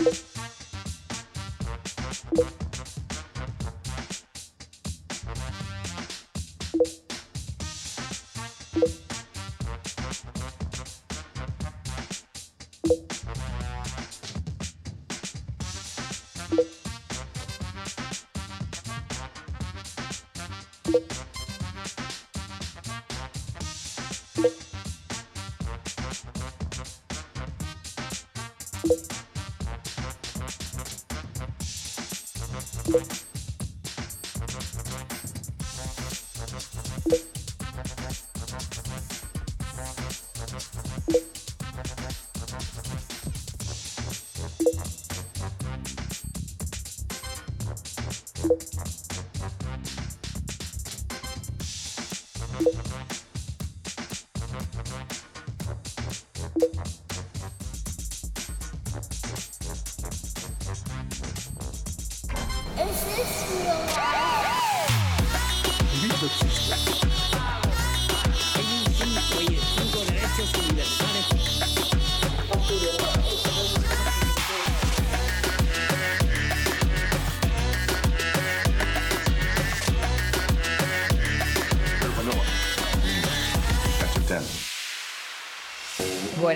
you 0.00 0.12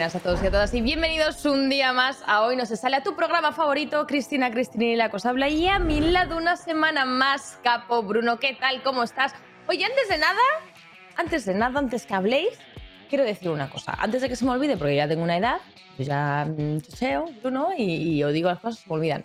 Buenas 0.02 0.16
a 0.16 0.18
todos 0.20 0.42
y 0.42 0.46
a 0.46 0.50
todas 0.50 0.74
y 0.74 0.80
bienvenidos 0.80 1.44
un 1.44 1.70
día 1.70 1.92
más 1.92 2.24
a 2.26 2.42
Hoy 2.42 2.56
No 2.56 2.66
Se 2.66 2.76
Sale, 2.76 2.96
a 2.96 3.04
tu 3.04 3.14
programa 3.14 3.52
favorito, 3.52 4.04
Cristina 4.04 4.50
Cristina 4.50 4.84
y 4.86 4.96
la 4.96 5.10
cosa 5.10 5.28
habla. 5.28 5.48
Y 5.48 5.68
a 5.68 5.78
mi 5.78 6.00
lado 6.00 6.38
una 6.38 6.56
semana 6.56 7.04
más, 7.04 7.60
Capo 7.62 8.02
Bruno, 8.02 8.40
¿qué 8.40 8.56
tal? 8.58 8.82
¿Cómo 8.82 9.04
estás? 9.04 9.32
Oye, 9.68 9.84
antes 9.84 10.08
de 10.08 10.18
nada, 10.18 10.40
antes 11.14 11.44
de 11.44 11.54
nada, 11.54 11.78
antes 11.78 12.04
que 12.04 12.14
habléis, 12.14 12.58
quiero 13.08 13.22
decir 13.22 13.48
una 13.50 13.70
cosa. 13.70 13.94
Antes 13.96 14.22
de 14.22 14.28
que 14.28 14.34
se 14.34 14.44
me 14.44 14.50
olvide, 14.50 14.76
porque 14.76 14.96
ya 14.96 15.06
tengo 15.06 15.22
una 15.22 15.36
edad, 15.36 15.58
yo 15.96 16.04
ya 16.04 16.48
mm, 16.48 16.80
choseo, 16.80 17.26
Bruno, 17.40 17.68
y, 17.78 17.84
y 17.84 18.24
os 18.24 18.32
digo 18.32 18.48
las 18.48 18.58
cosas, 18.58 18.80
se 18.80 18.88
me 18.88 18.96
olvidan. 18.96 19.22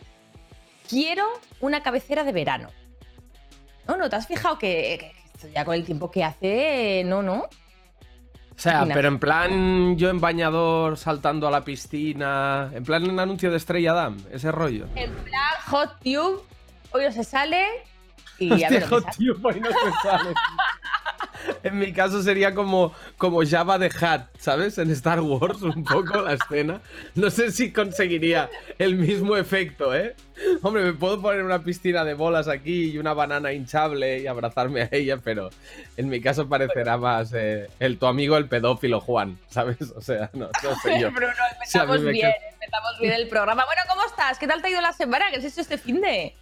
Quiero 0.88 1.25
una 1.59 1.81
cabecera 1.81 2.23
de 2.23 2.33
verano. 2.33 2.70
No, 3.88 3.98
no, 3.98 4.11
¿te 4.11 4.16
has 4.16 4.28
fijado 4.28 4.59
que, 4.59 5.11
que 5.42 5.52
ya 5.52 5.66
con 5.66 5.73
el 5.73 5.83
tiempo 5.83 6.11
que 6.11 6.23
hace, 6.23 7.02
no, 7.03 7.23
no? 7.23 7.45
O 8.58 8.59
sea, 8.59 8.88
pero 8.91 9.08
en 9.08 9.19
plan 9.19 9.97
yo 9.97 10.09
en 10.09 10.19
bañador 10.19 10.97
saltando 10.97 11.47
a 11.47 11.52
la 11.52 11.63
piscina, 11.63 12.72
en 12.73 12.83
plan 12.83 13.08
un 13.08 13.19
anuncio 13.19 13.52
de 13.52 13.58
Estrella 13.58 13.94
Damm, 13.94 14.17
ese 14.31 14.52
rollo. 14.52 14.88
En 14.95 15.14
plan 15.14 15.53
Hot 15.67 15.99
Tube, 16.03 16.41
hoy 16.91 17.03
no 17.03 17.11
se 17.11 17.23
sale 17.23 17.64
y 18.39 18.64
a 18.64 18.69
ver 18.69 18.88
sale. 18.88 19.05
tío, 19.16 19.36
pues 19.39 19.61
no 19.61 19.69
se 19.69 19.91
sale. 20.02 20.30
En 21.63 21.80
mi 21.80 21.92
caso 21.93 22.21
sería 22.21 22.54
como, 22.54 22.93
como 23.17 23.42
Java 23.45 23.77
de 23.77 23.92
Hat, 23.99 24.27
¿sabes? 24.37 24.77
En 24.77 24.89
Star 24.92 25.20
Wars, 25.21 25.61
un 25.61 25.83
poco 25.83 26.21
la 26.21 26.33
escena. 26.33 26.82
No 27.15 27.30
sé 27.30 27.52
si 27.52 27.71
conseguiría 27.71 28.49
el 28.77 28.95
mismo 28.95 29.36
efecto, 29.37 29.93
¿eh? 29.95 30.15
Hombre, 30.61 30.83
me 30.83 30.93
puedo 30.93 31.21
poner 31.21 31.43
una 31.43 31.64
piscina 31.64 32.04
de 32.05 32.14
bolas 32.14 32.48
aquí 32.48 32.92
y 32.92 32.98
una 32.99 33.14
banana 33.14 33.54
hinchable 33.54 34.20
y 34.20 34.27
abrazarme 34.27 34.83
a 34.83 34.89
ella, 34.92 35.17
pero 35.23 35.49
en 35.98 36.09
mi 36.09 36.21
caso 36.21 36.48
parecerá 36.48 36.98
más 36.98 37.33
eh, 37.33 37.67
el 37.80 37.98
tu 37.98 38.05
amigo 38.05 38.37
el 38.37 38.48
pedófilo 38.48 38.99
Juan, 39.02 39.37
¿sabes? 39.49 39.77
O 39.95 40.02
sea, 40.02 40.30
no, 40.33 40.49
no 40.64 40.76
sé 40.83 40.99
yo. 40.99 41.11
Bruno, 41.11 41.33
empezamos 41.53 42.02
me 42.02 42.11
bien, 42.11 42.27
queda- 42.27 42.49
empezamos 42.53 42.99
bien 42.99 43.14
el 43.14 43.27
programa. 43.27 43.65
Bueno, 43.65 43.82
¿cómo 43.89 44.05
estás? 44.05 44.37
¿Qué 44.37 44.48
tal 44.48 44.61
te 44.61 44.67
ha 44.67 44.71
ido 44.71 44.82
la 44.82 44.93
semana? 44.93 45.26
¿Qué 45.32 45.37
has 45.37 45.43
hecho 45.45 45.61
este 45.61 45.77
fin 45.80 46.02
de? 46.02 46.36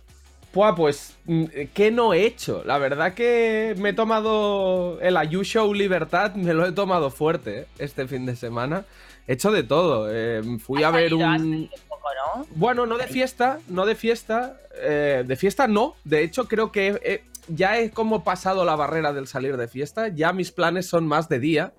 Buah, 0.56 0.74
pues, 0.74 1.18
mm, 1.26 1.44
¿qué 1.74 1.92
no 1.92 2.14
he 2.14 2.26
hecho? 2.26 2.64
La 2.66 2.78
verdad 2.78 3.14
que 3.14 3.76
me 3.78 3.90
he 3.90 3.94
tomado 3.94 4.98
el 5.02 5.18
Ayu 5.18 5.44
Show 5.44 5.74
Libertad, 5.74 6.34
me 6.36 6.54
lo 6.54 6.66
he 6.66 6.72
tomado 6.72 7.12
fuerte 7.12 7.60
¿eh? 7.60 7.66
este 7.78 8.08
fin 8.08 8.26
de 8.26 8.38
semana. 8.38 8.86
He 9.28 9.34
hecho 9.34 9.52
de 9.52 9.64
todo. 9.64 10.08
eh, 10.10 10.42
fui 10.60 10.82
a 10.84 10.92
ver 10.92 11.14
un... 11.14 11.70
poco, 11.90 12.08
¿no? 12.38 12.46
Bueno, 12.56 12.86
no 12.86 12.98
de 12.98 13.08
fiesta, 13.08 13.60
no 13.68 13.86
de 13.86 13.96
fiesta. 13.96 14.58
eh, 14.82 15.24
de 15.28 15.36
fiesta 15.36 15.68
no. 15.68 15.96
De 16.06 16.24
hecho, 16.24 16.48
creo 16.48 16.72
que 16.72 17.00
he- 17.04 17.24
ya 17.50 17.78
he 17.78 17.92
como 17.92 18.24
pasado 18.24 18.64
la 18.64 18.76
barrera 18.78 19.12
del 19.12 19.28
salir 19.28 19.58
de 19.58 19.68
fiesta. 19.68 20.08
Ya 20.08 20.32
mis 20.32 20.52
planes 20.54 20.88
son 20.88 21.06
más 21.06 21.28
de 21.28 21.40
día. 21.40 21.74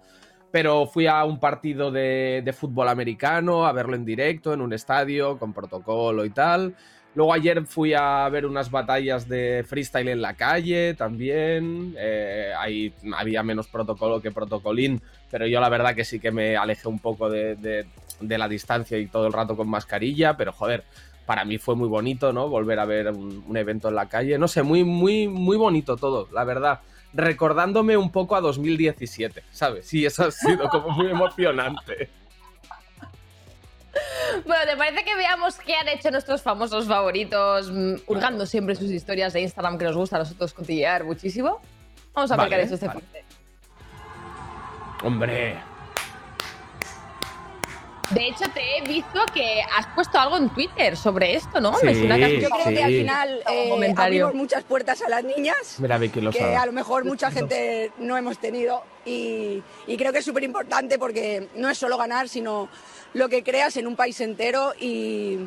Pero 0.53 0.87
fui 0.87 1.07
a 1.07 1.25
un 1.25 1.41
partido 1.41 1.91
de, 1.91 2.41
de 2.45 2.53
fútbol 2.53 2.89
americano, 2.89 3.67
a 3.67 3.73
verlo 3.73 3.97
en 3.97 4.05
directo, 4.05 4.53
en 4.55 4.61
un 4.61 4.73
estadio, 4.73 5.39
con 5.39 5.53
protocolo 5.53 6.25
y 6.25 6.31
tal. 6.31 6.75
Luego 7.17 7.33
ayer 7.33 7.65
fui 7.65 7.95
a 7.95 8.29
ver 8.29 8.45
unas 8.45 8.71
batallas 8.71 9.27
de 9.27 9.65
freestyle 9.67 10.09
en 10.09 10.21
la 10.21 10.35
calle 10.35 10.93
también. 10.93 11.95
Eh, 11.99 12.53
ahí 12.59 12.93
había 13.17 13.43
menos 13.43 13.69
protocolo 13.69 14.21
que 14.21 14.31
protocolín, 14.31 15.01
pero 15.31 15.47
yo 15.47 15.59
la 15.59 15.71
verdad 15.71 15.95
que 15.95 16.05
sí 16.05 16.21
que 16.21 16.31
me 16.31 16.59
alejé 16.59 16.89
un 16.89 16.99
poco 16.99 17.31
de, 17.31 17.87
la 18.21 18.49
distancia 18.49 18.99
y 18.99 19.07
todo 19.07 19.27
el 19.27 19.33
rato 19.33 19.57
con 19.57 19.67
mascarilla, 19.67 20.37
pero 20.37 20.53
joder, 20.53 20.85
para 21.25 21.47
mí 21.47 21.57
fue 21.57 21.75
muy 21.75 21.89
bonito, 21.89 22.35
¿no? 22.35 22.51
Volver 22.51 22.79
a 22.81 22.85
ver 22.85 23.09
un, 23.09 23.43
un 23.49 23.57
evento 23.57 23.89
en 23.89 23.95
la 23.95 24.11
calle. 24.11 24.37
No 24.37 24.47
sé, 24.47 24.63
muy, 24.63 24.85
muy, 24.85 25.27
muy 25.27 25.57
bonito 25.57 25.97
todo, 25.97 26.29
la 26.35 26.45
verdad. 26.45 26.81
Recordándome 27.15 27.97
un 27.97 28.13
poco 28.13 28.37
a 28.37 28.43
2017, 28.43 29.43
¿sabes? 29.53 29.87
Sí, 29.87 30.05
eso 30.05 30.25
ha 30.25 30.31
sido 30.31 30.69
como 30.69 30.91
muy 30.91 31.07
emocionante. 31.07 32.11
Bueno, 34.45 34.63
¿te 34.71 34.77
parece 34.77 35.05
que 35.05 35.17
veamos 35.17 35.57
qué 35.59 35.75
han 35.75 35.89
hecho 35.89 36.11
nuestros 36.11 36.43
famosos 36.43 36.87
favoritos, 36.87 37.71
mm, 37.73 37.95
hurgando 38.07 38.47
siempre 38.47 38.75
sus 38.75 38.91
historias 38.91 39.33
de 39.33 39.41
Instagram 39.41 39.79
que 39.79 39.85
nos 39.85 39.97
gusta 39.97 40.17
a 40.17 40.19
nosotros 40.21 40.53
cotillear 40.53 41.05
muchísimo? 41.05 41.61
Vamos 42.15 42.31
a 42.31 42.37
Vale, 42.37 42.55
han 42.55 42.61
hecho 42.63 42.75
este 42.75 42.87
vale. 42.87 43.01
de. 43.13 43.25
Hombre, 45.03 45.57
De 48.11 48.29
hecho, 48.29 48.45
te 48.55 48.61
he 48.79 48.83
visto 48.83 49.21
que 49.35 49.61
has 49.77 49.87
puesto 49.89 50.19
algo 50.19 50.37
en 50.37 50.49
Twitter 50.51 50.97
sobre 50.97 51.35
esto, 51.35 51.61
¿no? 51.61 51.73
Me 51.83 51.93
Sí, 51.93 52.01
suena 52.01 52.17
que 52.17 52.25
has 52.25 52.33
Yo 52.43 52.51
creo 52.51 52.67
que 52.67 52.83
al 52.85 52.91
Sí. 52.93 52.99
final 52.99 53.43
eh, 53.51 53.95
abrimos 53.97 54.35
muchas 54.35 54.63
puertas 54.63 55.03
a 55.03 55.09
las 55.09 55.25
niñas 55.25 55.77
mira 55.79 55.99
Vicky 55.99 56.21
lo 56.21 56.31
que 56.31 56.39
sabe. 56.39 56.57
a 56.57 56.67
lo 56.67 56.73
mejor 56.73 57.05
mucha 57.05 57.31
gente 57.33 57.91
no 57.99 58.17
hemos 58.17 58.39
tenido 58.39 58.85
y, 59.05 59.63
y 59.89 59.97
creo 59.97 60.13
que 60.13 60.21
es 60.21 60.25
súper 60.25 60.45
importante 60.45 60.99
porque 60.99 61.49
no 61.57 61.69
es 61.69 61.79
solo 61.79 61.97
ganar, 61.99 62.29
sino 62.29 62.69
lo 63.15 63.29
que 63.29 63.43
creas 63.43 63.77
en 63.77 63.87
un 63.89 63.97
país 63.97 64.21
entero 64.21 64.73
y, 64.79 65.39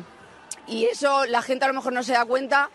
y 0.66 0.84
eso 0.84 1.24
la 1.26 1.40
gente 1.42 1.64
a 1.64 1.68
lo 1.68 1.74
mejor 1.74 1.92
no 1.94 2.02
se 2.02 2.12
da 2.12 2.24
cuenta, 2.26 2.68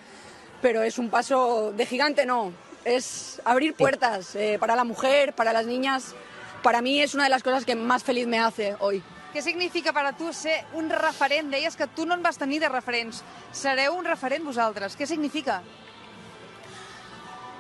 pero 0.62 0.82
es 0.82 0.98
un 0.98 1.10
paso 1.10 1.72
de 1.74 1.86
gigante, 1.86 2.26
no, 2.26 2.52
es 2.86 3.40
abrir 3.46 3.76
puertas 3.76 4.36
eh, 4.36 4.58
para 4.60 4.76
la 4.76 4.84
mujer, 4.84 5.34
para 5.34 5.54
las 5.54 5.66
niñas. 5.68 6.16
Para 6.64 6.82
mí 6.82 7.00
es 7.02 7.14
una 7.14 7.26
de 7.26 7.30
las 7.30 7.44
cosas 7.44 7.66
que 7.66 7.76
más 7.76 8.04
feliz 8.04 8.26
me 8.26 8.40
hace 8.40 8.76
hoy. 8.80 9.04
Què 9.36 9.42
significa 9.44 9.92
per 9.92 10.06
a 10.08 10.14
tu 10.16 10.30
ser 10.32 10.62
un 10.80 10.86
referent? 10.88 11.50
Deies 11.52 11.76
que 11.76 11.90
tu 11.92 12.06
no 12.08 12.16
en 12.16 12.22
vas 12.24 12.38
tenir 12.40 12.62
de 12.64 12.70
referents. 12.72 13.18
Sereu 13.52 13.98
un 13.98 14.06
referent 14.08 14.46
vosaltres. 14.48 14.96
Què 14.96 15.04
significa? 15.10 15.58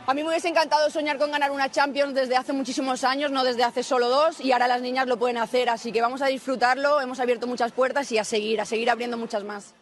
A 0.07 0.13
mí 0.13 0.23
me 0.23 0.29
hubiese 0.29 0.47
encantado 0.47 0.89
soñar 0.89 1.17
con 1.17 1.31
ganar 1.31 1.51
una 1.51 1.69
Champions 1.69 2.13
desde 2.13 2.37
hace 2.37 2.53
muchísimos 2.53 3.03
años, 3.03 3.29
no 3.31 3.43
desde 3.43 3.65
hace 3.65 3.83
solo 3.83 4.07
dos, 4.07 4.39
y 4.39 4.53
ahora 4.53 4.69
las 4.69 4.81
niñas 4.81 5.07
lo 5.07 5.17
pueden 5.17 5.37
hacer, 5.37 5.67
así 5.67 5.91
que 5.91 5.99
vamos 5.99 6.21
a 6.21 6.27
disfrutarlo, 6.27 7.01
hemos 7.01 7.19
abierto 7.19 7.45
muchas 7.45 7.73
puertas 7.73 8.09
y 8.13 8.19
a 8.19 8.23
seguir, 8.23 8.61
a 8.61 8.65
seguir 8.65 8.89
abriendo 8.89 9.17
muchas 9.17 9.43
más. 9.43 9.73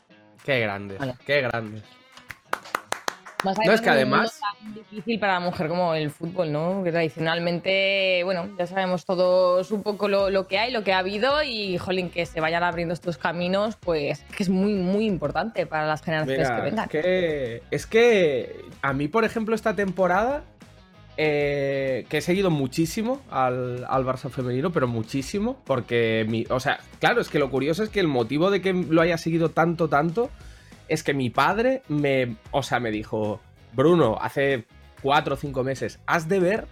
Qué 0.44 0.62
grande, 0.62 0.98
Vale. 0.98 1.16
qué 1.28 1.42
grande. 1.42 1.84
Más 3.44 3.58
No, 3.66 3.74
es 3.74 3.82
que 3.82 3.90
además- 3.90 4.40
tan 4.62 4.74
difícil 4.74 5.20
para 5.20 5.34
la 5.34 5.40
mujer 5.40 5.68
como 5.68 5.94
el 5.94 6.10
fútbol, 6.12 6.52
¿no? 6.52 6.84
Que 6.84 6.92
tradicionalmente, 6.92 8.22
bueno, 8.24 8.50
ya 8.58 8.68
sabemos 8.68 9.06
todos 9.06 9.72
un 9.72 9.84
poco 9.84 10.08
lo, 10.08 10.30
lo 10.30 10.48
que 10.48 10.58
hay, 10.60 10.72
lo 10.72 10.84
que 10.84 10.94
ha 10.94 11.00
habido 11.00 11.44
y, 11.44 11.78
jolín, 11.78 12.10
que 12.10 12.26
se 12.26 12.40
vayan 12.40 12.64
abriendo 12.64 12.94
estos 12.94 13.18
caminos, 13.18 13.76
pues 13.78 14.24
que 14.36 14.44
es 14.44 14.50
muy, 14.50 14.74
muy 14.74 15.06
importante 15.06 15.66
para 15.66 15.86
las 15.86 16.02
generaciones 16.02 16.50
que 16.50 16.62
vengan. 16.62 16.86
es 16.86 16.90
que, 16.92 17.64
es 17.72 17.86
que 17.86 18.66
a 18.82 18.94
mí, 18.94 19.08
por 19.08 19.26
ejemplo, 19.26 19.56
esta 19.56 19.76
temporada 19.76 20.44
eh, 21.16 22.06
que 22.10 22.18
he 22.18 22.22
seguido 22.22 22.50
muchísimo 22.50 23.22
al, 23.30 23.86
al, 23.88 24.04
Barça 24.04 24.30
femenino, 24.30 24.72
pero 24.72 24.88
muchísimo, 24.88 25.62
porque, 25.64 26.26
mi, 26.28 26.46
o 26.50 26.60
sea, 26.60 26.80
claro, 27.00 27.22
es 27.22 27.30
que 27.30 27.38
lo 27.38 27.52
curioso 27.52 27.84
es 27.84 27.90
que 27.90 28.00
el 28.00 28.08
motivo 28.08 28.50
de 28.50 28.62
que 28.62 28.74
lo 28.74 29.02
haya 29.02 29.18
seguido 29.20 29.50
tanto, 29.50 29.90
tanto, 29.90 30.32
es 30.88 31.04
que 31.04 31.14
mi 31.14 31.30
padre 31.30 31.84
me, 31.88 32.38
o 32.52 32.64
sea, 32.64 32.80
me 32.80 32.92
dijo, 32.92 33.40
Bruno, 33.74 34.18
hace 34.20 34.66
cuatro 35.02 35.36
o 35.36 35.38
cinco 35.38 35.64
meses, 35.64 36.00
has 36.06 36.28
de 36.28 36.40
ver 36.40 36.68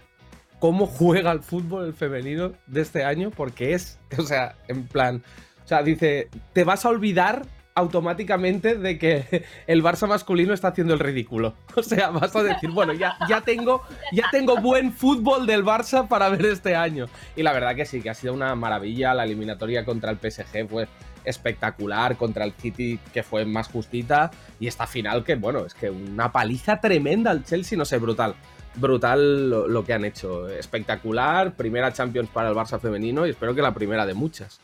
cómo 0.58 0.86
juega 0.86 1.32
el 1.32 1.40
fútbol 1.40 1.86
el 1.86 1.94
femenino 1.94 2.52
de 2.66 2.80
este 2.80 3.04
año, 3.04 3.30
porque 3.30 3.74
es, 3.74 3.98
o 4.18 4.22
sea, 4.22 4.54
en 4.68 4.86
plan, 4.86 5.22
o 5.64 5.68
sea, 5.68 5.82
dice, 5.82 6.28
te 6.52 6.64
vas 6.64 6.84
a 6.84 6.88
olvidar 6.88 7.42
automáticamente 7.74 8.76
de 8.76 8.98
que 8.98 9.44
el 9.66 9.82
Barça 9.82 10.06
masculino 10.06 10.52
está 10.52 10.68
haciendo 10.68 10.94
el 10.94 11.00
ridículo. 11.00 11.54
O 11.74 11.82
sea, 11.82 12.10
vas 12.10 12.36
a 12.36 12.42
decir, 12.42 12.70
bueno, 12.70 12.92
ya, 12.92 13.16
ya, 13.28 13.40
tengo, 13.40 13.82
ya 14.12 14.24
tengo 14.30 14.56
buen 14.58 14.92
fútbol 14.92 15.46
del 15.46 15.64
Barça 15.64 16.06
para 16.06 16.28
ver 16.28 16.46
este 16.46 16.76
año. 16.76 17.06
Y 17.34 17.42
la 17.42 17.52
verdad 17.52 17.74
que 17.74 17.86
sí, 17.86 18.02
que 18.02 18.10
ha 18.10 18.14
sido 18.14 18.34
una 18.34 18.54
maravilla. 18.54 19.14
La 19.14 19.24
eliminatoria 19.24 19.84
contra 19.84 20.10
el 20.10 20.18
PSG 20.18 20.68
fue 20.68 20.86
espectacular, 21.24 22.16
contra 22.16 22.44
el 22.44 22.52
City 22.52 22.98
que 23.12 23.22
fue 23.22 23.44
más 23.44 23.68
justita. 23.68 24.30
Y 24.60 24.66
esta 24.66 24.86
final 24.86 25.24
que, 25.24 25.34
bueno, 25.34 25.66
es 25.66 25.74
que 25.74 25.90
una 25.90 26.32
paliza 26.32 26.80
tremenda 26.80 27.30
al 27.30 27.44
Chelsea, 27.44 27.76
no 27.76 27.84
sé, 27.84 27.98
brutal. 27.98 28.34
Brutal 28.74 29.50
lo, 29.50 29.68
lo 29.68 29.84
que 29.84 29.92
han 29.92 30.04
hecho. 30.04 30.48
Espectacular. 30.48 31.54
Primera 31.54 31.92
Champions 31.92 32.30
para 32.30 32.48
el 32.48 32.54
Barça 32.54 32.80
femenino 32.80 33.26
y 33.26 33.30
espero 33.30 33.54
que 33.54 33.62
la 33.62 33.74
primera 33.74 34.06
de 34.06 34.14
muchas. 34.14 34.60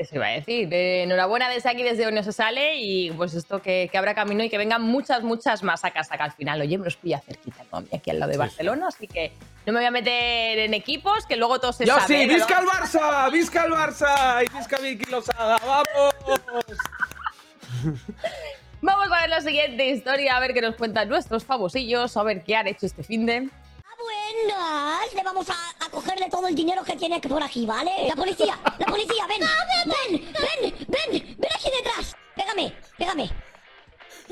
Eso 0.00 0.14
iba 0.14 0.28
a 0.28 0.30
decir. 0.30 0.66
De 0.66 1.02
enhorabuena 1.02 1.50
desde 1.50 1.68
aquí, 1.68 1.82
desde 1.82 2.06
donde 2.06 2.24
se 2.24 2.32
sale 2.32 2.76
y 2.76 3.10
pues 3.10 3.34
esto 3.34 3.60
que, 3.60 3.90
que, 3.92 3.98
abra 3.98 4.14
camino 4.14 4.42
y 4.42 4.48
que 4.48 4.56
vengan 4.56 4.80
muchas, 4.80 5.22
muchas 5.22 5.62
más 5.62 5.84
a 5.84 5.90
casa, 5.90 6.16
que 6.16 6.22
al 6.22 6.32
final, 6.32 6.58
oye, 6.58 6.78
me 6.78 6.86
los 6.86 6.96
pilla 6.96 7.20
cerquita, 7.20 7.64
¿no? 7.70 7.84
aquí 7.94 8.08
al 8.08 8.18
lado 8.18 8.32
de 8.32 8.38
Barcelona, 8.38 8.88
así 8.88 9.06
que 9.06 9.30
no 9.66 9.74
me 9.74 9.80
voy 9.80 9.86
a 9.86 9.90
meter 9.90 10.58
en 10.58 10.72
equipos, 10.72 11.26
que 11.26 11.36
luego 11.36 11.60
todo 11.60 11.74
se 11.74 11.84
Yo 11.84 11.96
sabe. 11.96 12.06
sí, 12.06 12.26
¡Visca 12.26 12.60
el 12.60 12.66
Barça! 12.66 13.30
¡Visca 13.30 13.64
el 13.66 13.72
Barça! 13.72 14.42
¡Y 14.42 14.56
visca 14.56 14.78
Vicky 14.78 15.10
Lozada! 15.10 15.58
¡Vamos! 15.66 16.14
Vamos 18.80 19.12
a 19.12 19.20
ver 19.20 19.28
la 19.28 19.42
siguiente 19.42 19.86
historia, 19.86 20.38
a 20.38 20.40
ver 20.40 20.54
qué 20.54 20.62
nos 20.62 20.76
cuentan 20.76 21.10
nuestros 21.10 21.44
famosillos, 21.44 22.16
a 22.16 22.22
ver 22.22 22.42
qué 22.42 22.56
han 22.56 22.68
hecho 22.68 22.86
este 22.86 23.02
fin 23.02 23.26
de... 23.26 23.50
Buenas, 24.02 25.14
le 25.14 25.22
vamos 25.22 25.48
a, 25.50 25.84
a, 25.84 25.90
cogerle 25.90 26.28
todo 26.30 26.46
el 26.48 26.54
dinero 26.54 26.82
que 26.84 26.96
tiene 26.96 27.20
por 27.20 27.42
aquí, 27.42 27.66
¿vale? 27.66 27.90
La 28.08 28.16
policía, 28.16 28.58
la 28.78 28.86
policía, 28.86 29.26
ven, 29.26 29.40
ven, 29.40 30.22
ven, 30.32 30.74
ven, 30.88 31.36
ven 31.38 31.50
aquí 31.54 31.70
detrás. 31.76 32.16
Pégame, 32.34 32.72
pégame. 32.96 33.30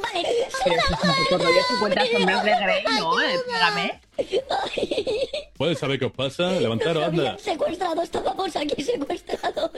Vale. 0.00 0.28
Todavía 1.28 1.62
50 1.68 2.06
sombras 2.06 2.44
de 2.44 2.50
Grey, 2.50 2.84
¿no? 2.98 3.20
Eh, 3.20 3.38
Pégame. 3.46 4.00
¿Puedes 5.56 5.78
saber 5.78 5.98
qué 5.98 6.04
os 6.06 6.12
pasa? 6.12 6.52
Levantaros, 6.52 7.04
anda. 7.04 7.38
secuestrados, 7.38 8.04
estábamos 8.04 8.54
aquí 8.56 8.82
secuestrados. 8.82 9.70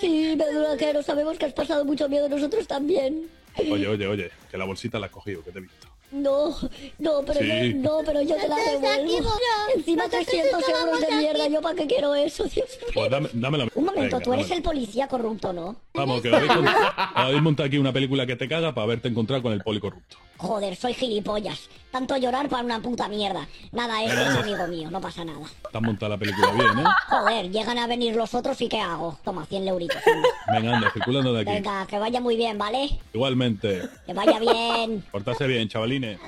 Sí, 0.00 0.34
Medulaquero, 0.36 1.02
sabemos 1.02 1.38
que 1.38 1.46
has 1.46 1.52
pasado 1.52 1.84
mucho 1.84 2.08
miedo 2.08 2.28
nosotros 2.28 2.66
también. 2.66 3.30
Oye, 3.58 3.88
oye, 3.88 4.06
oye, 4.06 4.30
que 4.50 4.58
la 4.58 4.66
bolsita 4.66 4.98
la 4.98 5.06
has 5.06 5.12
cogido, 5.12 5.42
que 5.42 5.52
te 5.52 5.58
he 5.58 5.62
visto. 5.62 5.88
No, 6.12 6.54
no, 6.98 7.22
pero 7.26 7.40
Sí. 7.40 7.74
no, 7.74 7.98
no, 7.98 8.04
pero 8.06 8.22
yo 8.22 8.36
te 8.36 8.48
la 8.48 8.56
devuelvo. 8.56 9.28
Encima 9.74 10.08
300 10.08 10.62
euros 10.68 11.00
de 11.00 11.16
mierda, 11.16 11.48
¿yo 11.48 11.60
para 11.60 11.74
qué 11.74 11.86
quiero 11.86 12.14
eso? 12.14 12.44
Dios 12.44 12.54
mío. 12.80 12.88
Pues 12.94 13.10
dame, 13.10 13.28
dámela. 13.32 13.66
Un 13.74 13.84
momento, 13.84 14.02
Venga, 14.16 14.20
tú 14.20 14.32
eres 14.32 14.46
dámela. 14.48 14.56
el 14.56 14.62
policía 14.62 15.08
corrupto, 15.08 15.52
¿no? 15.52 15.76
Vamos, 15.94 16.22
que 16.22 16.34
habéis, 16.34 16.52
con- 16.52 16.66
habéis 17.14 17.42
montado 17.42 17.66
aquí 17.66 17.78
una 17.78 17.92
película 17.92 18.24
que 18.26 18.36
te 18.36 18.48
caga 18.48 18.72
para 18.74 18.84
haberte 18.84 19.08
encontrado 19.08 19.42
con 19.42 19.52
el 19.52 19.62
poli 19.62 19.80
corrupto. 19.80 20.16
Joder, 20.38 20.76
soy 20.76 20.94
gilipollas. 20.94 21.68
Tanto 21.90 22.16
llorar 22.16 22.48
para 22.48 22.62
una 22.62 22.80
puta 22.80 23.08
mierda. 23.08 23.46
Nada, 23.72 24.02
este 24.02 24.22
es 24.22 24.36
amigo 24.36 24.66
mío, 24.66 24.90
no 24.90 25.00
pasa 25.00 25.24
nada. 25.24 25.46
Te 25.70 25.78
has 25.78 25.82
montado 25.82 26.10
la 26.10 26.18
película 26.18 26.52
bien, 26.52 26.78
¿eh? 26.80 26.90
Joder, 27.08 27.50
llegan 27.50 27.78
a 27.78 27.86
venir 27.86 28.14
los 28.14 28.34
otros 28.34 28.60
y 28.60 28.68
¿qué 28.68 28.80
hago? 28.80 29.18
Toma, 29.24 29.46
100 29.46 29.68
euritos. 29.68 29.96
anda. 30.06 30.28
Venga, 30.52 30.76
anda, 30.76 30.90
circulando 30.90 31.32
de 31.32 31.40
aquí. 31.40 31.52
Venga, 31.52 31.86
que 31.86 31.98
vaya 31.98 32.20
muy 32.20 32.36
bien, 32.36 32.58
¿vale? 32.58 33.00
Igualmente. 33.14 33.82
Que 34.04 34.12
vaya 34.12 34.38
bien. 34.38 35.02
Portarse 35.10 35.46
bien, 35.46 35.68
chavalines. 35.68 36.18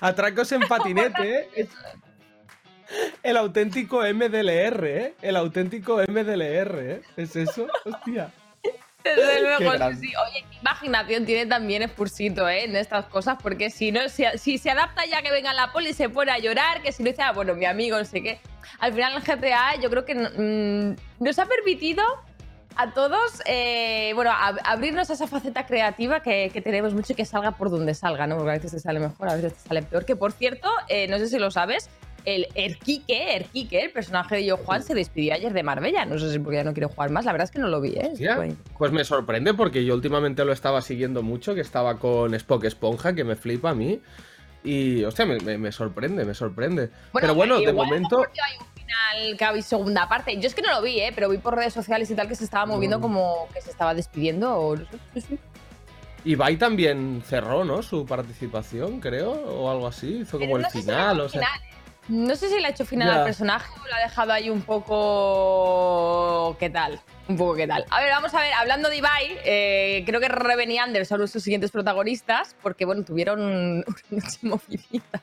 Atracos 0.00 0.52
en 0.52 0.60
patinete, 0.62 1.48
¿eh? 1.56 1.68
El 3.22 3.38
auténtico 3.38 4.02
MDLR, 4.02 4.84
¿eh? 4.86 5.14
El 5.22 5.36
auténtico 5.36 6.02
MDLR, 6.06 6.78
¿eh? 6.80 7.02
¿Es 7.16 7.34
eso? 7.34 7.66
Hostia. 7.86 8.30
Desde 9.04 9.40
luego, 9.58 9.72
Qué 9.90 9.96
sí. 9.96 10.12
Oye, 10.16 10.44
qué 10.50 10.56
imaginación 10.60 11.24
tiene 11.26 11.46
también 11.46 11.86
Spursito, 11.88 12.48
¿eh? 12.48 12.64
En 12.64 12.74
estas 12.74 13.04
cosas, 13.06 13.36
porque 13.42 13.70
si 13.70 13.92
no, 13.92 14.08
si, 14.08 14.24
si 14.38 14.58
se 14.58 14.70
adapta 14.70 15.04
ya 15.06 15.22
que 15.22 15.30
venga 15.30 15.52
la 15.52 15.72
poli 15.72 15.90
y 15.90 15.94
se 15.94 16.08
pone 16.08 16.32
a 16.32 16.38
llorar, 16.38 16.80
que 16.82 16.90
si 16.92 17.02
no 17.02 17.10
dice, 17.10 17.22
ah, 17.22 17.32
bueno, 17.32 17.54
mi 17.54 17.66
amigo, 17.66 17.98
no 17.98 18.04
sé 18.04 18.22
qué. 18.22 18.40
Al 18.80 18.92
final 18.94 19.14
el 19.14 19.22
GTA 19.22 19.76
yo 19.80 19.90
creo 19.90 20.04
que 20.04 20.14
mm, 20.14 21.22
nos 21.22 21.38
ha 21.38 21.46
permitido 21.46 22.02
a 22.76 22.92
todos, 22.92 23.40
eh, 23.46 24.10
bueno, 24.16 24.32
ab- 24.32 24.58
abrirnos 24.64 25.08
a 25.08 25.12
esa 25.12 25.28
faceta 25.28 25.64
creativa 25.64 26.20
que, 26.20 26.50
que 26.52 26.60
tenemos 26.60 26.92
mucho 26.92 27.12
y 27.12 27.16
que 27.16 27.24
salga 27.24 27.52
por 27.52 27.70
donde 27.70 27.94
salga, 27.94 28.26
¿no? 28.26 28.36
Porque 28.36 28.50
a 28.50 28.54
veces 28.54 28.72
te 28.72 28.80
sale 28.80 28.98
mejor, 28.98 29.28
a 29.28 29.36
veces 29.36 29.54
te 29.54 29.68
sale 29.68 29.82
peor. 29.82 30.04
Que 30.04 30.16
por 30.16 30.32
cierto, 30.32 30.68
eh, 30.88 31.06
no 31.06 31.18
sé 31.18 31.28
si 31.28 31.38
lo 31.38 31.52
sabes, 31.52 31.88
el 32.24 32.46
Erquique, 32.54 33.36
Erquique, 33.36 33.80
el 33.80 33.90
personaje 33.92 34.36
de 34.36 34.44
Yo 34.46 34.56
Juan, 34.56 34.82
se 34.82 34.94
despidió 34.94 35.34
ayer 35.34 35.52
de 35.52 35.62
Marbella. 35.62 36.04
No 36.04 36.18
sé 36.18 36.32
si 36.32 36.38
porque 36.38 36.56
ya 36.56 36.64
no 36.64 36.72
quiere 36.72 36.86
jugar 36.86 37.10
más. 37.10 37.24
La 37.24 37.32
verdad 37.32 37.44
es 37.44 37.50
que 37.50 37.58
no 37.58 37.68
lo 37.68 37.80
vi, 37.80 37.90
¿eh? 37.96 38.10
Hostia, 38.12 38.38
Pues 38.78 38.92
me 38.92 39.04
sorprende 39.04 39.54
porque 39.54 39.84
yo 39.84 39.94
últimamente 39.94 40.44
lo 40.44 40.52
estaba 40.52 40.80
siguiendo 40.82 41.22
mucho, 41.22 41.54
que 41.54 41.60
estaba 41.60 41.98
con 41.98 42.34
Spock 42.34 42.64
Esponja, 42.64 43.14
que 43.14 43.24
me 43.24 43.36
flipa 43.36 43.70
a 43.70 43.74
mí. 43.74 44.00
Y, 44.62 45.04
hostia, 45.04 45.26
me, 45.26 45.38
me- 45.40 45.58
me 45.58 45.70
sorprende, 45.72 46.24
me 46.24 46.32
sorprende. 46.34 46.88
Pero 47.12 47.34
bueno, 47.34 47.60
de 47.60 47.72
momento... 47.72 48.20
hay 48.20 48.56
un 48.58 48.66
final 49.36 49.54
que 49.54 49.62
segunda 49.62 50.08
parte. 50.08 50.34
Yo 50.40 50.46
es 50.46 50.54
que 50.54 50.62
no 50.62 50.70
lo 50.72 50.80
vi, 50.80 51.00
¿eh? 51.00 51.12
Pero 51.14 51.28
vi 51.28 51.36
por 51.38 51.54
redes 51.54 51.74
sociales 51.74 52.10
y 52.10 52.14
tal 52.14 52.28
que 52.28 52.34
se 52.34 52.44
estaba 52.44 52.64
moviendo 52.64 52.96
No. 52.96 53.02
como 53.02 53.48
que 53.52 53.60
se 53.60 53.70
estaba 53.70 53.92
despidiendo 53.94 54.56
o 54.56 54.76
no 54.76 54.84
sé. 55.20 55.38
Ibai 56.24 56.56
también 56.56 57.22
cerró, 57.26 57.64
¿no? 57.64 57.82
Su 57.82 58.06
participación, 58.06 59.00
creo, 59.00 59.32
o 59.32 59.70
algo 59.70 59.86
así. 59.86 60.20
Hizo 60.22 60.38
como 60.38 60.56
el 60.56 60.64
final, 60.66 61.20
o 61.20 61.28
sea... 61.28 61.42
final, 61.42 61.60
¿eh? 61.60 61.73
No 62.08 62.36
sé 62.36 62.48
si 62.48 62.60
le 62.60 62.66
ha 62.66 62.70
hecho 62.70 62.84
final 62.84 63.10
al 63.10 63.24
personaje 63.24 63.72
o 63.82 63.88
lo 63.88 63.94
ha 63.94 63.98
dejado 64.00 64.32
ahí 64.32 64.50
un 64.50 64.60
poco. 64.62 66.56
¿Qué 66.58 66.68
tal? 66.70 67.00
Un 67.28 67.36
poco 67.38 67.54
qué 67.54 67.66
tal. 67.66 67.86
A 67.90 68.00
ver, 68.00 68.10
vamos 68.10 68.34
a 68.34 68.40
ver, 68.40 68.52
hablando 68.52 68.90
de 68.90 68.96
Ibai, 68.98 69.38
eh, 69.44 70.02
creo 70.04 70.20
que 70.20 70.28
Reven 70.28 70.70
y 70.70 70.78
Anders 70.78 71.08
son 71.08 71.20
nuestros 71.20 71.42
siguientes 71.42 71.70
protagonistas, 71.70 72.54
porque 72.62 72.84
bueno, 72.84 73.02
tuvieron 73.04 73.40
una 73.40 73.84
noche 74.10 74.38
movidita. 74.42 75.22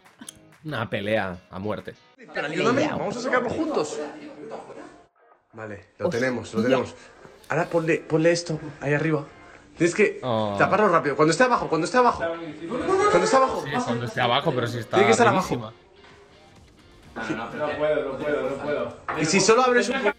Una 0.65 0.89
pelea 0.89 1.37
a 1.51 1.59
muerte. 1.59 1.93
Pero 2.33 2.47
ayúdame, 2.47 2.87
vamos 2.87 3.15
a 3.17 3.21
sacarlo 3.21 3.49
juntos. 3.49 3.99
Vale, 5.53 5.85
lo 5.99 6.07
Hostia. 6.07 6.19
tenemos, 6.19 6.53
lo 6.53 6.63
tenemos. 6.63 6.95
Ahora 7.49 7.65
ponle, 7.65 7.97
ponle 7.97 8.31
esto 8.31 8.59
ahí 8.79 8.93
arriba. 8.93 9.25
Tienes 9.77 9.93
que 9.95 10.19
Oh. 10.23 10.55
taparlo 10.57 10.87
rápido. 10.89 11.15
Cuando 11.15 11.31
esté 11.31 11.43
abajo, 11.43 11.67
cuando 11.67 11.85
esté 11.85 11.97
abajo. 11.97 12.23
Cuando 13.11 13.23
esté 13.25 13.35
abajo. 13.37 13.63
Sí, 13.65 13.71
cuando 13.85 14.05
esté 14.05 14.21
abajo, 14.21 14.51
pero 14.53 14.67
si 14.67 14.79
está 14.79 14.97
Tiene 14.97 15.05
que 15.07 15.11
estar 15.11 15.27
arribísima. 17.15 17.49
Y 19.19 19.25
si 19.25 19.39
solo 19.39 19.63
abres 19.63 19.89
un 19.89 20.01
poquito. 20.01 20.17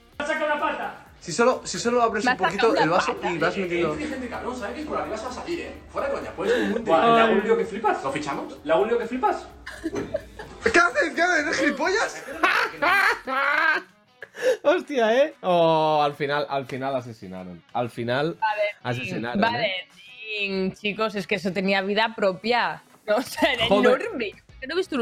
Si 1.20 1.30
solo, 1.30 1.60
si 1.64 1.78
solo 1.78 2.02
abres 2.02 2.26
un 2.26 2.36
poquito 2.36 2.74
el 2.74 2.82
una 2.82 2.92
vaso 2.96 3.14
pata. 3.14 3.30
y 3.32 3.38
vas 3.38 3.56
metiendo. 3.56 3.96
cabrón, 4.28 4.56
¿sabes 4.56 4.76
que 4.76 4.84
por 4.84 4.98
arriba 4.98 5.16
se 5.16 5.24
va 5.24 5.30
a 5.30 5.34
salir, 5.34 5.60
eh? 5.60 5.74
Fuera 5.92 6.10
coña, 6.10 6.30
puedes 6.32 6.52
un 6.52 6.70
mundial. 6.70 6.84
Buah, 6.84 7.14
¿Le 7.16 7.22
hago 7.22 7.32
un 7.34 7.44
lío 7.44 7.56
que 7.58 7.64
flipas? 7.64 8.02
¿Lo 8.02 8.10
fichamos? 8.10 8.58
¿Le 8.64 8.72
hago 8.72 8.82
un 8.82 8.88
lío 8.88 8.98
que 8.98 9.06
flipas? 9.06 9.46
¿Qué 9.82 10.78
haces? 10.80 11.14
¿Qué 11.14 11.22
haces? 11.22 11.44
¿Eres 11.44 11.60
gilipollas? 11.60 12.24
Hostia, 14.64 15.16
¿eh? 15.16 15.34
Oh, 15.42 16.02
al 16.02 16.14
final, 16.14 16.44
al 16.48 16.66
final 16.66 16.96
asesinaron. 16.96 17.62
Al 17.72 17.88
final 17.88 18.36
asesinaron. 18.82 19.38
¿eh? 19.44 19.46
Vale, 19.46 20.72
chicos, 20.74 21.14
es 21.14 21.28
que 21.28 21.36
eso 21.36 21.52
tenía 21.52 21.82
vida 21.82 22.14
propia. 22.16 22.82
No, 23.06 23.16
o 23.18 23.22
sea, 23.22 23.52
era 23.52 23.66
Joder. 23.66 24.00
enorme. 24.02 24.32
No 24.66 24.74
he 24.74 24.76
visto. 24.76 24.96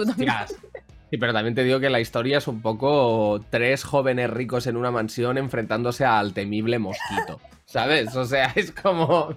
Sí, 1.10 1.16
pero 1.18 1.32
también 1.32 1.56
te 1.56 1.64
digo 1.64 1.80
que 1.80 1.90
la 1.90 1.98
historia 1.98 2.38
es 2.38 2.46
un 2.46 2.62
poco 2.62 3.44
tres 3.50 3.82
jóvenes 3.82 4.30
ricos 4.30 4.68
en 4.68 4.76
una 4.76 4.92
mansión 4.92 5.38
enfrentándose 5.38 6.04
al 6.04 6.32
temible 6.32 6.78
mosquito. 6.78 7.40
¿Sabes? 7.64 8.14
O 8.14 8.24
sea, 8.24 8.52
es 8.54 8.70
como. 8.70 9.34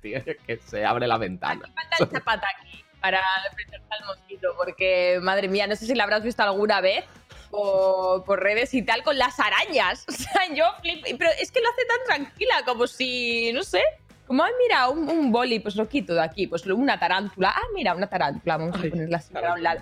Tío, 0.00 0.20
que 0.24 0.58
se 0.64 0.84
abre 0.84 1.08
la 1.08 1.18
ventana. 1.18 1.62
Hace 1.64 1.74
falta 1.74 1.96
el 1.98 2.10
chapata 2.10 2.46
aquí 2.58 2.84
para 3.00 3.20
enfrentarse 3.48 3.86
al 3.90 4.06
mosquito, 4.06 4.54
porque 4.56 5.18
madre 5.20 5.48
mía, 5.48 5.66
no 5.66 5.76
sé 5.76 5.86
si 5.86 5.94
la 5.94 6.04
habrás 6.04 6.22
visto 6.22 6.42
alguna 6.42 6.80
vez 6.80 7.04
por, 7.50 8.24
por 8.24 8.40
redes 8.40 8.72
y 8.74 8.82
tal 8.82 9.02
con 9.02 9.18
las 9.18 9.38
arañas. 9.40 10.04
O 10.08 10.12
sea, 10.12 10.54
yo 10.54 10.64
flipo, 10.80 11.06
pero 11.18 11.30
es 11.40 11.50
que 11.50 11.60
lo 11.60 11.68
hace 11.68 11.84
tan 11.86 12.16
tranquila, 12.16 12.54
como 12.64 12.86
si, 12.86 13.52
no 13.52 13.62
sé, 13.62 13.82
como, 14.26 14.42
ay, 14.42 14.52
mira, 14.62 14.88
un, 14.88 15.08
un 15.08 15.32
boli, 15.32 15.60
pues 15.60 15.76
lo 15.76 15.88
quito 15.88 16.14
de 16.14 16.22
aquí, 16.22 16.46
pues 16.46 16.66
una 16.66 16.98
tarántula, 16.98 17.54
ah, 17.56 17.66
mira, 17.74 17.94
una 17.94 18.08
tarántula, 18.08 18.56
vamos 18.56 18.76
a 18.76 18.82
ponerla 18.88 19.18
así 19.18 19.32
para 19.32 19.54
un 19.54 19.62
lado. 19.62 19.80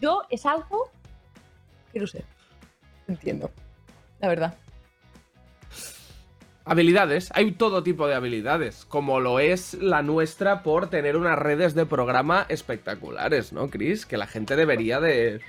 Yo 0.00 0.22
es 0.30 0.44
algo 0.46 0.90
que 1.92 2.00
no 2.00 2.06
sé, 2.06 2.24
entiendo, 3.06 3.50
la 4.20 4.28
verdad. 4.28 4.54
Habilidades, 6.66 7.30
hay 7.34 7.52
todo 7.52 7.82
tipo 7.82 8.06
de 8.06 8.14
habilidades, 8.14 8.86
como 8.86 9.20
lo 9.20 9.38
es 9.38 9.74
la 9.74 10.02
nuestra 10.02 10.62
por 10.62 10.88
tener 10.88 11.16
unas 11.16 11.38
redes 11.38 11.74
de 11.74 11.84
programa 11.84 12.46
espectaculares, 12.48 13.52
¿no, 13.52 13.68
Chris? 13.68 14.06
Que 14.06 14.16
la 14.16 14.26
gente 14.26 14.56
debería 14.56 14.98
de... 14.98 15.42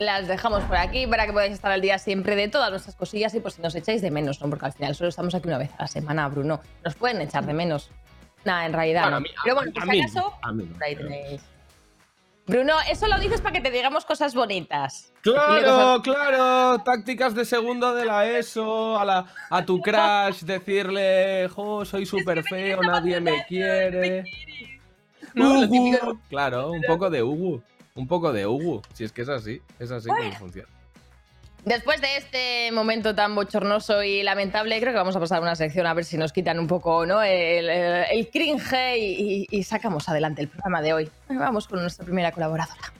las 0.00 0.26
dejamos 0.26 0.62
por 0.64 0.76
aquí 0.76 1.06
para 1.06 1.26
que 1.26 1.32
podáis 1.32 1.52
estar 1.52 1.70
al 1.70 1.80
día 1.82 1.98
siempre 1.98 2.34
de 2.34 2.48
todas 2.48 2.70
nuestras 2.70 2.96
cosillas 2.96 3.34
y 3.34 3.40
por 3.40 3.52
si 3.52 3.60
nos 3.60 3.74
echáis 3.74 4.00
de 4.00 4.10
menos, 4.10 4.40
¿no? 4.40 4.48
Porque 4.48 4.64
al 4.66 4.72
final 4.72 4.94
solo 4.94 5.08
estamos 5.10 5.34
aquí 5.34 5.46
una 5.46 5.58
vez 5.58 5.70
a 5.78 5.82
la 5.82 5.88
semana, 5.88 6.26
Bruno. 6.28 6.60
Nos 6.84 6.94
pueden 6.94 7.20
echar 7.20 7.44
de 7.44 7.52
menos. 7.52 7.90
Nada, 8.44 8.64
en 8.64 8.72
realidad 8.72 9.02
Bueno, 9.02 9.10
no. 9.10 9.16
a 9.18 9.20
mí- 9.20 9.30
Pero 9.44 9.54
bueno, 9.56 9.72
por 9.72 9.82
si 9.84 10.00
acaso, 10.00 10.32
ahí 10.82 10.96
tenéis. 10.96 11.42
Bruno, 12.46 12.74
eso 12.90 13.06
lo 13.06 13.18
dices 13.20 13.42
para 13.42 13.52
que 13.52 13.60
te 13.60 13.70
digamos 13.70 14.04
cosas 14.06 14.34
bonitas. 14.34 15.12
Claro, 15.20 15.62
cosas- 15.62 16.00
claro, 16.00 16.78
tácticas 16.82 17.34
de 17.34 17.44
segundo 17.44 17.94
de 17.94 18.06
la 18.06 18.26
ESO, 18.26 18.98
a, 18.98 19.04
la, 19.04 19.26
a 19.50 19.64
tu 19.66 19.80
crush, 19.82 20.40
decirle, 20.44 21.48
jo, 21.54 21.84
soy 21.84 22.06
súper 22.06 22.42
feo, 22.42 22.80
nadie 22.82 23.20
me 23.20 23.44
quiere. 23.46 24.24
No, 25.34 25.60
lo 25.60 25.66
Ugu. 25.66 25.70
típico. 25.92 26.18
Claro, 26.30 26.72
un 26.72 26.82
poco 26.88 27.08
de 27.10 27.22
Ugu, 27.22 27.62
un 27.94 28.06
poco 28.06 28.32
de 28.32 28.46
Ugu, 28.46 28.82
si 28.94 29.04
es 29.04 29.12
que 29.12 29.22
es 29.22 29.28
así, 29.28 29.60
es 29.78 29.90
así 29.90 30.08
como 30.08 30.32
funciona. 30.32 30.68
Después 31.64 32.00
de 32.00 32.16
este 32.16 32.72
momento 32.72 33.14
tan 33.14 33.34
bochornoso 33.34 34.02
y 34.02 34.22
lamentable, 34.22 34.80
creo 34.80 34.92
que 34.92 34.98
vamos 34.98 35.14
a 35.14 35.20
pasar 35.20 35.38
a 35.38 35.42
una 35.42 35.54
sección 35.56 35.86
a 35.86 35.92
ver 35.92 36.06
si 36.06 36.16
nos 36.16 36.32
quitan 36.32 36.58
un 36.58 36.66
poco 36.66 37.04
¿no? 37.04 37.22
el, 37.22 38.30
cringe 38.32 38.96
y 38.96 39.62
sacamos 39.62 40.08
adelante 40.08 40.40
el 40.40 40.48
programa 40.48 40.80
de 40.80 40.94
hoy. 40.94 41.10
Vamos 41.28 41.68
con 41.68 41.82
nuestra 41.82 42.04
primera 42.04 42.32
colaboradora. 42.32 42.99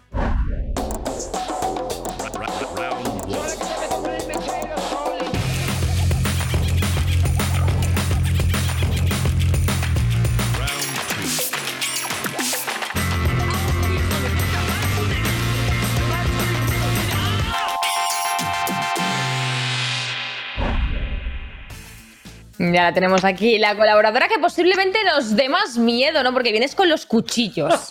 Ya 22.62 22.82
la 22.84 22.92
tenemos 22.92 23.24
aquí, 23.24 23.58
la 23.58 23.74
colaboradora 23.74 24.28
que 24.28 24.38
posiblemente 24.38 24.98
nos 25.04 25.34
dé 25.34 25.48
más 25.48 25.78
miedo, 25.78 26.22
¿no? 26.22 26.34
Porque 26.34 26.50
vienes 26.52 26.74
con 26.74 26.90
los 26.90 27.06
cuchillos. 27.06 27.90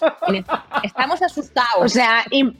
Estamos 0.83 1.23
asustados. 1.23 1.85
O 1.85 1.89
sea, 1.89 2.23
im- 2.29 2.55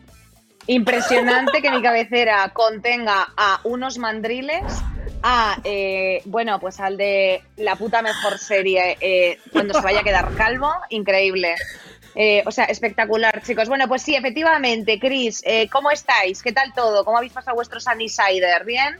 impresionante 0.66 1.62
que 1.62 1.70
mi 1.70 1.84
cabecera 1.84 2.50
contenga 2.50 3.28
a 3.38 3.60
unos 3.64 4.00
mandriles, 4.00 4.64
a, 5.22 5.58
eh, 5.64 6.24
bueno, 6.26 6.60
pues 6.60 6.80
al 6.80 6.98
de 6.98 7.44
la 7.58 7.76
puta 7.76 8.02
mejor 8.02 8.40
serie 8.40 8.98
eh, 9.02 9.38
cuando 9.52 9.76
se 9.76 9.82
vaya 9.82 10.00
a 10.00 10.04
quedar 10.04 10.34
calvo, 10.36 10.72
increíble. 10.90 11.54
Eh, 12.16 12.42
o 12.48 12.52
sea, 12.52 12.66
espectacular, 12.66 13.44
chicos. 13.44 13.70
Bueno, 13.70 13.88
pues 13.88 14.02
sí, 14.02 14.16
efectivamente, 14.16 15.00
Chris, 15.00 15.44
eh, 15.46 15.70
¿cómo 15.70 15.92
estáis? 15.92 16.42
¿Qué 16.42 16.52
tal 16.52 16.74
todo? 16.74 17.06
¿Cómo 17.06 17.18
habéis 17.18 17.34
pasado 17.34 17.54
vuestro 17.56 17.80
Sunnyside? 17.80 18.64
¿Bien? 18.66 19.00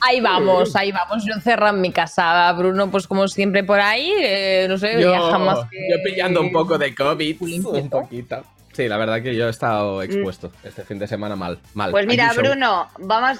Ahí 0.00 0.20
vamos, 0.20 0.76
ahí 0.76 0.92
vamos. 0.92 1.24
Yo 1.24 1.34
encerrado 1.34 1.74
en 1.74 1.80
mi 1.80 1.92
casa, 1.92 2.52
Bruno, 2.52 2.90
pues 2.90 3.06
como 3.06 3.26
siempre 3.28 3.64
por 3.64 3.80
ahí, 3.80 4.12
eh, 4.18 4.66
no 4.68 4.76
sé, 4.76 4.96
que... 4.96 5.02
yo 5.02 6.02
pillando 6.04 6.40
un 6.40 6.52
poco 6.52 6.76
de 6.76 6.94
COVID, 6.94 7.36
un 7.40 7.90
poquito. 7.90 8.44
Sí, 8.72 8.88
la 8.88 8.96
verdad 8.96 9.22
que 9.22 9.36
yo 9.36 9.46
he 9.46 9.50
estado 9.50 10.02
expuesto 10.02 10.50
este 10.64 10.84
fin 10.84 10.98
de 10.98 11.06
semana 11.06 11.36
mal, 11.36 11.60
mal. 11.74 11.92
Pues 11.92 12.06
mira. 12.06 12.32
Bruno, 12.32 12.88
vamos, 12.98 13.38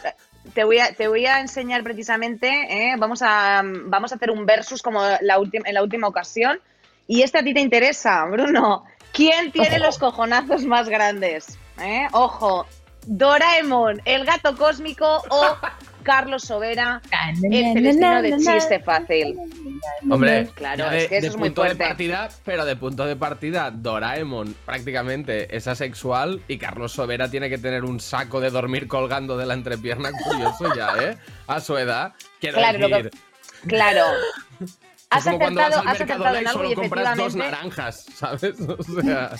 te 0.52 0.62
voy 0.62 0.78
a, 0.78 0.94
te 0.94 1.08
voy 1.08 1.26
a 1.26 1.40
enseñar 1.40 1.82
precisamente, 1.82 2.48
¿eh? 2.48 2.94
vamos, 2.98 3.20
a, 3.22 3.62
vamos 3.64 4.12
a 4.12 4.14
hacer 4.14 4.30
un 4.30 4.46
versus 4.46 4.80
como 4.80 5.02
la 5.22 5.38
última, 5.38 5.68
en 5.68 5.74
la 5.74 5.82
última 5.82 6.06
ocasión. 6.06 6.60
Y 7.06 7.22
este 7.22 7.38
a 7.38 7.42
ti 7.42 7.52
te 7.52 7.60
interesa, 7.60 8.24
Bruno. 8.26 8.84
¿Quién 9.12 9.50
tiene 9.50 9.78
los 9.78 9.98
cojonazos 9.98 10.64
más 10.64 10.88
grandes? 10.88 11.58
¿Eh? 11.80 12.06
Ojo, 12.12 12.66
Doraemon, 13.06 14.02
el 14.04 14.24
gato 14.24 14.56
cósmico 14.56 15.22
o 15.28 15.56
Carlos 16.04 16.42
Sobera, 16.44 17.00
el 17.50 17.72
celestino 17.72 18.22
de 18.22 18.36
chiste 18.36 18.78
fácil. 18.80 19.36
Hombre, 20.08 20.48
Claro, 20.54 20.88
de, 20.90 20.98
es 21.04 21.08
que 21.08 21.16
eso 21.18 21.22
de 21.22 21.28
es 21.32 21.36
muy 21.36 21.48
punto 21.48 21.64
de 21.64 21.74
partida, 21.76 22.28
pero 22.44 22.64
de 22.64 22.76
punto 22.76 23.04
de 23.06 23.16
partida, 23.16 23.70
Doraemon 23.72 24.54
prácticamente 24.64 25.54
es 25.56 25.66
asexual 25.66 26.40
y 26.46 26.58
Carlos 26.58 26.92
Sobera 26.92 27.28
tiene 27.30 27.48
que 27.50 27.58
tener 27.58 27.84
un 27.84 27.98
saco 28.00 28.40
de 28.40 28.50
dormir 28.50 28.86
colgando 28.86 29.36
de 29.36 29.46
la 29.46 29.54
entrepierna 29.54 30.10
curioso 30.12 30.72
ya, 30.76 30.94
¿eh? 31.02 31.16
A 31.46 31.60
su 31.60 31.76
edad. 31.76 32.12
Quiero 32.40 32.58
Claro, 32.58 32.78
lo 32.78 32.88
que- 32.88 33.02
decir, 33.04 33.20
Claro. 33.66 34.04
Has 35.10 35.26
acertado, 35.26 35.78
has 35.80 36.00
acertado 36.00 36.36
en 36.36 36.44
y 36.44 36.46
algo 36.46 36.64
y 36.64 36.68
solo 36.68 36.74
compras 36.82 37.16
dos 37.16 37.34
efectivamente. 37.34 37.56
naranjas, 37.56 38.06
¿sabes? 38.16 38.54
O 38.68 39.02
sea, 39.02 39.30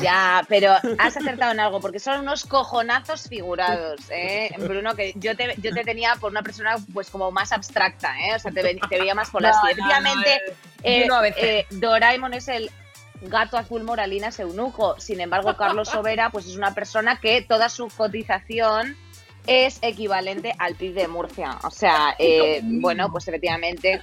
Ya, 0.00 0.44
pero 0.48 0.74
has 0.98 1.16
acertado 1.16 1.52
en 1.52 1.60
algo, 1.60 1.80
porque 1.80 1.98
son 1.98 2.20
unos 2.20 2.44
cojonazos 2.44 3.28
figurados, 3.28 4.00
¿eh? 4.10 4.50
Bruno, 4.58 4.94
que 4.94 5.12
yo 5.16 5.36
te, 5.36 5.54
yo 5.60 5.72
te 5.74 5.82
tenía 5.84 6.14
por 6.20 6.30
una 6.30 6.42
persona 6.42 6.76
pues 6.94 7.10
como 7.10 7.30
más 7.32 7.50
abstracta, 7.52 8.14
¿eh? 8.20 8.34
O 8.36 8.38
sea, 8.38 8.52
te, 8.52 8.62
ve- 8.62 8.78
te 8.88 8.98
veía 8.98 9.14
más 9.14 9.30
Polanski. 9.30 9.66
no, 9.66 9.70
Efectivamente, 9.70 10.40
no, 11.08 11.18
eh, 11.18 11.22
veces. 11.22 11.42
eh, 11.44 11.66
Doraemon 11.70 12.34
es 12.34 12.46
el 12.48 12.70
gato 13.22 13.56
azul 13.56 13.82
moralina 13.82 14.30
eunuco. 14.38 14.94
Sin 15.00 15.20
embargo, 15.20 15.56
Carlos 15.56 15.88
Sobera 15.88 16.30
pues 16.30 16.46
es 16.46 16.56
una 16.56 16.74
persona 16.74 17.18
que 17.18 17.42
toda 17.42 17.68
su 17.68 17.88
cotización 17.88 18.96
es 19.48 19.78
equivalente 19.82 20.54
al 20.58 20.74
PIB 20.74 20.94
de 20.94 21.08
Murcia. 21.08 21.58
O 21.62 21.70
sea, 21.70 22.14
eh, 22.18 22.60
bueno, 22.62 23.10
pues 23.10 23.26
efectivamente, 23.28 24.00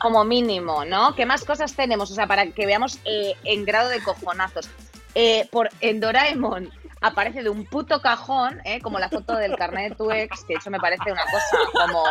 como 0.00 0.24
mínimo, 0.24 0.84
¿no? 0.84 1.14
¿Qué 1.14 1.26
más 1.26 1.44
cosas 1.44 1.74
tenemos? 1.76 2.10
O 2.10 2.14
sea, 2.14 2.26
para 2.26 2.46
que 2.46 2.66
veamos 2.66 2.98
eh, 3.04 3.34
en 3.44 3.64
grado 3.64 3.88
de 3.90 4.02
cojonazos. 4.02 4.68
Eh, 5.14 5.46
por, 5.52 5.68
en 5.80 6.00
Doraemon 6.00 6.70
aparece 7.00 7.42
de 7.42 7.50
un 7.50 7.66
puto 7.66 8.00
cajón, 8.00 8.60
¿eh? 8.64 8.80
como 8.80 8.98
la 8.98 9.08
foto 9.08 9.36
del 9.36 9.56
carnet 9.56 9.90
de 9.90 9.96
tu 9.96 10.10
ex, 10.10 10.44
que 10.44 10.54
eso 10.54 10.70
me 10.70 10.78
parece 10.78 11.12
una 11.12 11.24
cosa 11.24 11.58
como 11.72 12.04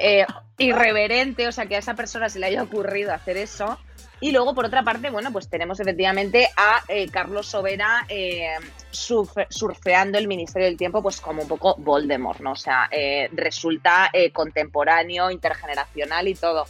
eh, 0.00 0.26
irreverente, 0.58 1.46
o 1.48 1.52
sea, 1.52 1.66
que 1.66 1.76
a 1.76 1.78
esa 1.78 1.94
persona 1.94 2.28
se 2.28 2.38
le 2.38 2.46
haya 2.46 2.62
ocurrido 2.62 3.12
hacer 3.12 3.36
eso. 3.36 3.78
Y 4.20 4.32
luego, 4.32 4.54
por 4.54 4.64
otra 4.64 4.82
parte, 4.82 5.10
bueno, 5.10 5.32
pues 5.32 5.50
tenemos 5.50 5.80
efectivamente 5.80 6.48
a 6.56 6.82
eh, 6.88 7.08
Carlos 7.10 7.46
Sobera 7.46 8.06
eh, 8.08 8.54
surfe- 8.90 9.46
surfeando 9.50 10.16
el 10.16 10.28
Ministerio 10.28 10.66
del 10.66 10.78
Tiempo, 10.78 11.02
pues 11.02 11.20
como 11.20 11.42
un 11.42 11.48
poco 11.48 11.74
Voldemort, 11.78 12.40
¿no? 12.40 12.52
O 12.52 12.56
sea, 12.56 12.88
eh, 12.90 13.28
resulta 13.32 14.08
eh, 14.12 14.30
contemporáneo, 14.30 15.30
intergeneracional 15.30 16.26
y 16.28 16.34
todo. 16.34 16.64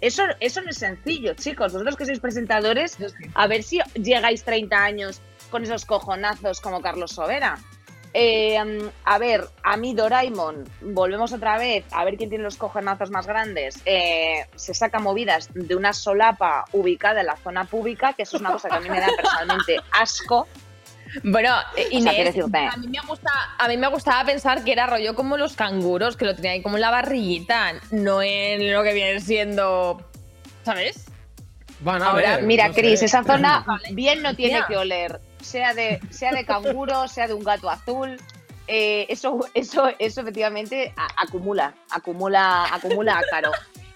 Eso, 0.00 0.22
eso 0.40 0.62
no 0.62 0.70
es 0.70 0.78
sencillo, 0.78 1.34
chicos. 1.34 1.72
Vosotros 1.72 1.96
que 1.96 2.06
sois 2.06 2.20
presentadores, 2.20 2.96
a 3.34 3.46
ver 3.46 3.62
si 3.62 3.80
llegáis 3.94 4.44
30 4.44 4.76
años 4.76 5.20
con 5.50 5.62
esos 5.62 5.84
cojonazos 5.84 6.60
como 6.60 6.80
Carlos 6.80 7.12
Sobera. 7.12 7.58
Eh, 8.12 8.58
a 9.04 9.18
ver, 9.18 9.48
a 9.62 9.76
mí 9.76 9.94
Doraemon, 9.94 10.64
volvemos 10.80 11.32
otra 11.32 11.58
vez 11.58 11.84
a 11.92 12.04
ver 12.04 12.16
quién 12.16 12.28
tiene 12.28 12.42
los 12.42 12.56
cojonazos 12.56 13.10
más 13.10 13.26
grandes. 13.26 13.80
Eh, 13.84 14.46
se 14.56 14.74
saca 14.74 14.98
movidas 14.98 15.48
de 15.54 15.76
una 15.76 15.92
solapa 15.92 16.64
ubicada 16.72 17.20
en 17.20 17.26
la 17.26 17.36
zona 17.36 17.64
pública, 17.64 18.14
que 18.14 18.22
eso 18.22 18.36
es 18.36 18.40
una 18.40 18.52
cosa 18.52 18.68
que 18.68 18.76
a 18.76 18.80
mí 18.80 18.88
me 18.88 19.00
da 19.00 19.08
personalmente 19.16 19.76
asco. 19.92 20.48
Bueno, 21.24 21.54
eh, 21.76 21.86
O 21.96 22.00
sea, 22.00 22.12
Inés, 22.12 22.34
decirte- 22.34 22.68
a, 22.72 22.76
mí 22.76 22.86
me 22.88 23.00
gusta, 23.06 23.30
a 23.58 23.68
mí 23.68 23.76
me 23.76 23.88
gustaba 23.88 24.24
pensar 24.24 24.62
que 24.64 24.72
era 24.72 24.86
rollo 24.86 25.14
como 25.14 25.36
los 25.36 25.54
canguros, 25.56 26.16
que 26.16 26.24
lo 26.24 26.34
tenía 26.36 26.52
ahí 26.52 26.62
como 26.62 26.76
en 26.76 26.82
la 26.82 26.90
barriguita, 26.90 27.72
no 27.90 28.22
en 28.22 28.72
lo 28.72 28.82
que 28.82 28.92
viene 28.94 29.20
siendo, 29.20 30.00
¿sabes? 30.64 31.06
Van 31.80 32.02
a 32.02 32.10
Ahora, 32.10 32.36
ver, 32.36 32.44
Mira, 32.44 32.68
no. 32.68 32.74
Cris, 32.74 33.02
esa 33.02 33.24
zona 33.24 33.64
bien 33.92 34.22
no 34.22 34.34
tiene 34.36 34.60
que 34.68 34.76
oler, 34.76 35.20
sea 35.40 35.72
de, 35.74 35.98
sea 36.10 36.30
de 36.32 36.44
canguro, 36.44 37.08
sea 37.08 37.26
de 37.26 37.34
un 37.34 37.42
gato 37.42 37.70
azul. 37.70 38.16
eh, 38.68 39.06
eso, 39.08 39.40
eso, 39.54 39.88
eso 39.98 40.20
efectivamente 40.20 40.94
acumula, 41.16 41.74
acumula, 41.90 42.66
acumula 42.72 43.18
ácaro. 43.18 43.50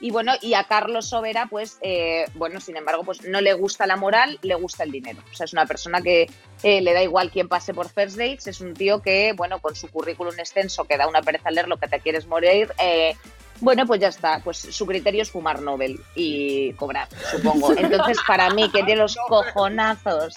Y 0.05 0.11
bueno, 0.11 0.33
y 0.43 0.53
a 0.53 0.65
Carlos 0.65 1.07
Sobera, 1.09 1.47
pues, 1.47 1.79
eh, 1.81 2.27
bueno, 2.35 2.61
sin 2.61 2.77
embargo, 2.77 3.05
pues 3.05 3.25
no 3.25 3.41
le 3.41 3.55
gusta 3.55 3.87
la 3.87 3.97
moral, 3.97 4.39
le 4.43 4.55
gusta 4.55 4.85
el 4.85 4.93
dinero. 4.93 5.23
O 5.33 5.35
sea, 5.35 5.45
es 5.45 5.55
una 5.55 5.65
persona 5.65 6.03
que 6.03 6.27
eh, 6.63 6.83
le 6.83 6.93
da 6.93 7.03
igual 7.03 7.31
quién 7.31 7.49
pase 7.49 7.73
por 7.73 7.89
First 7.89 8.19
Dates, 8.19 8.47
es 8.47 8.61
un 8.61 8.75
tío 8.75 9.01
que, 9.01 9.33
bueno, 9.35 9.61
con 9.61 9.75
su 9.75 9.89
currículum 9.89 10.39
extenso, 10.39 10.85
que 10.85 10.99
da 10.99 11.09
una 11.09 11.23
pereza 11.23 11.51
leer 11.51 11.69
lo 11.69 11.79
que 11.79 11.89
te 11.89 12.01
quieres 12.01 12.27
morir, 12.27 12.71
eh, 12.79 13.17
bueno, 13.63 13.87
pues 13.87 13.99
ya 13.99 14.09
está. 14.09 14.43
Pues 14.45 14.59
su 14.59 14.85
criterio 14.85 15.23
es 15.23 15.31
fumar 15.31 15.63
Nobel 15.63 15.99
y 16.15 16.75
cobrar, 16.75 17.09
supongo. 17.31 17.73
Entonces, 17.79 18.19
para 18.27 18.51
mí, 18.51 18.69
que 18.69 18.83
tiene 18.83 18.97
los 18.97 19.17
cojonazos. 19.27 20.37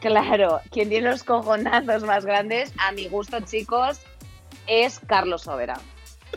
Claro, 0.00 0.62
quien 0.70 0.88
tiene 0.88 1.10
los 1.10 1.22
cojonazos 1.22 2.02
más 2.04 2.24
grandes, 2.24 2.72
a 2.78 2.92
mi 2.92 3.08
gusto, 3.08 3.40
chicos, 3.40 4.00
es 4.66 5.00
Carlos 5.00 5.42
Sobera. 5.42 5.78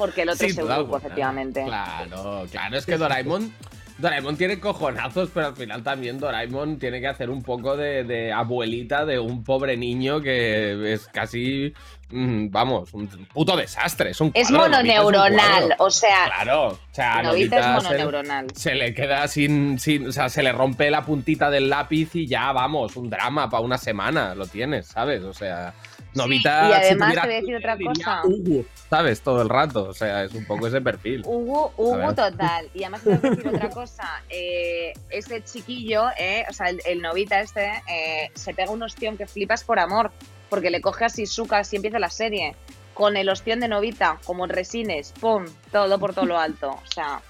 Porque 0.02 0.24
el 0.24 0.30
otro 0.30 0.48
es 0.48 0.58
alguna. 0.58 0.98
efectivamente. 0.98 1.64
Claro, 1.64 2.46
claro, 2.52 2.78
es 2.78 2.86
que 2.86 2.98
Doraemon. 2.98 3.54
Doraemon 3.98 4.36
tiene 4.36 4.60
cojonazos, 4.60 5.30
pero 5.32 5.48
al 5.48 5.56
final 5.56 5.84
también 5.84 6.20
Doraemon 6.20 6.80
tiene 6.80 7.00
que 7.02 7.08
hacer 7.08 7.30
un 7.30 7.44
poco 7.44 7.78
de, 7.78 8.04
de 8.04 8.34
abuelita 8.34 9.06
de 9.06 9.20
un 9.20 9.44
pobre 9.44 9.78
niño 9.78 10.20
que 10.22 10.92
es 10.94 11.08
casi, 11.08 11.72
mm, 12.10 12.48
vamos, 12.50 12.92
un 12.96 13.08
puto 13.32 13.56
desastre. 13.56 14.10
Es, 14.10 14.20
un 14.20 14.32
Es 14.34 14.48
cuadro, 14.50 14.66
es 14.66 14.70
un 14.70 14.72
mononeuronal, 14.72 15.76
o 15.78 15.92
sea, 15.92 16.26
Claro, 16.26 16.68
o 16.70 16.80
sea, 16.92 17.22
Novita 17.22 17.60
es 17.60 17.66
Novita 17.66 17.80
se- 17.82 17.84
mononeuronal. 17.90 18.48
se 18.56 18.74
le 18.74 18.94
queda 18.96 19.28
sin, 19.28 19.78
sin. 19.78 20.08
O 20.08 20.12
sea, 20.12 20.30
se 20.30 20.42
le 20.42 20.52
rompe 20.52 20.90
la 20.90 21.04
puntita 21.06 21.52
del 21.52 21.70
lápiz 21.70 22.16
y 22.16 22.26
ya, 22.26 22.52
vamos, 22.54 22.96
un 22.96 23.08
drama 23.08 23.52
para 23.52 23.62
una 23.62 23.78
semana 23.78 24.34
lo 24.34 24.48
tienes, 24.48 24.88
¿sabes? 24.88 25.22
O 25.24 25.34
sea, 25.34 25.76
Novita, 26.14 26.70
y 26.70 26.74
además 26.74 26.84
si 26.84 26.96
tuviera 26.96 27.22
te 27.22 27.28
voy 27.28 27.36
a 27.36 27.40
decir 27.40 27.56
otra 27.56 27.76
diría 27.76 27.94
cosa. 27.94 28.22
Hugo, 28.26 28.66
¿sabes? 28.90 29.22
Todo 29.22 29.42
el 29.42 29.50
rato. 29.50 29.84
O 29.86 29.94
sea, 29.94 30.24
es 30.24 30.34
un 30.34 30.46
poco 30.46 30.68
ese 30.68 30.82
perfil. 30.82 31.24
Hugo, 31.26 31.74
Hugo 31.78 32.14
total. 32.14 32.70
Y 32.74 32.84
además 32.84 33.02
te 33.04 33.10
voy 33.16 33.20
a 33.24 33.30
decir 33.36 33.48
otra 33.48 33.70
cosa. 33.74 34.24
Eh, 34.30 34.94
ese 35.10 35.44
chiquillo, 35.44 36.06
eh, 36.18 36.46
o 36.50 36.54
sea, 36.54 36.70
el, 36.70 36.82
el 36.86 37.02
novita 37.02 37.40
este, 37.40 37.72
eh, 37.88 38.30
se 38.34 38.54
pega 38.54 38.72
un 38.72 38.84
ostión 38.84 39.18
que 39.18 39.26
flipas 39.28 39.64
por 39.64 39.80
amor. 39.80 40.12
Porque 40.50 40.70
le 40.70 40.82
coge 40.82 41.06
a 41.06 41.08
Shizuka 41.08 41.60
así 41.60 41.78
empieza 41.78 41.98
la 41.98 42.10
serie. 42.10 42.56
Con 42.94 43.16
el 43.16 43.30
ostión 43.30 43.62
de 43.62 43.70
novita, 43.70 44.20
como 44.26 44.44
en 44.44 44.50
resines, 44.50 45.14
pum, 45.20 45.46
todo 45.72 45.98
por 45.98 46.14
todo 46.14 46.26
lo 46.26 46.38
alto. 46.38 46.72
O 46.72 46.92
sea, 46.94 47.22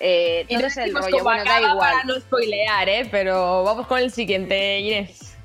eh, 0.00 0.44
Y 0.48 0.54
todo 0.54 0.62
no 0.62 0.66
es 0.66 0.76
el 0.76 0.94
rollo. 0.94 1.22
Bueno, 1.22 1.44
da 1.44 1.60
igual. 1.60 1.78
Para 1.78 2.04
no 2.04 2.20
spoilear, 2.20 2.88
¿eh? 2.88 3.08
Pero 3.08 3.62
vamos 3.62 3.86
con 3.86 3.98
el 3.98 4.10
siguiente, 4.10 4.80
Inés. 4.80 5.36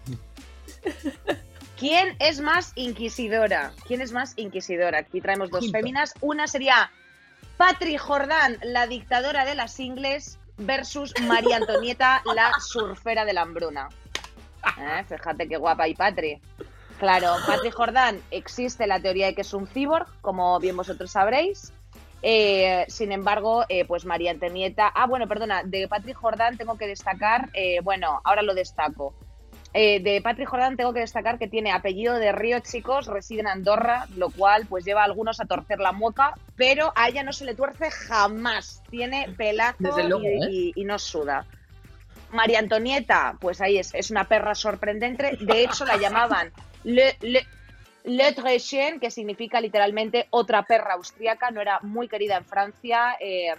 ¿Quién 1.81 2.15
es 2.19 2.39
más 2.41 2.73
inquisidora? 2.75 3.73
¿Quién 3.87 4.01
es 4.01 4.11
más 4.11 4.33
inquisidora? 4.37 4.99
Aquí 4.99 5.19
traemos 5.19 5.49
dos 5.49 5.61
Ojito. 5.63 5.79
féminas. 5.79 6.13
Una 6.21 6.45
sería 6.45 6.91
Patri 7.57 7.97
Jordán, 7.97 8.59
la 8.61 8.85
dictadora 8.85 9.45
de 9.45 9.55
las 9.55 9.79
ingles, 9.79 10.37
versus 10.59 11.11
María 11.23 11.55
Antonieta, 11.55 12.21
la 12.35 12.51
surfera 12.59 13.25
de 13.25 13.33
la 13.33 13.41
hambruna. 13.41 13.89
Eh, 14.77 15.03
Fíjate 15.09 15.49
qué 15.49 15.57
guapa 15.57 15.87
y 15.87 15.95
Patri. 15.95 16.39
Claro, 16.99 17.33
Patri 17.47 17.71
Jordán, 17.71 18.21
existe 18.29 18.85
la 18.85 18.99
teoría 18.99 19.25
de 19.25 19.33
que 19.33 19.41
es 19.41 19.51
un 19.51 19.65
cyborg, 19.65 20.05
como 20.21 20.59
bien 20.59 20.77
vosotros 20.77 21.09
sabréis. 21.09 21.73
Eh, 22.21 22.85
sin 22.89 23.11
embargo, 23.11 23.65
eh, 23.69 23.85
pues 23.85 24.05
María 24.05 24.29
Antonieta. 24.29 24.91
Ah, 24.93 25.07
bueno, 25.07 25.27
perdona, 25.27 25.63
de 25.63 25.87
Patri 25.87 26.13
Jordán 26.13 26.57
tengo 26.57 26.77
que 26.77 26.85
destacar, 26.85 27.49
bueno, 27.81 28.21
ahora 28.23 28.43
lo 28.43 28.53
destaco. 28.53 29.15
Eh, 29.73 30.01
de 30.01 30.21
Patri 30.21 30.43
Jordán 30.45 30.75
tengo 30.75 30.93
que 30.93 30.99
destacar 30.99 31.39
que 31.39 31.47
tiene 31.47 31.71
apellido 31.71 32.15
de 32.15 32.33
Río, 32.33 32.59
chicos, 32.59 33.07
reside 33.07 33.39
en 33.41 33.47
Andorra, 33.47 34.05
lo 34.17 34.29
cual 34.29 34.65
pues 34.67 34.83
lleva 34.83 35.01
a 35.01 35.05
algunos 35.05 35.39
a 35.39 35.45
torcer 35.45 35.79
la 35.79 35.93
mueca, 35.93 36.33
pero 36.57 36.91
a 36.95 37.07
ella 37.07 37.23
no 37.23 37.31
se 37.31 37.45
le 37.45 37.55
tuerce 37.55 37.89
jamás. 37.89 38.81
Tiene 38.89 39.33
pelazo 39.37 39.77
Desde 39.79 40.03
luego, 40.09 40.23
y, 40.23 40.27
¿eh? 40.27 40.47
y- 40.49 40.73
y 40.75 40.83
no 40.83 40.99
suda. 40.99 41.45
María 42.31 42.59
Antonieta, 42.59 43.37
pues 43.39 43.61
ahí 43.61 43.77
es, 43.77 43.93
es 43.93 44.11
una 44.11 44.25
perra 44.25 44.55
sorprendente. 44.55 45.37
De 45.39 45.63
hecho, 45.63 45.85
la 45.85 45.97
llamaban 45.97 46.51
Le, 46.83 47.15
le, 47.21 47.45
que 48.99 49.11
significa 49.11 49.61
literalmente 49.61 50.27
otra 50.31 50.63
perra 50.63 50.93
austríaca. 50.93 51.51
No 51.51 51.61
era 51.61 51.79
muy 51.81 52.07
querida 52.07 52.37
en 52.37 52.45
Francia. 52.45 53.15
eh, 53.19 53.53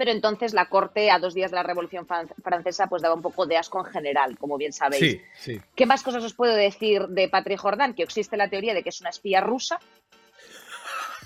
pero 0.00 0.12
entonces 0.12 0.54
la 0.54 0.70
corte, 0.70 1.10
a 1.10 1.18
dos 1.18 1.34
días 1.34 1.50
de 1.50 1.56
la 1.56 1.62
Revolución 1.62 2.06
Fran- 2.08 2.32
Francesa, 2.42 2.86
pues 2.86 3.02
daba 3.02 3.14
un 3.14 3.20
poco 3.20 3.44
de 3.44 3.58
asco 3.58 3.80
en 3.86 3.92
general, 3.92 4.38
como 4.38 4.56
bien 4.56 4.72
sabéis. 4.72 4.98
Sí, 4.98 5.20
sí. 5.38 5.60
¿Qué 5.74 5.84
más 5.84 6.02
cosas 6.02 6.24
os 6.24 6.32
puedo 6.32 6.54
decir 6.54 7.06
de 7.08 7.28
Patri 7.28 7.58
Jordán? 7.58 7.92
Que 7.92 8.02
existe 8.02 8.38
la 8.38 8.48
teoría 8.48 8.72
de 8.72 8.82
que 8.82 8.88
es 8.88 8.98
una 9.02 9.10
espía 9.10 9.42
rusa. 9.42 9.78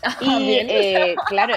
Y 0.21 0.45
Bien. 0.45 0.66
eh, 0.69 1.14
claro, 1.28 1.54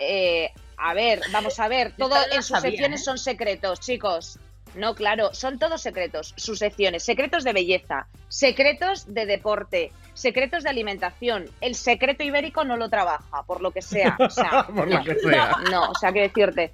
eh, 0.00 0.50
a 0.76 0.92
ver, 0.92 1.20
vamos 1.30 1.60
a 1.60 1.68
ver, 1.68 1.94
todo 1.96 2.16
en 2.32 2.42
sus 2.42 2.48
sabía, 2.58 2.70
secciones 2.72 3.00
¿eh? 3.02 3.04
son 3.04 3.16
secretos, 3.18 3.78
chicos. 3.78 4.40
No, 4.74 4.94
claro, 4.94 5.34
son 5.34 5.58
todos 5.58 5.82
secretos, 5.82 6.32
sus 6.36 6.58
secciones, 6.60 7.02
secretos 7.04 7.42
de 7.44 7.52
belleza, 7.52 8.06
secretos 8.28 9.12
de 9.12 9.26
deporte, 9.26 9.92
secretos 10.14 10.62
de 10.62 10.70
alimentación. 10.70 11.46
El 11.60 11.74
secreto 11.74 12.22
ibérico 12.22 12.64
no 12.64 12.76
lo 12.76 12.88
trabaja, 12.88 13.42
por 13.46 13.60
lo 13.62 13.72
que 13.72 13.82
sea. 13.82 14.16
O 14.20 14.30
sea, 14.30 14.66
Por 14.74 14.88
lo 14.88 14.98
no. 14.98 15.04
que 15.04 15.14
sea. 15.16 15.56
No, 15.70 15.90
o 15.90 15.94
sea, 15.94 16.12
que 16.12 16.20
decirte. 16.22 16.72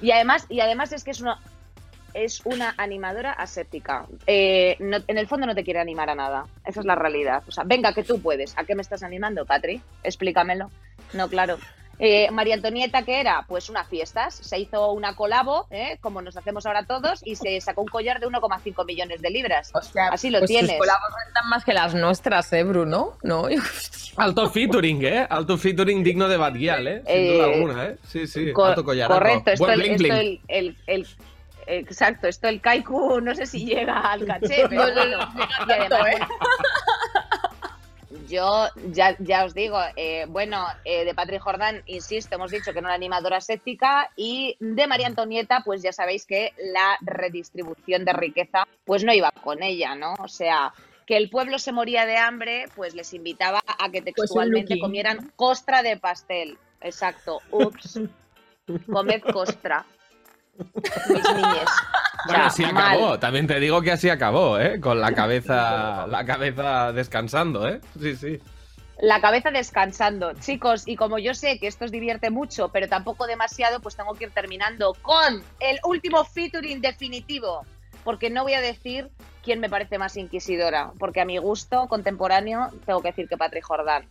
Y 0.00 0.10
además, 0.10 0.46
y 0.48 0.60
además 0.60 0.92
es 0.92 1.04
que 1.04 1.10
es 1.10 1.20
una 1.20 1.38
es 2.14 2.40
una 2.46 2.74
animadora 2.78 3.32
aséptica. 3.32 4.06
Eh, 4.26 4.76
no- 4.80 4.96
en 5.06 5.18
el 5.18 5.28
fondo 5.28 5.46
no 5.46 5.54
te 5.54 5.62
quiere 5.62 5.78
animar 5.80 6.08
a 6.08 6.14
nada. 6.14 6.46
Esa 6.64 6.80
es 6.80 6.86
la 6.86 6.94
realidad. 6.94 7.42
O 7.46 7.52
sea, 7.52 7.64
venga, 7.64 7.92
que 7.92 8.02
tú 8.02 8.20
puedes. 8.22 8.56
¿A 8.56 8.64
qué 8.64 8.74
me 8.74 8.80
estás 8.82 9.02
animando, 9.02 9.44
Patri? 9.44 9.80
Explícamelo. 10.02 10.70
No, 11.12 11.28
claro. 11.28 11.58
Eh, 11.98 12.30
María 12.30 12.54
Antonieta, 12.54 13.02
¿qué 13.02 13.20
era? 13.20 13.44
Pues 13.48 13.68
unas 13.68 13.88
fiestas. 13.88 14.34
Se 14.34 14.58
hizo 14.58 14.92
una 14.92 15.16
colabo, 15.16 15.66
¿eh? 15.70 15.98
como 16.00 16.22
nos 16.22 16.36
hacemos 16.36 16.64
ahora 16.66 16.84
todos, 16.86 17.20
y 17.24 17.34
se 17.36 17.60
sacó 17.60 17.82
un 17.82 17.88
collar 17.88 18.20
de 18.20 18.26
1,5 18.28 18.86
millones 18.86 19.20
de 19.20 19.30
libras. 19.30 19.72
Así 20.10 20.30
lo 20.30 20.38
pues 20.38 20.48
tienes. 20.48 20.70
Sus 20.70 20.78
colabos 20.78 21.08
rentan 21.24 21.48
más 21.48 21.64
que 21.64 21.72
las 21.72 21.94
nuestras, 21.94 22.52
¿eh, 22.52 22.62
Bruno? 22.62 23.14
No, 23.22 23.46
Alto 24.16 24.50
featuring, 24.50 25.04
¿eh? 25.04 25.26
Alto 25.28 25.56
featuring 25.58 26.02
digno 26.02 26.28
de 26.28 26.36
Batguial, 26.36 26.86
¿eh? 26.88 27.02
Sin 27.06 27.14
Eh, 27.16 27.32
duda 27.34 27.44
alguna, 27.44 27.84
¿eh? 27.86 27.96
Sí, 28.08 28.26
sí. 28.26 28.52
Co- 28.52 28.64
alto 28.64 28.84
collaraco. 28.84 29.14
correcto, 29.14 29.50
esto, 29.52 29.70
el, 29.70 29.78
bling 29.80 29.92
esto 29.94 30.14
el, 30.14 30.40
el- 30.48 30.76
el- 30.86 31.06
exacto, 31.66 32.26
esto 32.28 32.48
el 32.48 32.60
kaiku 32.60 33.20
no 33.20 33.34
sé 33.34 33.44
si 33.46 33.64
llega 33.66 33.98
al 34.00 34.24
caché, 34.26 34.66
pero 34.68 34.86
No, 34.86 34.88
no, 34.88 34.94
bueno, 34.94 35.18
no 35.18 35.66
llega 35.66 35.66
y 35.68 35.72
además, 35.72 35.88
tanto, 35.90 36.06
¿eh? 36.06 36.18
Yo 38.28 38.68
ya, 38.92 39.16
ya 39.18 39.44
os 39.44 39.54
digo, 39.54 39.78
eh, 39.96 40.26
bueno, 40.28 40.66
eh, 40.84 41.04
de 41.04 41.14
Patrick 41.14 41.40
Jordan, 41.40 41.82
insisto, 41.86 42.34
hemos 42.34 42.50
dicho 42.50 42.72
que 42.72 42.80
no 42.80 42.88
era 42.88 42.94
animadora 42.94 43.40
séptica 43.40 44.10
y 44.16 44.56
de 44.60 44.86
María 44.86 45.06
Antonieta, 45.06 45.62
pues 45.64 45.82
ya 45.82 45.92
sabéis 45.92 46.26
que 46.26 46.52
la 46.58 46.98
redistribución 47.00 48.04
de 48.04 48.12
riqueza, 48.12 48.66
pues 48.84 49.04
no 49.04 49.12
iba 49.12 49.30
con 49.30 49.62
ella, 49.62 49.94
¿no? 49.94 50.14
O 50.18 50.28
sea, 50.28 50.72
que 51.06 51.16
el 51.16 51.30
pueblo 51.30 51.58
se 51.58 51.72
moría 51.72 52.04
de 52.04 52.18
hambre, 52.18 52.66
pues 52.76 52.94
les 52.94 53.14
invitaba 53.14 53.60
a 53.66 53.90
que 53.90 54.02
textualmente 54.02 54.74
Lucky. 54.74 54.80
comieran 54.80 55.32
costra 55.36 55.82
de 55.82 55.96
pastel. 55.96 56.58
Exacto, 56.80 57.40
ups, 57.50 58.00
comed 58.92 59.22
costra. 59.22 59.86
Mis 61.08 61.34
niñes. 61.34 61.70
Bueno, 62.26 62.44
así 62.44 62.64
acabó. 62.64 63.18
También 63.18 63.46
te 63.46 63.60
digo 63.60 63.80
que 63.80 63.92
así 63.92 64.10
acabó, 64.10 64.58
¿eh? 64.58 64.80
Con 64.80 65.00
la 65.00 65.12
cabeza, 65.12 66.06
la 66.08 66.24
cabeza 66.24 66.92
descansando, 66.92 67.68
¿eh? 67.68 67.80
Sí, 68.00 68.16
sí. 68.16 68.40
La 69.00 69.20
cabeza 69.20 69.50
descansando. 69.50 70.32
Chicos, 70.34 70.82
y 70.86 70.96
como 70.96 71.18
yo 71.18 71.32
sé 71.34 71.58
que 71.60 71.68
esto 71.68 71.84
os 71.84 71.92
divierte 71.92 72.30
mucho, 72.30 72.70
pero 72.70 72.88
tampoco 72.88 73.26
demasiado, 73.26 73.80
pues 73.80 73.94
tengo 73.94 74.14
que 74.14 74.24
ir 74.24 74.30
terminando 74.32 74.94
con 75.02 75.42
el 75.60 75.78
último 75.84 76.24
featuring 76.24 76.80
definitivo. 76.80 77.64
Porque 78.02 78.30
no 78.30 78.42
voy 78.42 78.54
a 78.54 78.60
decir 78.60 79.10
quién 79.44 79.60
me 79.60 79.70
parece 79.70 79.98
más 79.98 80.16
inquisidora, 80.16 80.92
porque 80.98 81.20
a 81.20 81.24
mi 81.24 81.38
gusto 81.38 81.86
contemporáneo 81.88 82.70
tengo 82.86 83.00
que 83.00 83.08
decir 83.08 83.28
que 83.28 83.36
Patrick 83.36 83.64
Jordán. 83.64 84.08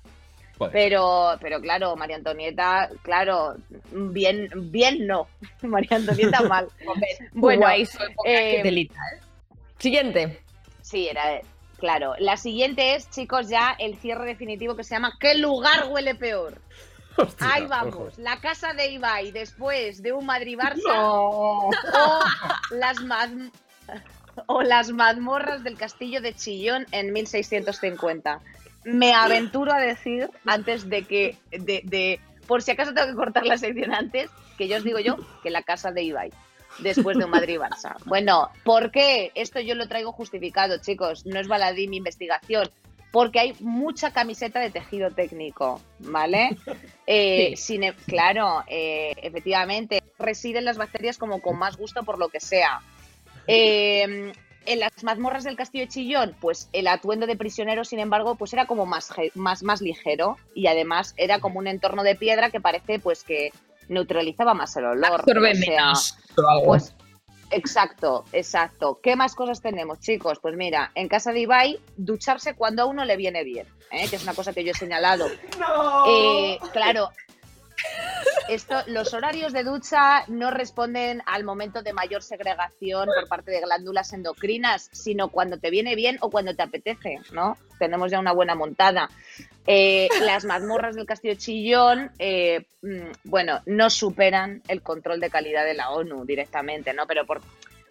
Pero, 0.72 1.38
pero 1.40 1.62
claro, 1.62 1.96
María 1.96 2.16
Antonieta, 2.16 2.90
claro, 3.04 3.56
bien, 3.92 4.50
bien 4.72 5.06
no. 5.06 5.28
María 5.62 5.98
Antonieta 5.98 6.42
mal. 6.42 6.68
Bueno, 7.34 7.62
Guay, 7.62 7.84
eh, 8.26 8.62
¿eh? 8.66 8.90
Siguiente. 9.78 10.42
Sí, 10.82 11.08
era 11.08 11.42
claro. 11.78 12.14
La 12.20 12.38
siguiente 12.38 12.96
es, 12.96 13.10
chicos, 13.10 13.50
ya 13.50 13.76
el 13.78 13.98
cierre 14.00 14.26
definitivo 14.26 14.76
que 14.76 14.84
se 14.84 14.96
llama 14.96 15.14
¿Qué 15.20 15.36
lugar 15.36 15.88
huele 15.90 16.16
peor? 16.16 16.60
hostia, 17.18 17.48
Ahí 17.54 17.62
ojo. 17.64 17.70
vamos, 17.70 18.18
la 18.18 18.40
casa 18.40 18.74
de 18.74 18.88
Ibai 18.92 19.32
después 19.32 20.02
de 20.02 20.14
un 20.14 20.26
Madrid-Barça 20.26 20.82
No. 20.88 21.70
o 21.70 21.70
las 22.72 22.98
maz- 23.02 23.52
o 24.48 24.62
las 24.62 24.92
mazmorras 24.92 25.64
del 25.64 25.78
castillo 25.78 26.22
de 26.22 26.34
Chillón 26.36 26.86
en 26.92 27.12
1650. 27.14 28.40
Me 28.88 29.14
aventuro 29.14 29.74
a 29.74 29.80
decir, 29.80 30.30
antes 30.46 30.90
de 30.90 31.04
que, 31.04 31.36
de, 31.52 31.82
de- 31.84 32.20
por 32.48 32.62
si 32.62 32.72
acaso 32.72 32.94
tengo 32.94 33.08
que 33.08 33.16
cortar 33.16 33.46
la 33.46 33.58
sección 33.58 33.94
antes, 33.94 34.30
que 34.58 34.68
yo 34.70 34.78
os 34.78 34.84
digo 34.84 35.00
yo, 35.00 35.18
que 35.44 35.50
la 35.50 35.62
casa 35.62 35.92
de 35.92 36.04
Ibai, 36.04 36.32
después 36.80 37.18
de 37.18 37.26
un 37.26 37.32
Madrid-Barça. 37.32 37.96
Bueno, 38.06 38.50
¿por 38.64 38.92
qué? 38.92 39.32
Esto 39.36 39.60
yo 39.60 39.76
lo 39.76 39.88
traigo 39.90 40.12
justificado, 40.14 40.78
chicos, 40.78 41.26
no 41.26 41.40
es 41.40 41.48
baladí 41.48 41.88
mi 41.88 41.98
investigación. 41.98 42.70
Porque 43.12 43.40
hay 43.40 43.56
mucha 43.62 44.12
camiseta 44.12 44.60
de 44.60 44.70
tejido 44.70 45.12
técnico, 45.12 45.82
¿vale? 46.00 46.58
Eh, 47.10 47.56
sin 47.56 47.84
e- 47.86 47.94
claro, 48.06 48.66
eh, 48.68 49.14
efectivamente, 49.22 50.04
residen 50.20 50.66
las 50.66 50.78
bacterias 50.78 51.18
como 51.18 51.42
con 51.42 51.58
más 51.58 51.78
gusto 51.78 52.04
por 52.04 52.20
lo 52.20 52.28
que 52.30 52.40
sea. 52.42 52.80
Eh, 53.50 54.34
en 54.68 54.82
las 54.82 55.04
mazmorras 55.04 55.46
del 55.46 55.56
castillo 55.56 55.86
de 55.86 55.90
Chillón, 55.90 56.36
pues 56.40 56.70
el 56.74 56.88
atuendo 56.88 57.26
de 57.26 57.38
prisionero, 57.38 57.86
sin 57.86 58.00
embargo, 58.00 58.36
pues 58.36 58.54
era 58.54 58.68
como 58.68 58.86
más, 58.86 59.10
más, 59.34 59.64
más 59.64 59.82
ligero 59.82 60.38
y 60.54 60.68
además 60.68 61.14
era 61.18 61.40
como 61.40 61.60
un 61.60 61.68
entorno 61.68 62.04
de 62.04 62.16
piedra 62.16 62.52
que 62.52 62.60
parece 62.60 63.00
pues 63.00 63.24
que 63.24 63.52
neutralizaba 63.88 64.54
más 64.54 64.76
el 64.76 64.86
olor. 64.86 65.22
Absorbe 65.22 65.52
o 65.52 65.56
sea, 65.56 65.94
pues 66.66 66.94
exacto, 67.50 68.26
exacto. 68.34 69.00
¿Qué 69.02 69.16
más 69.16 69.36
cosas 69.36 69.62
tenemos, 69.62 70.02
chicos? 70.02 70.40
Pues 70.42 70.58
mira, 70.58 70.92
en 70.96 71.08
casa 71.08 71.32
de 71.32 71.40
Ibai, 71.40 71.80
ducharse 71.96 72.54
cuando 72.54 72.84
a 72.84 72.86
uno 72.86 73.06
le 73.06 73.16
viene 73.16 73.46
bien, 73.46 73.68
¿eh? 73.92 74.10
que 74.10 74.18
es 74.18 74.24
una 74.24 74.34
cosa 74.34 74.52
que 74.52 74.66
yo 74.66 74.72
he 74.72 74.76
señalado. 74.76 75.28
Eh, 76.10 76.58
claro, 76.72 77.10
esto, 78.50 78.76
los 78.88 79.14
horarios 79.14 79.54
de 79.54 79.64
ducha 79.64 80.24
no 80.28 80.52
responden 80.52 81.22
al 81.26 81.44
momento 81.44 81.82
de 81.82 81.94
mayor 81.94 82.24
segregación 82.24 83.08
por 83.08 83.28
parte 83.28 83.52
de 83.52 83.62
glándulas 83.62 84.14
endocrinas, 84.14 84.90
sino 84.92 85.30
cuando 85.30 85.58
te 85.58 85.70
viene 85.70 85.96
bien 85.96 86.18
o 86.22 86.30
cuando 86.30 86.56
te 86.56 86.64
apetece, 86.64 87.20
¿no? 87.32 87.58
Tenemos 87.80 88.12
ya 88.12 88.20
una 88.20 88.34
buena 88.34 88.56
montada. 88.56 89.10
Eh, 89.66 90.08
las 90.22 90.46
mazmorras 90.46 90.96
del 90.96 91.06
Castillo 91.06 91.36
Chillón, 91.36 92.12
eh, 92.20 92.66
mm, 92.82 93.12
bueno, 93.26 93.62
no 93.66 93.90
superan 93.90 94.62
el 94.68 94.82
control 94.82 95.20
de 95.20 95.30
calidad 95.30 95.66
de 95.66 95.74
la 95.74 95.90
ONU 95.92 96.26
directamente, 96.26 96.94
¿no? 96.94 97.06
Pero 97.06 97.26
por 97.26 97.42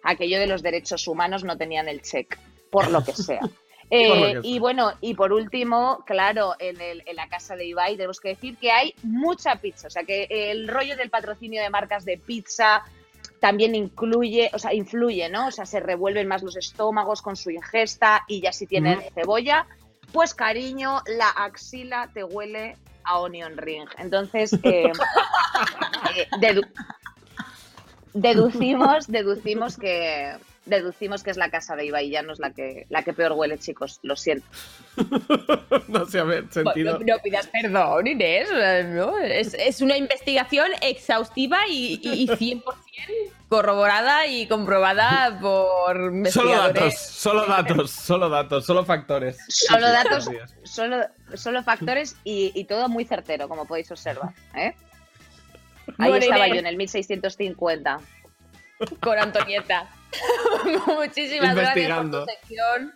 aquello 0.03 0.39
de 0.39 0.47
los 0.47 0.63
derechos 0.63 1.07
humanos 1.07 1.43
no 1.43 1.57
tenían 1.57 1.87
el 1.87 2.01
check, 2.01 2.37
por 2.71 2.89
lo 2.89 3.03
que 3.03 3.13
sea. 3.13 3.41
Eh, 3.89 4.39
y 4.43 4.59
bueno, 4.59 4.91
y 4.99 5.13
por 5.13 5.31
último, 5.31 6.03
claro, 6.05 6.55
en, 6.59 6.79
el- 6.81 7.03
en 7.05 7.15
la 7.15 7.29
casa 7.29 7.55
de 7.55 7.65
Ibai 7.65 7.95
tenemos 7.95 8.19
que 8.19 8.29
decir 8.29 8.57
que 8.57 8.71
hay 8.71 8.93
mucha 9.03 9.55
pizza. 9.57 9.87
O 9.87 9.89
sea, 9.89 10.03
que 10.03 10.27
el 10.29 10.67
rollo 10.67 10.97
del 10.97 11.09
patrocinio 11.09 11.61
de 11.61 11.69
marcas 11.69 12.03
de 12.03 12.17
pizza 12.17 12.83
también 13.39 13.75
incluye, 13.75 14.49
o 14.53 14.59
sea, 14.59 14.73
influye, 14.73 15.29
¿no? 15.29 15.47
O 15.47 15.51
sea, 15.51 15.65
se 15.65 15.79
revuelven 15.79 16.27
más 16.27 16.43
los 16.43 16.57
estómagos 16.57 17.21
con 17.21 17.35
su 17.35 17.49
ingesta 17.51 18.23
y 18.27 18.41
ya 18.41 18.51
si 18.51 18.65
tienen 18.67 18.99
cebolla, 19.13 19.67
pues 20.11 20.33
cariño, 20.33 21.01
la 21.05 21.29
axila 21.29 22.09
te 22.13 22.23
huele 22.23 22.75
a 23.03 23.19
onion 23.19 23.55
ring. 23.55 23.87
Entonces, 23.99 24.51
eh, 24.63 24.91
eh, 26.17 26.27
dedu- 26.41 26.67
deducimos, 28.13 29.07
deducimos 29.07 29.77
que 29.77 30.35
deducimos 30.67 31.23
que 31.23 31.31
es 31.31 31.37
la 31.37 31.49
casa 31.49 31.75
de 31.75 31.85
Ibai, 31.85 32.09
ya 32.09 32.21
no 32.21 32.33
es 32.33 32.39
la 32.39 32.51
que 32.51 32.85
la 32.89 33.03
que 33.03 33.13
peor 33.13 33.33
huele, 33.33 33.57
chicos. 33.57 33.99
Lo 34.03 34.15
siento. 34.15 34.45
no 35.87 36.05
sé, 36.05 36.19
a 36.19 36.23
ver, 36.23 36.43
No, 36.45 36.51
sentido. 36.51 36.99
no 36.99 37.17
pidas 37.23 37.47
perdón, 37.47 38.07
Inés. 38.07 38.49
¿no? 38.89 39.17
Es, 39.19 39.53
es 39.53 39.81
una 39.81 39.97
investigación 39.97 40.69
exhaustiva 40.81 41.67
y, 41.67 41.99
y- 42.03 42.23
y 42.23 42.27
100% 42.27 42.63
corroborada 43.49 44.27
y 44.27 44.45
comprobada 44.47 45.37
por 45.41 46.11
Solo 46.29 46.51
datos, 46.57 46.93
solo 46.97 47.45
datos, 47.45 47.91
solo 47.91 48.29
datos, 48.29 48.65
solo 48.65 48.83
factores. 48.85 49.37
Solo 49.47 49.89
datos, 49.89 50.29
solo, 50.63 50.97
solo 51.35 51.63
factores 51.63 52.15
y, 52.23 52.51
y 52.55 52.65
todo 52.65 52.89
muy 52.89 53.05
certero, 53.05 53.47
como 53.47 53.65
podéis 53.65 53.89
observar. 53.91 54.31
¿eh? 54.55 54.73
Ahí 55.99 56.09
Bueno, 56.09 56.15
estaba 56.17 56.47
Inés. 56.47 56.55
yo 56.55 56.59
en 56.59 56.67
el 56.67 56.77
1650. 56.77 57.99
con 59.01 59.17
Antonieta. 59.17 59.87
Muchísimas 60.87 61.55
gracias 61.55 61.97
por 61.97 62.11
tu 62.11 62.25
sección. 62.25 62.93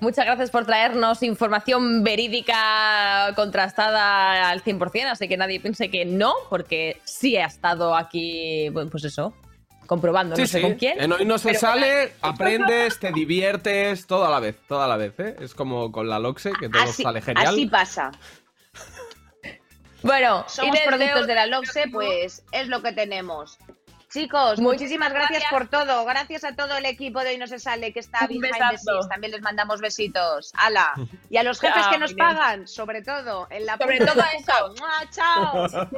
Muchas 0.00 0.24
gracias 0.26 0.50
por 0.50 0.66
traernos 0.66 1.22
información 1.22 2.02
verídica 2.02 3.32
contrastada 3.36 4.50
al 4.50 4.62
100%, 4.64 5.04
así 5.06 5.28
que 5.28 5.36
nadie 5.36 5.60
piense 5.60 5.90
que 5.92 6.04
no, 6.04 6.34
porque 6.50 7.00
sí 7.04 7.36
ha 7.36 7.46
estado 7.46 7.94
aquí, 7.94 8.68
bueno, 8.70 8.90
pues 8.90 9.04
eso, 9.04 9.32
comprobando, 9.86 10.34
Sí, 10.34 10.42
no 10.42 10.48
sé 10.48 10.58
sí. 10.58 10.62
con 10.64 10.74
quién. 10.74 11.00
En 11.00 11.12
hoy 11.12 11.24
no 11.24 11.38
se 11.38 11.54
sale, 11.54 12.14
aprendes, 12.20 12.98
te 12.98 13.12
diviertes, 13.12 14.08
todo 14.08 14.26
a 14.26 14.30
la 14.30 14.40
vez, 14.40 14.56
todo 14.66 14.82
a 14.82 14.88
la 14.88 14.96
vez, 14.96 15.14
¿eh? 15.20 15.36
Es 15.40 15.54
como 15.54 15.92
con 15.92 16.08
la 16.08 16.18
Loxe, 16.18 16.50
que 16.58 16.68
todo 16.68 16.82
Así, 16.82 17.04
sale 17.04 17.22
genial. 17.22 17.46
así 17.46 17.66
pasa. 17.66 18.10
Bueno, 20.02 20.44
Somos 20.48 20.76
productos 20.80 21.28
de 21.28 21.34
la 21.36 21.46
LOXE, 21.46 21.84
pues 21.92 22.42
es 22.50 22.66
lo 22.66 22.82
que 22.82 22.92
tenemos. 22.92 23.56
Chicos, 24.12 24.60
muchísimas 24.60 25.10
gracias, 25.12 25.40
gracias. 25.40 25.50
por 25.50 25.68
todo. 25.68 26.04
Gracias 26.04 26.44
a 26.44 26.54
todo 26.54 26.76
el 26.76 26.84
equipo 26.84 27.20
de 27.20 27.30
Hoy 27.30 27.38
No 27.38 27.46
Se 27.46 27.58
Sale 27.58 27.92
que 27.92 28.00
está 28.00 28.26
behind 28.26 28.42
the 28.42 28.48
besazo. 28.50 28.76
scenes. 28.76 29.08
También 29.08 29.32
les 29.32 29.40
mandamos 29.40 29.80
besitos. 29.80 30.52
¡Hala! 30.54 30.92
Y 31.30 31.38
a 31.38 31.42
los 31.42 31.58
jefes 31.62 31.82
Chao, 31.82 31.92
que 31.92 31.98
nos 31.98 32.12
pagan, 32.14 32.68
sobre 32.68 33.00
todo, 33.02 33.46
en 33.50 33.64
la 33.64 33.78
Sobre 33.78 33.98
todo 33.98 34.22
eso. 34.38 34.74
¡Chao! 35.12 35.66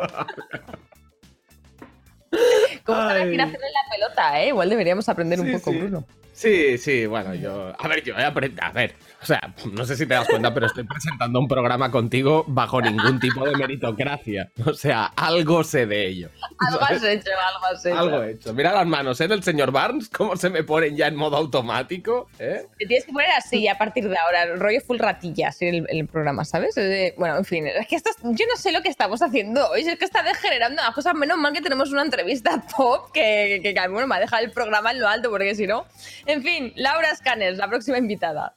¿Cómo 2.85 3.01
están 3.01 3.17
aquí 3.17 3.29
Ay. 3.29 3.35
en 3.35 3.41
hacerle 3.41 3.67
la 3.73 3.91
pelota, 3.97 4.41
eh? 4.41 4.49
Igual 4.49 4.69
deberíamos 4.69 5.09
aprender 5.09 5.41
un 5.41 5.53
poco, 5.53 5.71
sí. 5.71 5.79
Bruno. 5.79 6.05
Sí, 6.33 6.79
sí, 6.79 7.07
bueno, 7.07 7.35
yo. 7.35 7.73
A 7.79 7.89
ver, 7.89 8.03
yo 8.03 8.15
he 8.17 8.25
aprendido. 8.25 8.65
A 8.65 8.73
ver, 8.73 8.97
o 9.25 9.27
sea, 9.27 9.41
no 9.73 9.87
sé 9.87 9.97
si 9.97 10.05
te 10.07 10.13
das 10.13 10.29
cuenta, 10.29 10.53
pero 10.53 10.67
estoy 10.67 10.85
presentando 10.85 11.41
un 11.41 11.49
programa 11.49 11.91
contigo 11.91 12.45
bajo 12.47 12.83
ningún 12.83 13.19
tipo 13.21 13.43
de 13.49 13.57
meritocracia. 13.57 14.51
O 14.67 14.75
sea, 14.75 15.07
algo 15.17 15.65
sé 15.65 15.87
de 15.87 16.07
ello. 16.07 16.29
Algo 16.69 16.83
has 16.85 17.03
hecho, 17.03 17.31
algo 17.55 17.67
has 17.73 17.87
hecho. 17.87 17.99
Algo 17.99 18.23
he 18.23 18.31
hecho. 18.33 18.53
Mira 18.53 18.73
las 18.75 18.87
manos, 18.87 19.19
¿eh? 19.23 19.29
Del 19.29 19.43
señor 19.43 19.73
Barnes, 19.73 20.11
cómo 20.11 20.37
se 20.37 20.51
me 20.51 20.63
ponen 20.63 20.95
ya 20.95 21.07
en 21.07 21.17
modo 21.17 21.39
automático, 21.39 22.29
¿eh? 22.39 22.67
Te 22.79 22.87
tienes 22.87 23.07
que 23.07 23.13
poner 23.13 23.31
así 23.31 23.67
a 23.67 23.79
partir 23.79 24.07
de 24.09 24.17
ahora, 24.19 24.43
el 24.43 24.61
rollo 24.61 24.81
full 24.83 24.99
ratilla, 24.99 25.49
así 25.49 25.65
en 25.67 25.75
el, 25.77 25.87
el 25.89 26.07
programa, 26.07 26.45
¿sabes? 26.45 26.75
Bueno, 27.17 27.39
en 27.39 27.45
fin, 27.47 27.67
es 27.67 27.87
que 27.87 27.97
esto 27.97 28.11
es- 28.11 28.17
yo 28.23 28.45
no 28.47 28.57
sé 28.57 28.73
lo 28.73 28.83
que 28.83 28.91
estamos 28.91 29.23
haciendo 29.23 29.67
hoy, 29.71 29.81
es 29.89 29.99
que 29.99 30.05
está 30.05 30.23
degenerando 30.23 30.83
las 30.83 30.95
cosas, 30.95 31.15
menos 31.15 31.39
mal 31.39 31.55
que 31.55 31.63
tenemos 31.63 31.91
una 31.93 32.03
entrevista 32.03 32.63
top 32.77 33.11
que, 33.13 33.61
que, 33.63 33.73
que, 33.73 33.89
bueno, 33.89 34.07
me 34.07 34.17
ha 34.17 34.21
dejado 34.21 34.45
el 34.45 34.51
programa 34.51 34.91
en 34.91 35.01
lo 35.01 35.09
alto, 35.09 35.31
porque 35.31 35.55
si 35.55 35.67
no... 35.67 35.87
En 36.27 36.43
fin, 36.43 36.73
Laura 36.77 37.15
Scanners, 37.17 37.57
la 37.57 37.69
próxima 37.69 37.97
invitada. 37.97 38.55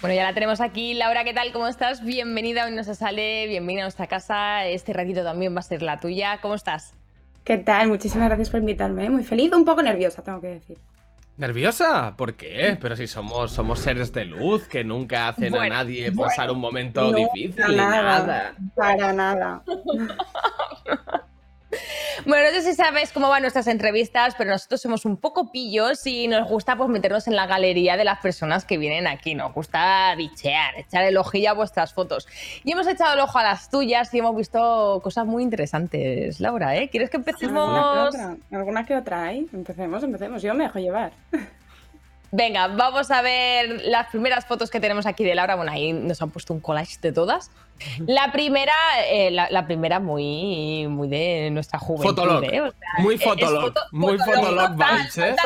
Bueno, 0.00 0.14
ya 0.14 0.22
la 0.22 0.32
tenemos 0.32 0.60
aquí. 0.60 0.94
Laura, 0.94 1.24
¿qué 1.24 1.34
tal? 1.34 1.52
¿Cómo 1.52 1.66
estás? 1.66 2.04
Bienvenida, 2.04 2.64
hoy 2.66 2.72
no 2.72 2.84
se 2.84 2.94
sale, 2.94 3.46
bienvenida 3.48 3.82
a 3.82 3.86
nuestra 3.86 4.06
casa. 4.06 4.64
Este 4.66 4.92
ratito 4.92 5.24
también 5.24 5.54
va 5.56 5.60
a 5.60 5.62
ser 5.62 5.82
la 5.82 5.98
tuya. 5.98 6.38
¿Cómo 6.40 6.54
estás? 6.54 6.94
¿Qué 7.42 7.58
tal? 7.58 7.88
Muchísimas 7.88 8.28
gracias 8.28 8.50
por 8.50 8.60
invitarme. 8.60 9.10
Muy 9.10 9.24
feliz, 9.24 9.52
un 9.52 9.64
poco 9.64 9.82
nerviosa, 9.82 10.22
tengo 10.22 10.40
que 10.40 10.48
decir. 10.48 10.78
¿Nerviosa? 11.36 12.14
¿Por 12.16 12.34
qué? 12.34 12.76
Pero 12.80 12.94
si 12.96 13.06
somos, 13.08 13.50
somos 13.52 13.80
seres 13.80 14.12
de 14.12 14.24
luz 14.24 14.68
que 14.68 14.84
nunca 14.84 15.28
hacen 15.28 15.50
Bueno, 15.50 15.64
a 15.66 15.68
nadie 15.68 16.10
bueno, 16.10 16.28
pasar 16.28 16.50
un 16.50 16.58
momento 16.60 17.10
No, 17.10 17.16
difícil. 17.16 17.54
para 17.56 17.72
nada. 17.72 18.54
Para 18.76 19.12
nada. 19.12 19.62
Bueno, 22.26 22.48
no 22.48 22.54
sé 22.54 22.62
si 22.62 22.74
sabes 22.74 23.12
cómo 23.12 23.28
van 23.28 23.42
nuestras 23.42 23.66
entrevistas, 23.66 24.34
pero 24.36 24.50
nosotros 24.50 24.80
somos 24.80 25.04
un 25.04 25.16
poco 25.16 25.52
pillos 25.52 26.06
y 26.06 26.26
nos 26.26 26.48
gusta 26.48 26.76
pues 26.76 26.88
meternos 26.88 27.28
en 27.28 27.36
la 27.36 27.46
galería 27.46 27.96
de 27.96 28.04
las 28.04 28.20
personas 28.20 28.64
que 28.64 28.78
vienen 28.78 29.06
aquí. 29.06 29.34
Nos 29.34 29.52
gusta 29.52 30.14
bichear, 30.16 30.76
echar 30.78 31.04
el 31.04 31.16
ojillo 31.16 31.50
a 31.50 31.52
vuestras 31.54 31.92
fotos. 31.92 32.26
Y 32.64 32.72
hemos 32.72 32.86
echado 32.86 33.14
el 33.14 33.20
ojo 33.20 33.38
a 33.38 33.42
las 33.42 33.70
tuyas 33.70 34.12
y 34.14 34.18
hemos 34.18 34.34
visto 34.36 35.00
cosas 35.02 35.26
muy 35.26 35.42
interesantes, 35.42 36.40
Laura, 36.40 36.76
¿eh? 36.76 36.88
¿Quieres 36.88 37.10
que 37.10 37.18
Alguna 37.18 37.30
empecemos? 37.32 37.94
que 38.14 38.18
otra, 38.18 38.36
alguna 38.58 38.86
que 38.86 38.96
otra 38.96 39.22
hay. 39.24 39.46
Empecemos, 39.52 40.02
empecemos. 40.02 40.42
Yo 40.42 40.54
me 40.54 40.64
dejo 40.64 40.78
llevar. 40.78 41.12
Venga, 42.30 42.66
vamos 42.68 43.10
a 43.10 43.22
ver 43.22 43.80
las 43.86 44.08
primeras 44.08 44.44
fotos 44.44 44.70
que 44.70 44.80
tenemos 44.80 45.06
aquí 45.06 45.24
de 45.24 45.34
Laura. 45.34 45.54
Bueno, 45.56 45.72
ahí 45.72 45.92
nos 45.94 46.20
han 46.20 46.30
puesto 46.30 46.52
un 46.52 46.60
collage 46.60 46.98
de 47.00 47.12
todas. 47.12 47.50
La 48.06 48.32
primera, 48.32 48.72
eh, 49.08 49.30
la, 49.30 49.48
la 49.50 49.64
primera 49.64 50.00
muy, 50.00 50.86
muy 50.88 51.06
de 51.08 51.48
nuestra 51.52 51.78
juventud. 51.78 52.08
Fotolog. 52.08 52.42
¿eh? 52.44 52.60
O 52.60 52.70
sea, 52.70 52.80
Muy 52.98 53.16
fotolog. 53.18 53.62
foto- 53.66 53.80
Muy 53.92 54.18
fotolog 54.18 54.70
total, 54.72 54.96
vibes, 54.98 55.18
¿eh? 55.18 55.36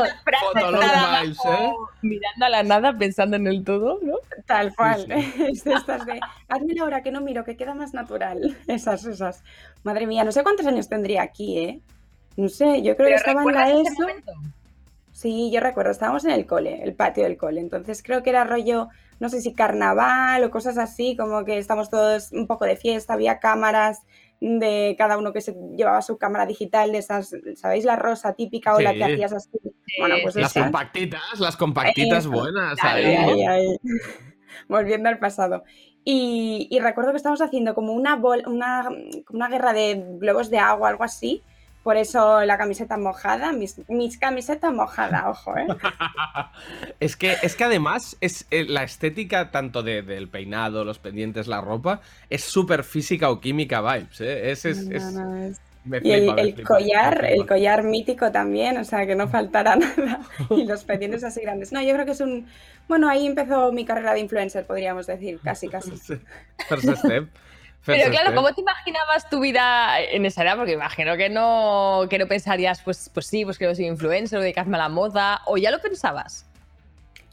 Fotolog 0.54 0.80
vibes, 1.22 1.38
¿eh? 1.44 1.72
Mirando 2.00 2.46
a 2.46 2.48
la 2.48 2.62
nada, 2.62 2.96
pensando 2.98 3.36
en 3.36 3.46
el 3.46 3.62
todo, 3.64 3.98
¿no? 4.02 4.14
Tal 4.46 4.74
cual. 4.74 5.06
Estas 5.52 6.06
de, 6.06 6.20
hazme 6.48 6.72
la 6.74 6.84
hora 6.84 7.02
que 7.02 7.10
no 7.12 7.20
miro, 7.20 7.44
que 7.44 7.56
queda 7.56 7.74
más 7.74 7.92
natural. 7.92 8.56
Esas, 8.66 9.04
esas. 9.04 9.44
Madre 9.84 10.06
mía, 10.06 10.24
no 10.24 10.32
sé 10.32 10.42
cuántos 10.42 10.66
años 10.66 10.88
tendría 10.88 11.20
aquí, 11.22 11.58
¿eh? 11.58 11.80
No 12.38 12.48
sé, 12.48 12.82
yo 12.82 12.96
creo 12.96 13.08
que 13.08 13.14
estaba 13.14 13.42
en 13.42 13.52
la 13.52 13.64
¿recuerdas 13.66 13.82
ese 13.82 13.92
ESO. 13.92 14.02
momento? 14.02 14.32
Sí, 15.22 15.50
yo 15.52 15.60
recuerdo, 15.60 15.92
estábamos 15.92 16.24
en 16.24 16.32
el 16.32 16.46
cole, 16.46 16.82
el 16.82 16.94
patio 16.96 17.22
del 17.22 17.36
cole. 17.36 17.60
Entonces 17.60 18.02
creo 18.02 18.22
que 18.24 18.30
era 18.30 18.42
rollo, 18.44 18.88
no 19.20 19.28
sé 19.28 19.40
si 19.40 19.54
carnaval 19.54 20.42
o 20.42 20.50
cosas 20.50 20.78
así, 20.78 21.16
como 21.16 21.44
que 21.44 21.58
estamos 21.58 21.90
todos 21.90 22.32
un 22.32 22.48
poco 22.48 22.64
de 22.64 22.76
fiesta, 22.76 23.12
había 23.14 23.38
cámaras 23.38 24.00
de 24.40 24.96
cada 24.98 25.18
uno 25.18 25.32
que 25.32 25.40
se 25.40 25.54
llevaba 25.76 26.02
su 26.02 26.18
cámara 26.18 26.44
digital, 26.46 26.90
de 26.90 26.98
esas, 26.98 27.36
¿sabéis? 27.54 27.84
La 27.84 27.94
rosa 27.94 28.32
típica 28.32 28.74
o 28.74 28.80
la 28.80 28.92
que 28.94 29.04
hacías 29.04 29.32
así. 29.32 29.50
Bueno, 29.98 30.16
pues 30.24 30.34
Las 30.34 30.50
esas. 30.50 30.64
compactitas, 30.64 31.38
las 31.38 31.56
compactitas 31.56 32.26
buenas. 32.26 32.76
Ahí, 32.82 33.04
ahí. 33.14 33.46
ahí. 33.46 33.76
Volviendo 34.68 35.08
al 35.08 35.18
pasado. 35.20 35.62
Y, 36.04 36.66
y 36.70 36.80
recuerdo 36.80 37.12
que 37.12 37.18
estábamos 37.18 37.42
haciendo 37.42 37.74
como 37.76 37.92
una, 37.92 38.16
bol- 38.16 38.42
una, 38.48 38.82
como 39.24 39.36
una 39.36 39.48
guerra 39.48 39.72
de 39.72 40.04
globos 40.18 40.50
de 40.50 40.58
agua, 40.58 40.88
algo 40.88 41.04
así. 41.04 41.42
Por 41.82 41.96
eso 41.96 42.44
la 42.44 42.56
camiseta 42.56 42.96
mojada, 42.96 43.52
mis, 43.52 43.76
mis 43.88 44.16
camisetas 44.18 44.72
mojadas, 44.72 45.24
ojo, 45.26 45.56
¿eh? 45.56 45.66
Es 47.00 47.16
que, 47.16 47.36
es 47.42 47.56
que 47.56 47.64
además 47.64 48.16
es 48.20 48.46
eh, 48.50 48.64
la 48.68 48.84
estética 48.84 49.50
tanto 49.50 49.82
de- 49.82 50.02
del 50.02 50.28
peinado, 50.28 50.84
los 50.84 50.98
pendientes, 50.98 51.48
la 51.48 51.60
ropa, 51.60 52.00
es 52.30 52.44
súper 52.44 52.84
física 52.84 53.30
o 53.30 53.40
química 53.40 53.80
vibes. 53.80 54.20
¿eh? 54.20 54.50
Es, 54.52 54.64
es, 54.64 54.86
No, 54.86 55.10
no, 55.24 55.36
es- 55.36 55.60
me 55.84 55.98
Y 56.04 56.12
el, 56.12 56.20
flipa, 56.20 56.40
el 56.40 56.54
flipa, 56.54 56.68
collar, 56.68 57.24
el 57.24 57.46
collar 57.46 57.82
mítico 57.82 58.30
también, 58.30 58.78
o 58.78 58.84
sea, 58.84 59.04
que 59.04 59.16
no 59.16 59.26
faltara 59.26 59.74
nada. 59.76 60.20
Y 60.50 60.64
los 60.68 60.84
pendientes 60.84 61.24
así 61.24 61.40
grandes. 61.40 61.72
No, 61.72 61.82
yo 61.82 61.92
creo 61.94 62.06
que 62.06 62.12
es 62.12 62.20
un... 62.20 62.46
Bueno, 62.86 63.08
ahí 63.08 63.26
empezó 63.26 63.72
mi 63.72 63.84
carrera 63.84 64.14
de 64.14 64.20
influencer, 64.20 64.64
podríamos 64.64 65.06
decir, 65.08 65.40
casi, 65.42 65.66
casi. 65.68 65.90
First 66.68 66.88
step. 66.98 67.28
Pero 67.84 68.10
claro. 68.10 68.34
¿cómo 68.34 68.52
te 68.54 68.60
imaginabas 68.60 69.28
tu 69.28 69.40
vida 69.40 70.00
en 70.00 70.24
esa 70.24 70.44
edad? 70.44 70.56
Porque 70.56 70.72
imagino 70.72 71.16
que 71.16 71.28
no, 71.28 72.06
que 72.08 72.18
no 72.18 72.28
pensarías, 72.28 72.80
pues, 72.82 73.10
pues 73.12 73.26
sí, 73.26 73.44
pues 73.44 73.58
quiero 73.58 73.74
ser 73.74 73.86
influencer 73.86 74.38
o 74.38 74.42
dedicarme 74.42 74.76
a 74.76 74.80
la 74.80 74.88
moda, 74.88 75.40
o 75.46 75.56
ya 75.56 75.70
lo 75.70 75.80
pensabas. 75.80 76.46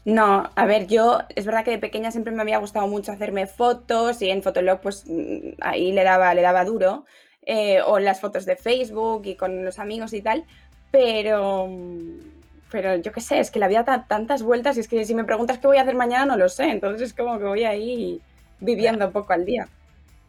No, 0.04 0.50
a 0.56 0.66
ver, 0.66 0.86
yo 0.86 1.20
es 1.36 1.44
verdad 1.44 1.64
que 1.64 1.72
de 1.72 1.78
pequeña 1.78 2.10
siempre 2.10 2.32
me 2.32 2.42
había 2.42 2.58
gustado 2.58 2.86
mucho 2.88 3.12
hacerme 3.12 3.46
fotos 3.46 4.22
y 4.22 4.30
en 4.30 4.42
Fotolog 4.42 4.80
pues 4.80 5.04
mm, 5.06 5.60
ahí 5.60 5.92
le 5.92 6.02
daba, 6.04 6.32
le 6.34 6.42
daba 6.42 6.64
duro, 6.64 7.04
eh, 7.44 7.80
o 7.82 7.98
las 7.98 8.20
fotos 8.20 8.46
de 8.46 8.56
Facebook 8.56 9.22
y 9.26 9.36
con 9.36 9.64
los 9.64 9.78
amigos 9.78 10.12
y 10.14 10.22
tal, 10.22 10.44
pero, 10.90 11.68
pero 12.70 12.96
yo 12.96 13.12
qué 13.12 13.20
sé, 13.20 13.40
es 13.40 13.50
que 13.50 13.58
la 13.58 13.68
vida 13.68 13.82
da 13.82 14.06
tantas 14.08 14.42
vueltas 14.42 14.76
y 14.78 14.80
es 14.80 14.88
que 14.88 15.04
si 15.04 15.14
me 15.14 15.24
preguntas 15.24 15.58
qué 15.58 15.66
voy 15.66 15.76
a 15.76 15.82
hacer 15.82 15.94
mañana 15.94 16.24
no 16.24 16.36
lo 16.36 16.48
sé, 16.48 16.70
entonces 16.70 17.08
es 17.08 17.14
como 17.14 17.38
que 17.38 17.44
voy 17.44 17.64
ahí 17.64 18.20
viviendo 18.58 19.06
un 19.06 19.12
poco 19.12 19.34
al 19.34 19.44
día. 19.44 19.68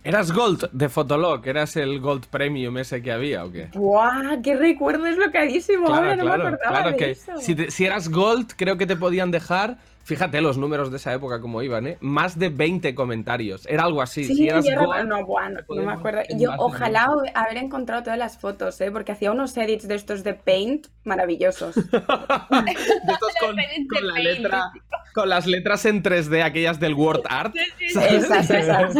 ¿Eras 0.03 0.31
Gold 0.31 0.69
de 0.71 0.89
Fotolog? 0.89 1.45
¿Eras 1.47 1.75
el 1.75 1.99
Gold 1.99 2.25
Premium 2.25 2.77
ese 2.79 3.01
que 3.03 3.11
había 3.11 3.45
o 3.45 3.51
qué? 3.51 3.69
¡Buah! 3.73 4.41
¡Qué 4.43 4.55
recuerdo 4.55 5.05
es 5.05 5.15
locadísimo! 5.17 5.87
Ahora 5.93 6.15
no 6.15 6.25
me 6.25 6.31
acordaba 6.31 6.57
claro 6.57 6.91
de 6.91 6.97
que 6.97 7.11
eso. 7.11 7.37
si, 7.39 7.53
te- 7.53 7.69
si 7.69 7.85
eras 7.85 8.09
Gold, 8.09 8.53
creo 8.57 8.77
que 8.77 8.87
te 8.87 8.95
podían 8.95 9.29
dejar, 9.29 9.77
fíjate 10.11 10.41
los 10.41 10.57
números 10.57 10.91
de 10.91 10.97
esa 10.97 11.13
época 11.13 11.39
como 11.39 11.61
iban, 11.61 11.87
¿eh? 11.87 11.97
Más 12.01 12.37
de 12.37 12.49
20 12.49 12.93
comentarios. 12.95 13.65
Era 13.65 13.83
algo 13.83 14.01
así. 14.01 14.25
Sí, 14.25 14.35
si 14.35 14.49
eras 14.49 14.65
yo 14.65 14.75
no, 14.75 14.87
buah, 15.25 15.49
no, 15.49 15.61
me 15.69 15.93
acuerdo. 15.93 16.19
Yo 16.31 16.51
de 16.51 16.57
ojalá 16.57 17.07
haber 17.33 17.55
encontrado 17.55 18.03
todas 18.03 18.19
las 18.19 18.37
fotos, 18.37 18.81
¿eh? 18.81 18.91
Porque 18.91 19.13
hacía 19.13 19.31
unos 19.31 19.55
edits 19.55 19.87
de 19.87 19.95
estos 19.95 20.25
de 20.25 20.33
Paint 20.33 20.87
maravillosos. 21.05 21.75
de 21.75 21.81
estos 21.81 23.33
con, 23.39 23.55
con 23.87 24.07
la 24.07 24.19
letra, 24.19 24.71
con 25.13 25.29
las 25.29 25.47
letras 25.47 25.85
en 25.85 26.03
3D, 26.03 26.43
aquellas 26.43 26.81
del 26.81 26.93
Word 26.93 27.23
Art. 27.29 27.55
¿sabes? 27.93 28.25
Esas, 28.25 28.49
esas. 28.49 28.93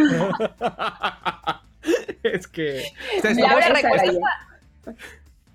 es 2.24 2.48
que. 2.48 2.86
¿recuerdas, 3.22 4.14
yo. 4.14 4.20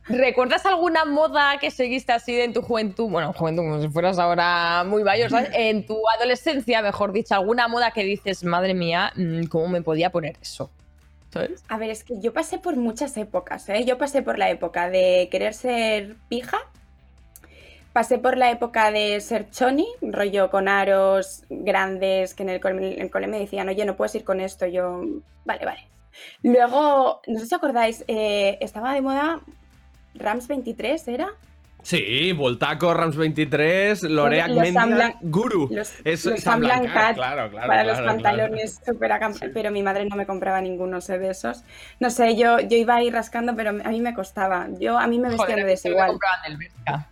¿Recuerdas 0.09 0.64
alguna 0.66 1.05
moda 1.05 1.59
que 1.59 1.71
seguiste 1.71 2.12
así 2.12 2.35
de 2.35 2.45
en 2.45 2.53
tu 2.53 2.62
juventud? 2.62 3.09
Bueno, 3.09 3.33
juventud, 3.33 3.62
como 3.62 3.81
si 3.81 3.88
fueras 3.88 4.19
ahora 4.19 4.85
muy 4.85 5.05
mayor, 5.05 5.31
¿sabes? 5.31 5.51
En 5.53 5.87
tu 5.87 5.99
adolescencia, 6.16 6.83
mejor 6.83 7.12
dicho, 7.12 7.35
alguna 7.35 7.69
moda 7.69 7.90
que 7.90 8.05
dices, 8.05 8.45
madre 8.45 8.75
mía, 8.75 9.12
mm, 9.16 9.45
¿cómo 9.45 9.69
me 9.69 9.83
podía 9.83 10.11
poner 10.11 10.37
eso? 10.40 10.71
¿Sabes? 11.33 11.64
A 11.69 11.77
ver, 11.77 11.90
es 11.90 12.05
que 12.05 12.21
yo 12.21 12.33
pasé 12.33 12.59
por 12.59 12.77
muchas 12.77 13.16
épocas, 13.16 13.69
¿eh? 13.69 13.85
Yo 13.85 13.99
pasé 13.99 14.23
por 14.23 14.38
la 14.38 14.51
época 14.51 14.88
de 14.88 15.29
querer 15.31 15.55
ser 15.55 16.16
pija, 16.29 16.59
pasé 17.92 18.19
por 18.19 18.37
la 18.37 18.51
época 18.51 18.90
de 18.90 19.21
ser 19.21 19.51
choni, 19.51 19.87
rollo 20.01 20.51
con 20.51 20.69
aros 20.69 21.45
grandes, 21.51 22.35
que 22.35 22.42
en 22.42 22.51
el 22.51 22.61
cole, 22.61 22.95
en 22.95 23.03
el 23.03 23.11
cole 23.11 23.27
me 23.27 23.38
decían, 23.38 23.69
oye, 23.69 23.85
no 23.85 23.97
puedes 23.97 24.14
ir 24.14 24.25
con 24.25 24.40
esto, 24.40 24.66
yo, 24.66 25.03
vale, 25.45 25.64
vale. 25.64 25.88
Luego, 26.42 27.21
no 27.27 27.40
sé 27.40 27.47
si 27.47 27.55
acordáis, 27.55 28.05
eh, 28.09 28.59
estaba 28.61 28.95
de 28.95 29.03
moda 29.03 29.40
Rams 30.18 30.48
23, 30.48 31.09
¿era? 31.09 31.29
Sí, 31.83 32.33
Voltaco, 32.33 32.92
Rams 32.94 33.16
23, 33.16 34.02
Loreac 34.05 34.48
Los 34.48 34.59
Mendia, 34.59 35.14
Guru. 35.20 35.68
Los, 35.70 35.92
Eso, 36.02 36.31
los 36.31 36.40
y 36.40 36.42
Sam 36.42 36.55
Samblan 36.55 36.81
Blancat, 36.81 37.02
Cat 37.05 37.14
claro, 37.14 37.50
claro. 37.50 37.66
para 37.68 37.85
los 37.85 37.92
claro, 37.98 38.18
claro. 38.18 38.22
pantalones 38.22 38.81
súper 38.85 39.11
acamp- 39.12 39.50
pero 39.55 39.70
mi 39.70 39.85
madre 39.85 40.05
no 40.07 40.16
me 40.16 40.26
compraba 40.26 40.61
ninguno 40.61 41.00
sé, 41.00 41.18
de 41.20 41.31
esos. 41.31 41.62
No 42.00 42.11
sé, 42.11 42.35
yo, 42.37 42.59
yo 42.59 42.76
iba 42.76 42.96
ahí 42.96 43.11
rascando, 43.11 43.55
pero 43.55 43.70
a 43.70 43.88
mí 43.90 44.00
me 44.00 44.14
costaba. 44.14 44.66
Yo, 44.81 44.98
a 44.98 45.07
mí 45.07 45.18
me 45.20 45.29
vestían 45.29 45.48
Joder, 45.61 45.66
de 45.66 45.72
a 45.74 45.76
se 45.76 45.88
me 45.90 45.94
desigual. 45.94 46.09
compraban 46.09 46.40
del 46.42 46.57
Bershka. 46.57 47.09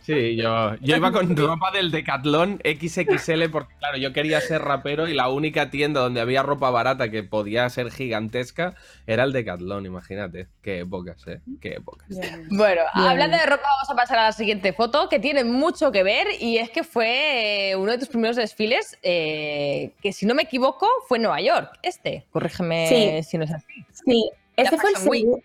Sí, 0.00 0.36
yo, 0.36 0.74
yo 0.80 0.96
iba 0.96 1.12
con 1.12 1.36
ropa 1.36 1.70
del 1.70 1.90
Decathlon 1.90 2.60
XXL 2.64 3.48
porque, 3.50 3.74
claro, 3.78 3.96
yo 3.98 4.12
quería 4.12 4.40
ser 4.40 4.62
rapero 4.62 5.06
y 5.08 5.14
la 5.14 5.28
única 5.28 5.70
tienda 5.70 6.00
donde 6.00 6.20
había 6.20 6.42
ropa 6.42 6.70
barata 6.70 7.10
que 7.10 7.22
podía 7.22 7.68
ser 7.70 7.90
gigantesca 7.90 8.74
era 9.06 9.22
el 9.24 9.32
Decathlon, 9.32 9.86
imagínate. 9.86 10.48
Qué 10.60 10.80
épocas, 10.80 11.24
¿eh? 11.28 11.40
Qué 11.60 11.74
épocas. 11.74 12.08
Bueno, 12.50 12.82
Bien. 12.94 13.06
hablando 13.08 13.36
de 13.36 13.46
ropa, 13.46 13.62
vamos 13.62 13.90
a 13.90 13.94
pasar 13.94 14.18
a 14.18 14.22
la 14.24 14.32
siguiente 14.32 14.72
foto 14.72 15.08
que 15.08 15.18
tiene 15.20 15.44
mucho 15.44 15.92
que 15.92 16.02
ver 16.02 16.26
y 16.40 16.58
es 16.58 16.70
que 16.70 16.82
fue 16.82 17.70
eh, 17.70 17.76
uno 17.76 17.92
de 17.92 17.98
tus 17.98 18.08
primeros 18.08 18.36
desfiles 18.36 18.98
eh, 19.02 19.92
que, 20.02 20.12
si 20.12 20.26
no 20.26 20.34
me 20.34 20.42
equivoco, 20.42 20.88
fue 21.06 21.18
en 21.18 21.22
Nueva 21.22 21.40
York. 21.40 21.78
Este, 21.82 22.26
corrígeme 22.32 22.88
Sí. 23.22 23.28
si 23.30 23.38
no 23.38 23.44
es 23.44 23.52
así. 23.52 23.66
Sí, 24.04 24.30
este 24.56 24.76
fue 24.78 24.90
el 24.90 24.96
segundo. 24.96 25.38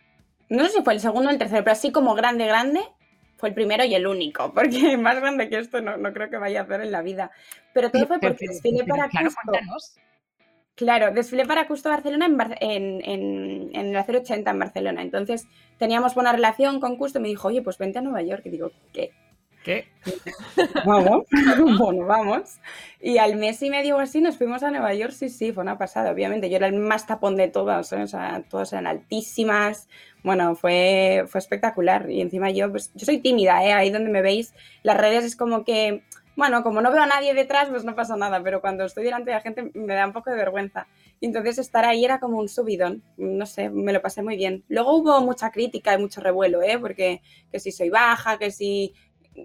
No 0.49 0.63
sé 0.65 0.71
si 0.77 0.81
fue 0.81 0.93
el 0.93 0.99
segundo 1.01 1.29
o 1.29 1.31
el 1.31 1.37
tercero, 1.37 1.63
pero 1.63 1.73
así 1.73 1.91
como 1.91 2.15
grande, 2.15 2.45
grande, 2.47 2.79
fue 3.37 3.49
el 3.49 3.55
primero 3.55 3.83
y 3.85 3.95
el 3.95 4.07
único, 4.07 4.53
porque 4.55 4.97
más 4.97 5.19
grande 5.19 5.49
que 5.49 5.59
esto 5.59 5.81
no, 5.81 5.97
no 5.97 6.13
creo 6.13 6.29
que 6.29 6.37
vaya 6.37 6.61
a 6.61 6.63
hacer 6.63 6.81
en 6.81 6.91
la 6.91 7.01
vida. 7.01 7.31
Pero 7.73 7.91
todo 7.91 8.07
fue 8.07 8.19
porque 8.19 8.45
desfilé 8.47 8.83
para 8.85 9.09
claro, 9.09 9.29
cuéntanos. 9.43 9.95
Claro, 10.75 11.11
desfilé 11.11 11.45
para 11.45 11.67
Custo 11.67 11.89
Barcelona 11.89 12.27
en, 12.27 12.37
Bar- 12.37 12.57
en, 12.61 13.01
en, 13.03 13.69
en 13.73 13.95
el 13.95 13.97
080 13.97 14.51
en 14.51 14.59
Barcelona. 14.59 15.01
Entonces 15.01 15.47
teníamos 15.79 16.13
buena 16.13 16.31
relación 16.33 16.79
con 16.79 16.97
Custo 16.97 17.17
y 17.19 17.21
me 17.23 17.27
dijo, 17.29 17.47
oye, 17.47 17.63
pues 17.63 17.77
vente 17.79 17.97
a 17.99 18.01
Nueva 18.03 18.21
York. 18.21 18.43
Y 18.45 18.49
digo, 18.49 18.71
¿qué? 18.93 19.11
¿Qué? 19.67 19.85
Vamos, 20.85 21.25
bueno, 21.77 22.05
vamos. 22.05 22.57
Y 23.01 23.17
al 23.17 23.35
mes 23.35 23.61
y 23.61 23.69
medio 23.69 23.99
así 23.99 24.21
nos 24.21 24.37
fuimos 24.37 24.63
a 24.63 24.71
Nueva 24.71 24.93
York, 24.93 25.11
sí, 25.11 25.27
sí, 25.27 25.51
fue 25.51 25.61
una 25.61 25.77
pasada, 25.77 26.11
obviamente. 26.11 26.49
Yo 26.49 26.55
era 26.55 26.67
el 26.67 26.75
más 26.75 27.05
tapón 27.05 27.35
de 27.35 27.49
todas, 27.49 27.91
¿eh? 27.91 28.01
o 28.01 28.07
sea, 28.07 28.45
todas 28.49 28.71
eran 28.71 28.87
altísimas. 28.87 29.89
Bueno, 30.23 30.55
fue, 30.55 31.25
fue 31.27 31.39
espectacular. 31.39 32.09
Y 32.09 32.21
encima 32.21 32.49
yo, 32.49 32.71
pues, 32.71 32.93
yo 32.95 33.05
soy 33.05 33.17
tímida, 33.17 33.61
¿eh? 33.65 33.73
Ahí 33.73 33.89
donde 33.89 34.09
me 34.09 34.21
veis, 34.21 34.53
las 34.83 34.95
redes 34.95 35.25
es 35.25 35.35
como 35.35 35.65
que, 35.65 36.01
bueno, 36.37 36.63
como 36.63 36.79
no 36.79 36.89
veo 36.89 37.01
a 37.01 37.07
nadie 37.07 37.33
detrás, 37.33 37.67
pues 37.67 37.83
no 37.83 37.93
pasa 37.93 38.15
nada, 38.15 38.41
pero 38.41 38.61
cuando 38.61 38.85
estoy 38.85 39.03
delante 39.03 39.31
de 39.31 39.35
la 39.35 39.41
gente 39.41 39.69
me 39.73 39.95
da 39.95 40.07
un 40.07 40.13
poco 40.13 40.29
de 40.29 40.37
vergüenza. 40.37 40.87
Y 41.19 41.25
entonces 41.25 41.57
estar 41.57 41.83
ahí 41.83 42.05
era 42.05 42.19
como 42.19 42.37
un 42.37 42.47
subidón, 42.47 43.03
no 43.17 43.45
sé, 43.47 43.69
me 43.69 43.91
lo 43.91 44.01
pasé 44.01 44.21
muy 44.21 44.37
bien. 44.37 44.63
Luego 44.69 44.95
hubo 44.95 45.19
mucha 45.21 45.49
crítica 45.51 45.95
y 45.95 45.97
mucho 45.97 46.21
revuelo, 46.21 46.61
¿eh? 46.61 46.77
Porque 46.79 47.21
que 47.51 47.59
si 47.59 47.71
soy 47.71 47.89
baja, 47.89 48.37
que 48.37 48.51
si 48.51 48.93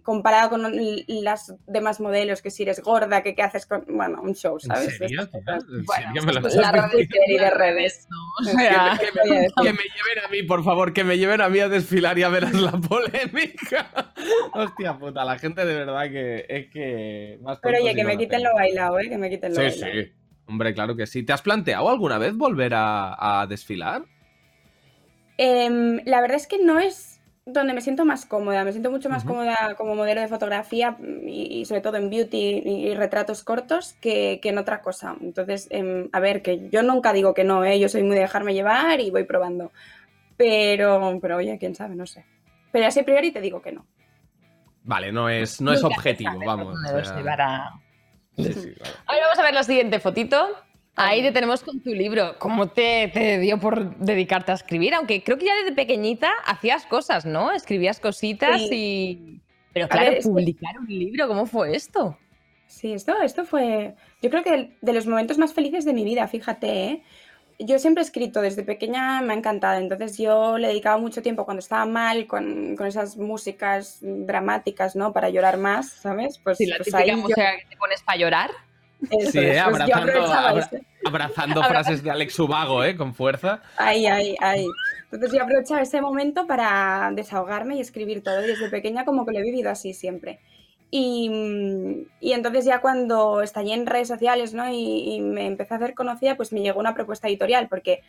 comparado 0.01 0.51
con 0.51 0.63
las 1.07 1.55
demás 1.67 2.01
modelos, 2.01 2.41
que 2.43 2.51
si 2.51 2.63
eres 2.63 2.81
gorda, 2.81 3.23
que 3.23 3.35
qué 3.35 3.43
haces 3.43 3.67
con... 3.67 3.85
Bueno, 3.89 4.23
un 4.23 4.35
show, 4.35 4.55
¿En 4.55 4.61
¿sabes? 4.61 5.01
¿En 5.01 5.07
Bueno, 5.07 5.27
serio 5.87 6.23
me 6.25 6.33
lo 6.33 6.41
pues 6.41 6.55
la 6.57 6.73
red 6.73 6.91
de 7.39 7.51
redes. 7.51 8.09
O 8.41 8.43
Es 8.49 8.53
sea, 8.53 8.99
que- 8.99 9.07
que 9.07 9.13
voy 9.29 9.37
a 9.37 9.41
decir. 9.41 9.53
Que 9.63 9.73
me 9.73 9.83
lleven 9.83 10.25
a 10.25 10.29
mí, 10.29 10.43
por 10.43 10.65
favor, 10.65 10.93
que 10.93 11.05
me 11.05 11.19
lleven 11.19 11.41
a 11.41 11.49
mí 11.49 11.59
a 11.61 11.69
desfilar 11.69 12.19
y 12.19 12.23
a 12.23 12.29
verás 12.29 12.55
la 12.55 12.73
polémica. 12.89 14.13
Hostia 14.55 14.99
puta, 14.99 15.25
la 15.25 15.39
gente 15.39 15.65
de 15.67 15.75
verdad 15.75 16.05
que 16.11 16.47
es 16.49 16.71
que... 16.71 17.39
más 17.43 17.59
Pero 17.63 17.79
oye, 17.79 17.95
que 17.95 18.03
no 18.03 18.09
me 18.09 18.17
quiten 18.19 18.43
lo 18.43 18.55
bailado, 18.55 18.99
¿eh? 18.99 19.09
Que 19.09 19.19
me 19.19 19.29
quiten 19.29 19.51
lo 19.51 19.57
Sí, 19.57 19.63
bailado. 19.81 19.93
sí. 19.93 20.13
Hombre, 20.47 20.75
claro 20.75 20.97
que 20.97 21.07
sí. 21.07 21.23
¿Te 21.23 21.33
has 21.33 21.43
planteado 21.43 21.89
alguna 21.91 22.19
vez 22.19 22.35
volver 22.37 22.73
a, 22.75 23.41
a 23.43 23.47
desfilar? 23.47 24.05
Em, 25.39 26.01
la 26.05 26.21
verdad 26.21 26.37
es 26.37 26.47
que 26.47 26.59
no 26.59 26.79
es 26.79 27.12
donde 27.45 27.75
me 27.75 27.81
siento 27.81 28.05
más 28.05 28.25
cómoda. 28.27 28.65
Me 28.65 28.73
siento 28.73 28.91
mucho 28.91 29.09
más 29.09 29.25
cómoda 29.25 29.75
como 29.77 29.95
modelo 29.95 30.21
de 30.21 30.29
fotografía 30.29 30.97
y, 31.27 31.61
y 31.61 31.65
sobre 31.65 31.81
todo 31.81 31.97
en 31.97 32.09
beauty 32.11 32.63
y, 32.65 32.87
y 32.89 32.95
retratos 32.95 33.43
cortos 33.43 33.95
que, 34.01 34.39
que 34.43 34.51
en 34.51 34.59
otra 34.59 34.81
cosa. 34.81 35.17
Entonces, 35.21 35.67
em, 35.71 36.09
a 36.13 36.21
ver, 36.21 36.43
que 36.43 36.69
yo 36.71 36.83
nunca 36.83 37.13
digo 37.13 37.35
que 37.35 37.45
no, 37.45 37.65
¿eh? 37.65 37.79
Yo 37.81 37.89
soy 37.89 38.03
muy 38.05 38.15
de 38.15 38.23
dejarme 38.23 38.55
llevar 38.55 39.01
y 39.01 39.11
voy 39.11 39.25
probando. 39.25 39.73
Pero, 40.37 41.19
pero 41.21 41.37
oye, 41.37 41.59
quién 41.59 41.75
sabe, 41.75 41.95
no 41.95 42.07
sé. 42.07 42.25
Pero 42.71 42.87
así 42.87 43.01
a 43.01 43.05
priori 43.05 43.33
te 43.33 43.41
digo 43.41 43.61
que 43.61 43.73
no. 43.73 43.87
Vale, 44.85 45.13
no 45.13 45.29
es, 45.29 45.61
no 45.61 45.73
es 45.73 45.85
objetivo, 45.85 46.33
sabe 46.33 46.47
vamos. 46.47 46.75
dónde 46.75 46.91
o 46.93 46.99
los 46.99 47.09
sea, 47.09 47.17
llevará. 47.17 47.71
sí, 48.37 48.53
sí, 48.53 48.73
claro. 48.75 48.95
Ahora 49.07 49.23
vamos 49.23 49.39
a 49.39 49.43
ver 49.43 49.55
la 49.55 49.63
siguiente 49.63 50.01
fotito. 50.01 50.49
Ahí 50.97 51.23
te 51.23 51.33
tenemos 51.33 51.63
con 51.63 51.81
tu 51.81 51.91
libro. 51.91 52.37
¿Cómo 52.39 52.69
te, 52.69 53.09
te 53.15 53.39
dio 53.39 53.59
por 53.59 53.97
dedicarte 53.97 54.53
a 54.53 54.55
escribir? 54.55 54.95
Aunque 54.95 55.23
creo 55.23 55.39
que 55.39 55.47
ya 55.47 55.55
desde 55.57 55.73
pequeñita 55.75 56.31
hacías 56.47 56.85
cosas, 56.87 57.25
¿no? 57.25 57.51
Escribías 57.53 57.99
cositas 58.01 58.61
Sí. 58.69 58.69
y... 58.73 59.41
Pero 59.73 59.89
claro, 59.89 60.11
ver, 60.11 60.23
publicar 60.23 60.79
un 60.79 60.87
libro, 60.87 61.27
¿cómo 61.29 61.47
fue 61.47 61.75
esto? 61.75 62.19
Sí, 62.67 62.93
esto, 62.93 63.21
esto 63.23 63.47
fue, 63.47 63.95
yo 64.21 64.29
creo 64.29 64.43
que 64.45 64.77
de 64.83 64.93
los 64.93 65.07
momentos 65.07 65.39
más 65.39 65.55
felices 65.55 65.87
de 65.87 65.95
mi 65.95 66.05
vida, 66.05 66.29
fíjate, 66.29 66.85
¿eh? 66.85 67.03
Yo 67.59 67.79
siempre 67.79 68.03
he 68.03 68.05
escrito, 68.07 68.43
desde 68.43 68.65
pequeña 68.65 69.23
me 69.23 69.33
ha 69.33 69.37
encantado, 69.37 69.79
entonces 69.81 70.19
yo 70.19 70.59
le 70.59 70.69
dedicaba 70.69 70.99
mucho 70.99 71.23
tiempo 71.23 71.45
cuando 71.47 71.61
estaba 71.61 71.87
mal 71.87 72.27
con, 72.27 72.77
con 72.77 72.87
esas 72.87 73.17
músicas 73.17 73.99
dramáticas, 74.03 74.95
¿no? 74.97 75.13
Para 75.15 75.31
llorar 75.31 75.57
más, 75.57 75.89
¿sabes? 75.91 76.39
Pues, 76.39 76.59
Si 76.59 76.67
la 76.67 76.77
pues 76.79 76.93
ahí 76.95 77.09
yo- 77.11 77.27
que 77.29 77.67
te 77.71 77.77
pones 77.79 78.03
para 78.03 78.19
llorar. 78.19 78.51
Eso 79.11 79.31
Sí, 79.31 79.39
es, 79.39 79.63
pues 79.65 79.81
abrazando, 79.81 80.13
abra- 80.33 80.71
abrazando 81.05 81.63
frases 81.65 82.03
de 82.03 82.11
Alex 82.11 82.39
Ubago, 82.39 82.85
¿eh? 82.85 82.97
Con 82.97 83.15
fuerza. 83.15 83.63
Ahí, 83.77 84.07
ahí, 84.07 84.37
ahí. 84.41 84.67
Entonces 85.11 85.37
yo 85.39 85.45
aprovechaba 85.45 85.83
ese 85.83 86.01
momento 86.01 86.47
para 86.47 87.11
desahogarme 87.15 87.77
y 87.77 87.81
escribir 87.81 88.23
todo. 88.23 88.43
Y 88.45 88.49
desde 88.49 88.71
pequeña 88.71 89.05
como 89.05 89.27
que 89.27 89.33
lo 89.33 89.39
he 89.41 89.43
vivido 89.43 89.71
así 89.71 89.93
siempre. 89.95 90.41
Y, 90.91 92.07
y 92.21 92.33
entonces 92.33 92.65
ya 92.67 92.81
cuando 92.81 93.41
estallé 93.43 93.73
en 93.75 93.87
redes 93.87 94.09
sociales 94.09 94.53
¿no? 94.53 94.69
y, 94.71 95.15
y 95.15 95.21
me 95.21 95.47
empecé 95.47 95.73
a 95.75 95.79
hacer 95.79 95.95
conocida, 95.95 96.37
pues 96.37 96.53
me 96.53 96.61
llegó 96.61 96.81
una 96.81 96.95
propuesta 96.95 97.29
editorial, 97.29 97.69
porque 97.69 98.01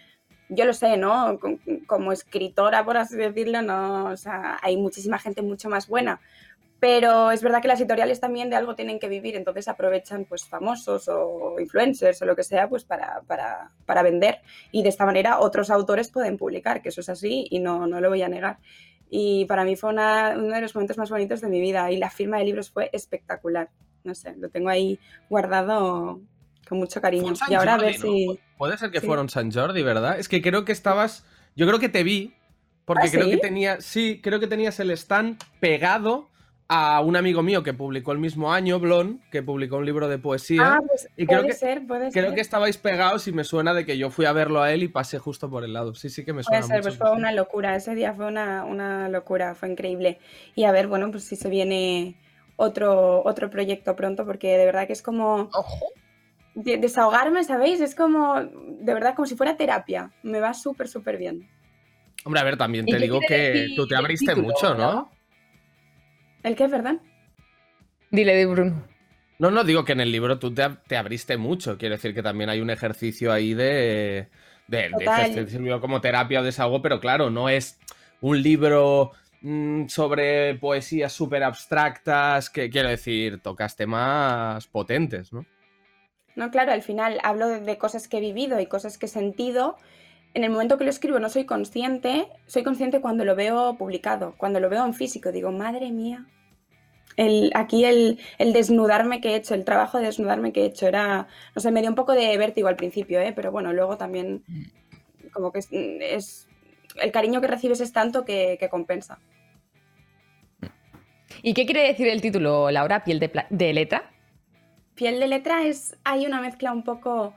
yo 0.50 0.66
lo 0.66 0.74
sé, 0.74 0.98
¿no? 0.98 1.40
Com- 1.40 1.60
Como 1.88 2.12
escritora, 2.12 2.84
por 2.84 2.98
así 2.98 3.16
decirlo, 3.16 3.62
no, 3.62 4.06
o 4.08 4.18
sea, 4.18 4.60
hay 4.62 4.76
muchísima 4.76 5.18
gente 5.18 5.42
mucho 5.42 5.70
más 5.70 5.88
buena. 5.88 6.20
Pero 6.86 7.32
es 7.32 7.42
verdad 7.42 7.62
que 7.62 7.70
las 7.70 7.80
editoriales 7.80 8.20
también 8.20 8.50
de 8.50 8.58
algo 8.58 8.76
tienen 8.76 9.00
que 9.00 9.08
vivir, 9.08 9.38
entonces 9.38 9.70
aprovechan 9.70 10.26
pues 10.26 10.44
famosos 10.44 11.08
o 11.08 11.56
influencers 11.58 12.22
o 12.22 12.26
lo 12.26 12.36
que 12.36 12.44
sea 12.44 12.68
pues 12.68 12.84
para, 12.84 13.22
para, 13.26 13.72
para 13.86 14.04
vender 14.04 14.42
y 14.70 14.84
de 14.84 14.90
esta 14.90 15.06
manera 15.06 15.40
otros 15.40 15.70
autores 15.70 16.12
pueden 16.12 16.38
publicar, 16.38 16.82
que 16.82 16.90
eso 16.90 17.00
es 17.00 17.08
así 17.08 17.48
y 17.50 17.60
no, 17.60 17.88
no 17.88 18.02
lo 18.02 18.10
voy 18.10 18.22
a 18.22 18.28
negar. 18.28 18.58
Y 19.10 19.46
para 19.46 19.64
mí 19.64 19.78
fue 19.78 19.92
una- 19.92 20.34
uno 20.36 20.54
de 20.54 20.60
los 20.60 20.76
momentos 20.76 20.98
más 20.98 21.10
bonitos 21.10 21.40
de 21.40 21.48
mi 21.48 21.62
vida 21.62 21.90
y 21.90 21.96
la 21.96 22.10
firma 22.10 22.38
de 22.40 22.44
libros 22.44 22.70
fue 22.70 22.90
espectacular. 22.92 23.70
No 24.04 24.14
sé, 24.14 24.36
lo 24.38 24.50
tengo 24.50 24.68
ahí 24.68 25.00
guardado 25.30 26.20
con 26.68 26.80
mucho 26.80 27.00
cariño. 27.00 27.32
Y 27.48 27.54
ahora 27.54 27.76
a 27.76 27.78
ver 27.78 27.96
Jordi, 27.96 28.28
¿no? 28.28 28.34
si... 28.34 28.40
Puede 28.58 28.78
ser 28.78 28.92
que 28.92 29.00
Sí. 29.00 29.08
fueron 29.08 29.30
San 29.30 29.54
Jordi, 29.54 29.84
¿verdad? 29.84 30.20
Es 30.20 30.28
que 30.28 30.42
creo 30.42 30.66
que 30.66 30.74
estabas. 30.74 31.26
Yo 31.56 31.66
creo 31.66 31.80
que 31.80 31.88
te 31.88 32.04
vi. 32.04 32.34
Porque 32.84 33.08
¿Ah, 33.08 33.12
creo 33.12 33.24
sí? 33.26 33.32
que 33.32 33.38
tenía. 33.38 33.80
Sí, 33.80 34.20
creo 34.22 34.42
que 34.42 34.48
tenías 34.48 34.78
el 34.82 34.92
stand 34.92 35.42
pegado 35.62 36.30
a 36.74 37.02
un 37.02 37.16
amigo 37.16 37.44
mío 37.44 37.62
que 37.64 37.74
publicó 37.74 38.12
el 38.12 38.18
mismo 38.20 38.52
año, 38.52 38.80
Blon, 38.80 39.22
que 39.32 39.44
publicó 39.44 39.78
un 39.78 39.86
libro 39.86 40.08
de 40.08 40.18
poesía. 40.18 40.74
Ah, 40.74 40.80
pues 40.88 41.08
y 41.16 41.26
puede 41.26 41.40
creo 41.40 41.48
que, 41.48 41.54
ser, 41.54 41.86
puede 41.86 42.12
creo 42.12 42.26
ser. 42.26 42.36
que 42.36 42.42
estabais 42.42 42.78
pegados 42.78 43.28
y 43.28 43.32
me 43.32 43.44
suena 43.44 43.74
de 43.74 43.86
que 43.86 43.98
yo 43.98 44.10
fui 44.10 44.26
a 44.26 44.34
verlo 44.34 44.62
a 44.62 44.72
él 44.72 44.84
y 44.84 44.88
pasé 44.88 45.20
justo 45.20 45.50
por 45.50 45.64
el 45.64 45.74
lado. 45.74 45.94
Sí, 45.94 46.10
sí 46.10 46.26
que 46.26 46.34
me 46.34 46.44
suena 46.44 46.66
Puede 46.66 46.82
ser, 46.82 46.94
mucho. 46.94 46.98
pues 47.00 47.10
fue 47.12 47.18
una 47.18 47.32
locura. 47.32 47.76
Ese 47.76 47.96
día 47.96 48.14
fue 48.14 48.26
una, 48.26 48.64
una 48.66 49.10
locura, 49.10 49.56
fue 49.56 49.70
increíble. 49.70 50.20
Y 50.56 50.64
a 50.64 50.72
ver, 50.72 50.88
bueno, 50.88 51.12
pues 51.12 51.24
si 51.26 51.36
se 51.36 51.50
viene 51.50 52.16
otro, 52.56 53.24
otro 53.24 53.50
proyecto 53.50 53.96
pronto, 53.96 54.26
porque 54.26 54.58
de 54.58 54.66
verdad 54.66 54.88
que 54.88 54.94
es 54.94 55.02
como 55.02 55.50
de- 56.56 56.78
desahogarme, 56.78 57.44
¿sabéis? 57.44 57.82
Es 57.82 57.96
como, 57.96 58.36
de 58.42 58.94
verdad, 58.94 59.16
como 59.16 59.26
si 59.26 59.36
fuera 59.36 59.58
terapia. 59.58 60.12
Me 60.24 60.40
va 60.40 60.54
súper, 60.54 60.88
súper 60.88 61.18
bien. 61.18 61.48
Hombre, 62.26 62.40
a 62.42 62.44
ver, 62.44 62.58
también 62.58 62.88
¿Y 62.88 62.92
te 62.92 63.00
digo 63.00 63.20
que 63.28 63.74
tú 63.76 63.86
te 63.88 63.96
abriste 63.96 64.32
título, 64.34 64.48
mucho, 64.48 64.74
¿no? 64.76 64.92
no? 64.94 65.12
¿El 66.44 66.56
qué, 66.56 66.68
verdad? 66.68 66.98
Dile 68.12 68.36
de 68.36 68.46
Bruno. 68.46 68.84
No, 69.40 69.50
no, 69.52 69.64
digo 69.64 69.84
que 69.84 69.94
en 69.94 70.02
el 70.02 70.12
libro 70.12 70.40
tú 70.40 70.54
te, 70.54 70.64
ab- 70.64 70.82
te 70.88 70.96
abriste 70.98 71.38
mucho. 71.38 71.78
Quiero 71.78 71.96
decir 71.96 72.14
que 72.14 72.24
también 72.24 72.50
hay 72.50 72.62
un 72.62 72.70
ejercicio 72.70 73.32
ahí 73.32 73.54
de. 73.54 74.28
de, 74.68 74.90
de 74.90 75.48
sirvió 75.50 75.82
como 75.82 76.02
terapia 76.02 76.42
o 76.42 76.44
desahogo, 76.44 76.82
pero 76.82 77.00
claro, 77.00 77.30
no 77.30 77.50
es 77.50 77.80
un 78.22 78.42
libro 78.42 79.12
mm, 79.42 79.88
sobre 79.88 80.56
poesías 80.56 81.12
súper 81.12 81.44
abstractas. 81.44 82.50
Que 82.50 82.70
quiero 82.70 82.90
decir, 82.90 83.42
tocas 83.42 83.76
temas 83.76 84.68
potentes, 84.68 85.34
¿no? 85.34 85.46
No, 86.36 86.50
claro, 86.52 86.72
al 86.72 86.82
final 86.82 87.20
hablo 87.24 87.48
de, 87.48 87.60
de 87.62 87.78
cosas 87.78 88.08
que 88.08 88.18
he 88.18 88.22
vivido 88.22 88.60
y 88.60 88.66
cosas 88.68 88.98
que 88.98 89.06
he 89.08 89.10
sentido. 89.10 89.78
En 90.34 90.44
el 90.44 90.50
momento 90.50 90.78
que 90.78 90.84
lo 90.84 90.90
escribo 90.90 91.20
no 91.20 91.30
soy 91.30 91.46
consciente, 91.46 92.28
soy 92.48 92.64
consciente 92.64 93.02
cuando 93.02 93.24
lo 93.24 93.36
veo 93.36 93.76
publicado, 93.78 94.34
cuando 94.38 94.60
lo 94.60 94.70
veo 94.70 94.84
en 94.86 94.94
físico, 94.94 95.32
digo, 95.32 95.52
madre 95.52 95.92
mía. 95.92 96.26
El, 97.16 97.52
aquí 97.54 97.86
el, 97.86 98.20
el 98.40 98.54
desnudarme 98.54 99.22
que 99.22 99.30
he 99.30 99.36
hecho, 99.36 99.54
el 99.54 99.66
trabajo 99.66 100.00
de 100.00 100.06
desnudarme 100.06 100.52
que 100.52 100.62
he 100.64 100.66
hecho 100.66 100.88
era, 100.88 101.28
no 101.56 101.62
sé, 101.62 101.70
me 101.70 101.82
dio 101.82 101.90
un 101.92 101.96
poco 101.96 102.14
de 102.14 102.36
vértigo 102.40 102.68
al 102.68 102.76
principio, 102.76 103.20
¿eh? 103.20 103.34
pero 103.36 103.52
bueno, 103.52 103.72
luego 103.72 103.98
también 103.98 104.44
como 105.32 105.52
que 105.52 105.60
es, 105.60 105.68
es- 105.72 106.48
el 107.00 107.12
cariño 107.12 107.40
que 107.42 107.48
recibes 107.48 107.82
es 107.82 107.92
tanto 107.94 108.26
que, 108.26 108.58
que 108.60 108.70
compensa. 108.70 109.20
¿Y 111.42 111.54
qué 111.54 111.66
quiere 111.66 111.88
decir 111.88 112.08
el 112.08 112.22
título, 112.22 112.72
Laura? 112.72 113.04
¿Piel 113.04 113.20
de, 113.20 113.32
de 113.50 113.74
letra? 113.74 114.12
Piel 114.96 115.20
de 115.20 115.28
letra 115.28 115.64
es, 115.66 115.96
hay 116.04 116.26
una 116.26 116.42
mezcla 116.42 116.72
un 116.72 116.84
poco... 116.84 117.34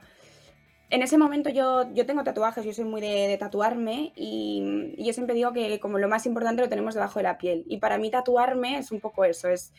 En 0.89 1.01
ese 1.01 1.17
momento 1.17 1.49
yo, 1.49 1.93
yo 1.93 2.05
tengo 2.05 2.23
tatuajes, 2.23 2.63
yo 2.63 2.71
soy 2.71 2.85
muy 2.85 3.01
de, 3.01 3.27
de 3.27 3.37
tatuarme 3.37 4.13
y, 4.15 4.93
y 4.95 5.05
yo 5.05 5.11
siempre 5.11 5.35
digo 5.35 5.51
que 5.51 5.81
como 5.81 5.97
lo 5.97 6.07
más 6.07 6.25
importante 6.25 6.61
lo 6.61 6.69
tenemos 6.69 6.93
debajo 6.93 7.19
de 7.19 7.23
la 7.23 7.37
piel. 7.37 7.65
Y 7.67 7.79
para 7.79 7.97
mí 7.97 8.09
tatuarme 8.09 8.77
es 8.77 8.91
un 8.91 9.01
poco 9.01 9.25
eso, 9.25 9.49
es 9.49 9.73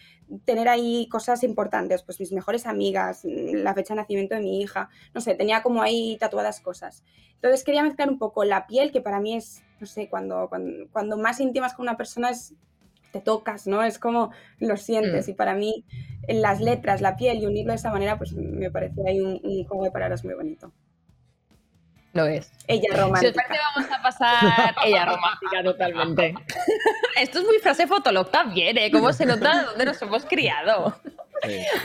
tener 0.44 0.68
ahí 0.68 1.08
cosas 1.10 1.44
importantes, 1.44 2.02
pues 2.02 2.20
mis 2.20 2.30
mejores 2.32 2.66
amigas, 2.66 3.22
la 3.24 3.72
fecha 3.72 3.94
de 3.94 4.02
nacimiento 4.02 4.34
de 4.34 4.42
mi 4.42 4.60
hija, 4.60 4.90
no 5.14 5.22
sé, 5.22 5.34
tenía 5.34 5.62
como 5.62 5.80
ahí 5.80 6.18
tatuadas 6.20 6.60
cosas. 6.60 7.02
Entonces 7.36 7.64
quería 7.64 7.82
mezclar 7.82 8.10
un 8.10 8.18
poco 8.18 8.44
la 8.44 8.66
piel, 8.66 8.92
que 8.92 9.00
para 9.00 9.18
mí 9.18 9.34
es, 9.34 9.62
no 9.80 9.86
sé, 9.86 10.10
cuando, 10.10 10.48
cuando, 10.50 10.88
cuando 10.92 11.16
más 11.16 11.40
íntimas 11.40 11.72
con 11.72 11.84
una 11.84 11.96
persona 11.96 12.28
es 12.28 12.54
te 13.12 13.20
tocas, 13.20 13.66
¿no? 13.66 13.82
Es 13.82 13.98
como 13.98 14.30
lo 14.58 14.76
sientes. 14.76 15.26
Mm. 15.26 15.30
Y 15.30 15.34
para 15.34 15.54
mí, 15.54 15.84
las 16.28 16.60
letras, 16.60 17.00
la 17.00 17.16
piel 17.16 17.38
y 17.38 17.46
unirlo 17.46 17.72
de 17.72 17.76
esa 17.76 17.90
manera, 17.90 18.18
pues 18.18 18.34
me 18.34 18.70
parece 18.70 19.00
ahí 19.06 19.20
un, 19.20 19.40
un 19.42 19.64
juego 19.64 19.84
de 19.84 19.90
palabras 19.90 20.22
muy 20.24 20.34
bonito. 20.34 20.74
Lo 22.14 22.26
es. 22.26 22.50
Ella 22.66 22.82
Si 22.82 22.90
os 22.94 23.00
romántica. 23.00 23.42
parece, 23.46 23.64
vamos 23.74 23.92
a 23.92 24.02
pasar. 24.02 24.74
Ella 24.84 25.04
romántica 25.04 25.62
totalmente. 25.62 26.34
Esto 27.16 27.38
es 27.40 27.44
muy 27.44 27.58
frase 27.58 27.86
fotolog 27.86 28.30
también, 28.30 28.78
¿eh? 28.78 28.90
¿Cómo 28.90 29.12
se 29.12 29.26
nota 29.26 29.64
dónde 29.64 29.84
nos 29.84 30.00
hemos 30.02 30.24
criado? 30.24 30.98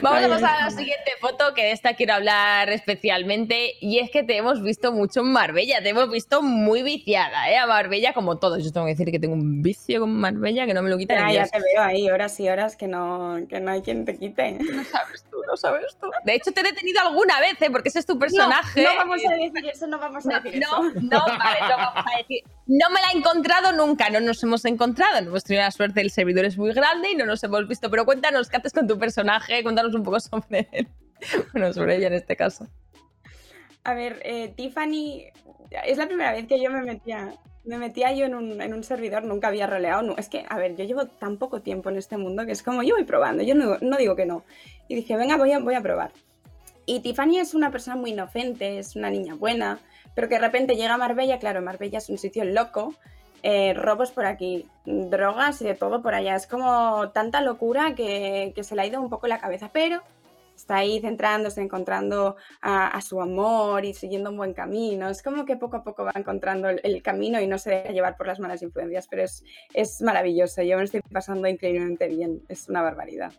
Vamos 0.02 0.24
a 0.24 0.28
pasar 0.30 0.58
a 0.58 0.63
la 0.66 0.70
siguiente 0.72 1.12
foto, 1.20 1.54
que 1.54 1.63
de 1.63 1.72
esta 1.72 1.94
quiero 1.96 2.13
hablar 2.13 2.70
especialmente, 2.70 3.74
y 3.82 4.00
es 4.00 4.10
que 4.10 4.24
te 4.24 4.38
hemos 4.38 4.62
visto 4.62 4.92
mucho 4.92 5.22
en 5.22 5.32
Marbella, 5.32 5.82
te 5.82 5.89
hemos 5.89 6.10
visto 6.10 6.42
muy 6.42 6.84
viciada, 6.84 7.50
¿eh? 7.52 7.58
A 7.58 7.68
Marbella, 7.68 8.13
como 8.13 8.38
todos. 8.39 8.63
Yo 8.63 8.72
tengo 8.72 8.86
que 8.86 8.94
decir 8.94 9.12
que 9.12 9.20
tengo 9.20 9.34
un 9.36 9.62
vicio 9.62 10.00
con 10.02 10.13
Marbella 10.16 10.66
que 10.66 10.74
no 10.74 10.82
me 10.82 10.89
lo 10.89 10.98
quita 10.98 11.16
Ya, 11.16 11.26
ni 11.28 11.34
ya 11.34 11.39
Dios. 11.42 11.52
te 11.52 11.60
veo 11.60 11.84
ahí 11.84 12.10
horas 12.10 12.39
y 12.39 12.50
horas 12.50 12.76
que 12.76 12.88
no, 12.88 13.38
que 13.50 13.60
no 13.60 13.72
hay 13.72 13.82
quien 13.82 14.06
te 14.06 14.18
quite. 14.18 14.58
No 14.74 14.84
sabes 14.84 15.24
tú, 15.30 15.38
no 15.48 15.58
sabes 15.58 15.98
tú. 16.00 16.08
De 16.26 16.36
hecho, 16.36 16.52
te 16.52 16.62
he 16.62 16.63
detenido 16.63 17.00
alguna 17.02 17.39
vez, 17.39 17.62
¿eh? 17.62 17.70
Porque 17.72 17.89
ese 17.89 18.00
es 18.00 18.06
tu 18.06 18.18
personaje. 18.18 18.84
No, 18.84 18.92
no 18.92 18.98
vamos 18.98 19.22
a 19.28 19.34
decir 19.34 19.70
eso, 19.72 19.88
no 19.88 20.00
vamos 20.00 20.26
a 20.26 20.30
No, 20.30 20.42
decir 20.42 20.60
no, 20.62 20.89
eso. 20.89 21.00
no, 21.02 21.20
vale, 21.26 21.60
no 21.62 21.78
vamos 21.78 22.06
a 22.13 22.18
decir. 22.18 22.42
No 22.66 22.89
me 22.89 23.02
la 23.02 23.08
he 23.13 23.18
encontrado 23.18 23.72
nunca, 23.74 24.10
no 24.10 24.20
nos 24.20 24.42
hemos 24.44 24.63
encontrado. 24.66 25.22
No 25.22 25.28
hemos 25.28 25.44
tenido 25.44 25.63
la 25.63 25.72
suerte, 25.72 26.02
el 26.02 26.12
servidor 26.12 26.46
es 26.46 26.58
muy 26.58 26.74
grande 26.74 27.12
y 27.12 27.16
no 27.16 27.26
nos 27.26 27.44
hemos 27.44 27.68
visto. 27.68 27.89
Pero 27.89 28.06
cuéntanos 28.06 28.50
qué 28.50 28.58
haces 28.58 28.72
con 28.74 28.88
tu 28.88 28.98
personaje, 28.98 29.42
cuéntanos 29.63 29.93
un 29.95 30.03
poco 30.03 30.19
sobre 30.19 30.67
él. 30.71 30.88
Bueno, 31.53 31.71
sobre 31.71 31.95
ella 31.95 32.08
en 32.08 32.13
este 32.13 32.36
caso. 32.36 32.67
A 33.86 33.93
ver, 33.93 34.21
eh, 34.25 34.49
Tiffany, 34.56 35.23
es 35.86 35.97
la 35.97 36.08
primera 36.08 36.34
vez 36.34 36.47
que 36.47 36.62
yo 36.62 36.69
me 36.69 36.82
metía, 36.82 37.34
me 37.63 37.77
metía 37.77 38.12
yo 38.13 38.25
en 38.25 38.36
un, 38.36 38.62
en 38.62 38.73
un 38.73 38.84
servidor, 38.84 39.23
nunca 39.23 39.47
había 39.47 39.65
roleado. 39.67 40.01
no- 40.01 40.17
es 40.17 40.27
que, 40.27 40.45
a 40.49 40.58
ver, 40.58 40.75
yo 40.75 40.84
llevo 40.84 41.06
tan 41.06 41.38
poco 41.38 41.62
tiempo 41.62 41.89
en 41.89 41.97
este 41.97 42.17
mundo 42.17 42.45
que 42.45 42.51
es 42.51 42.62
como 42.63 42.84
yo 42.84 42.95
voy 42.95 43.06
probando, 43.06 43.41
yo 43.43 43.56
no, 43.56 43.77
no 43.79 43.97
digo 43.97 44.15
que 44.17 44.25
no. 44.25 44.43
Y 44.89 44.95
dije, 44.95 45.15
venga, 45.15 45.38
voy 45.38 45.51
a, 45.53 45.60
voy 45.60 45.75
a 45.75 45.82
probar. 45.82 46.12
Y 46.86 46.99
Tiffany 46.99 47.38
es 47.39 47.53
una 47.53 47.71
persona 47.71 47.95
muy 47.95 48.12
inocente, 48.12 48.77
es 48.79 48.97
una 48.97 49.10
niña 49.10 49.36
buena, 49.36 49.79
pero 50.15 50.27
que 50.27 50.36
de 50.36 50.41
repente 50.41 50.75
llega 50.75 50.95
a 50.95 50.97
Marbella, 50.97 51.39
claro, 51.39 51.62
Marbella 51.62 51.99
es 51.99 52.10
un 52.10 52.17
sitio 52.17 52.43
loco, 52.43 52.93
eh, 53.43 53.73
robos 53.73 54.12
por 54.12 54.25
aquí, 54.25 54.69
drogas 54.86 55.62
y 55.62 55.65
de 55.65 55.75
todo 55.75 56.01
por 56.01 56.15
allá. 56.15 56.36
Es 56.36 56.47
como 56.47 57.12
tanta 57.12 57.41
locura 57.41 57.93
que, 57.93 58.53
se 58.62 58.75
le 58.75 58.82
ha 58.82 58.86
ido 58.86 59.01
un 59.01 59.10
poco 59.10 59.27
la 59.27 59.39
cabeza, 59.39 59.69
pero 59.73 60.01
está 60.56 60.77
ahí 60.77 61.01
centrándose, 61.01 61.62
encontrando 61.62 62.38
a, 62.62 63.01
su 63.01 63.19
amor 63.19 63.84
y 63.84 63.93
siguiendo 63.93 64.29
un 64.29 64.38
buen 64.38 64.53
camino. 64.53 65.10
Es 65.10 65.21
como 65.21 65.43
que 65.45 65.58
poco 65.58 65.77
a 65.77 65.84
poco 65.84 66.06
va 66.06 66.13
encontrando 66.15 66.69
el, 66.69 67.01
camino 67.03 67.41
y 67.41 67.47
no 67.47 67.58
se 67.58 67.71
deja 67.71 67.91
llevar 67.91 68.15
por 68.15 68.27
las 68.27 68.39
malas 68.39 68.62
influencias, 68.62 69.08
pero 69.10 69.23
es, 69.23 69.43
es 69.73 70.01
maravilloso. 70.01 70.62
Yo 70.62 70.77
me 70.77 70.86
estoy 70.86 71.01
pasando 71.01 71.47
increíblemente 71.47 72.08
bien, 72.08 72.43
es 72.47 72.69
una 72.69 72.82
barbaridad. 72.82 73.34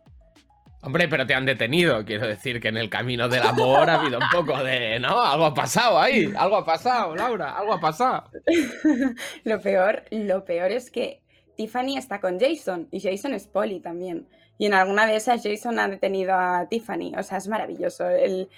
Hombre, 0.85 1.09
pero 1.09 1.27
te 1.27 1.35
han 1.35 1.47
detenido. 1.47 2.05
Quiero 2.05 2.27
decir 2.27 2.61
que 2.61 2.69
en 2.69 2.77
el 2.77 2.91
camino 2.91 3.29
del 3.29 3.43
amor 3.43 3.89
ha 3.89 4.01
habido 4.01 4.19
un 4.19 4.29
poco 4.31 4.63
de. 4.63 4.99
¿No? 5.01 5.21
Algo 5.23 5.47
ha 5.47 5.55
pasado 5.55 5.99
ahí. 5.99 6.33
Algo 6.37 6.57
ha 6.57 6.65
pasado, 6.65 7.17
Laura. 7.17 7.57
Algo 7.57 7.73
ha 7.75 7.81
pasado. 7.81 8.31
lo 9.45 9.61
peor, 9.61 10.03
lo 10.11 10.45
peor 10.45 10.73
es 10.73 10.91
que 10.91 11.23
Tiffany 11.57 11.97
está 11.97 12.21
con 12.21 12.39
Jason 12.39 12.89
y 12.91 13.01
Jason 13.01 13.33
es 13.35 13.47
Polly 13.47 13.81
también. 13.81 14.27
Y 14.59 14.67
en 14.67 14.75
alguna 14.75 15.07
de 15.07 15.17
esas 15.17 15.43
Jason 15.43 15.79
ha 15.79 15.89
detenido 15.89 16.35
a 16.35 16.67
Tiffany. 16.69 17.13
O 17.19 17.23
sea, 17.23 17.39
es 17.39 17.49
maravilloso. 17.49 18.09
El, 18.09 18.49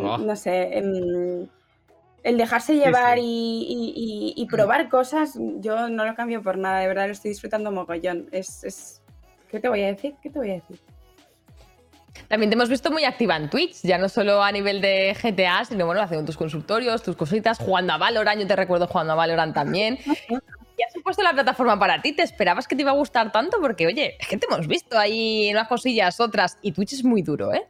Oh. 0.00 0.16
No 0.16 0.34
sé. 0.36 0.78
el 2.22 2.36
dejarse 2.38 2.76
llevar 2.76 3.18
sí. 3.18 3.24
Y, 3.24 3.92
y- 3.94 4.34
y- 4.38 4.42
y 4.42 4.46
probar 4.46 4.88
cosas, 4.88 5.38
yo 5.58 5.90
no 5.90 6.06
lo 6.06 6.14
cambio 6.14 6.42
por 6.42 6.56
nada. 6.56 6.80
De 6.80 6.86
verdad 6.86 7.06
lo 7.06 7.12
estoy 7.12 7.30
disfrutando 7.32 7.70
mogollón. 7.70 8.26
Es, 8.32 8.64
es... 8.64 9.02
¿Qué 9.50 9.60
te 9.60 9.68
voy 9.68 9.82
a 9.82 9.88
decir? 9.88 10.14
¿Qué 10.22 10.30
te 10.30 10.38
voy 10.38 10.50
a 10.50 10.54
decir? 10.54 10.80
También 12.28 12.50
te 12.50 12.54
hemos 12.54 12.68
visto 12.68 12.90
muy 12.90 13.04
activa 13.04 13.36
en 13.36 13.50
Twitch, 13.50 13.82
ya 13.82 13.98
no 13.98 14.08
solo 14.08 14.42
a 14.42 14.52
nivel 14.52 14.80
de 14.80 15.16
GTA, 15.20 15.64
sino 15.64 15.86
bueno, 15.86 16.02
haciendo 16.02 16.26
tus 16.26 16.36
consultorios, 16.36 17.02
tus 17.02 17.16
cositas, 17.16 17.58
jugando 17.58 17.92
a 17.92 17.98
Valorant, 17.98 18.40
yo 18.40 18.46
te 18.46 18.56
recuerdo 18.56 18.86
jugando 18.86 19.12
a 19.12 19.16
Valorant 19.16 19.54
también. 19.54 19.96
¿Qué 19.96 20.84
ha 20.84 20.92
supuesto 20.92 21.22
la 21.22 21.32
plataforma 21.32 21.78
para 21.78 22.02
ti? 22.02 22.12
¿Te 22.12 22.22
esperabas 22.22 22.68
que 22.68 22.76
te 22.76 22.82
iba 22.82 22.90
a 22.90 22.94
gustar 22.94 23.32
tanto? 23.32 23.58
Porque, 23.60 23.86
oye, 23.86 24.16
es 24.20 24.28
que 24.28 24.36
te 24.36 24.46
hemos 24.46 24.66
visto 24.66 24.98
ahí 24.98 25.48
en 25.48 25.56
unas 25.56 25.68
cosillas, 25.68 26.20
otras, 26.20 26.58
y 26.60 26.72
Twitch 26.72 26.92
es 26.92 27.04
muy 27.04 27.22
duro, 27.22 27.54
¿eh? 27.54 27.66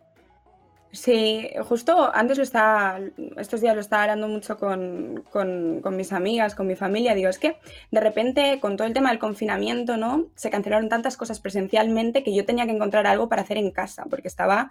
Sí, 0.93 1.51
justo 1.69 2.11
antes 2.15 2.39
lo 2.39 2.43
estaba, 2.43 2.99
estos 3.37 3.61
días 3.61 3.75
lo 3.75 3.83
estaba 3.83 4.05
hablando 4.05 4.29
mucho 4.29 4.57
con, 4.57 5.23
con- 5.31 5.81
con 5.83 5.97
mis 5.97 6.13
amigas, 6.13 6.55
con 6.55 6.67
mi 6.67 6.75
familia. 6.75 7.15
Digo, 7.15 7.29
es 7.29 7.39
que 7.39 7.59
de 7.91 8.01
repente 8.01 8.61
con 8.61 8.77
todo 8.79 8.87
el 8.87 8.95
tema 8.95 9.11
del 9.11 9.19
confinamiento, 9.19 9.99
¿no? 9.99 10.27
Se 10.37 10.49
cancelaron 10.49 10.89
tantas 10.89 11.17
cosas 11.19 11.41
presencialmente 11.41 12.23
que 12.23 12.35
yo 12.35 12.47
tenía 12.47 12.65
que 12.65 12.73
encontrar 12.73 13.07
algo 13.07 13.29
para 13.29 13.43
hacer 13.43 13.59
en 13.59 13.73
casa, 13.73 14.05
porque 14.09 14.29
estaba 14.29 14.71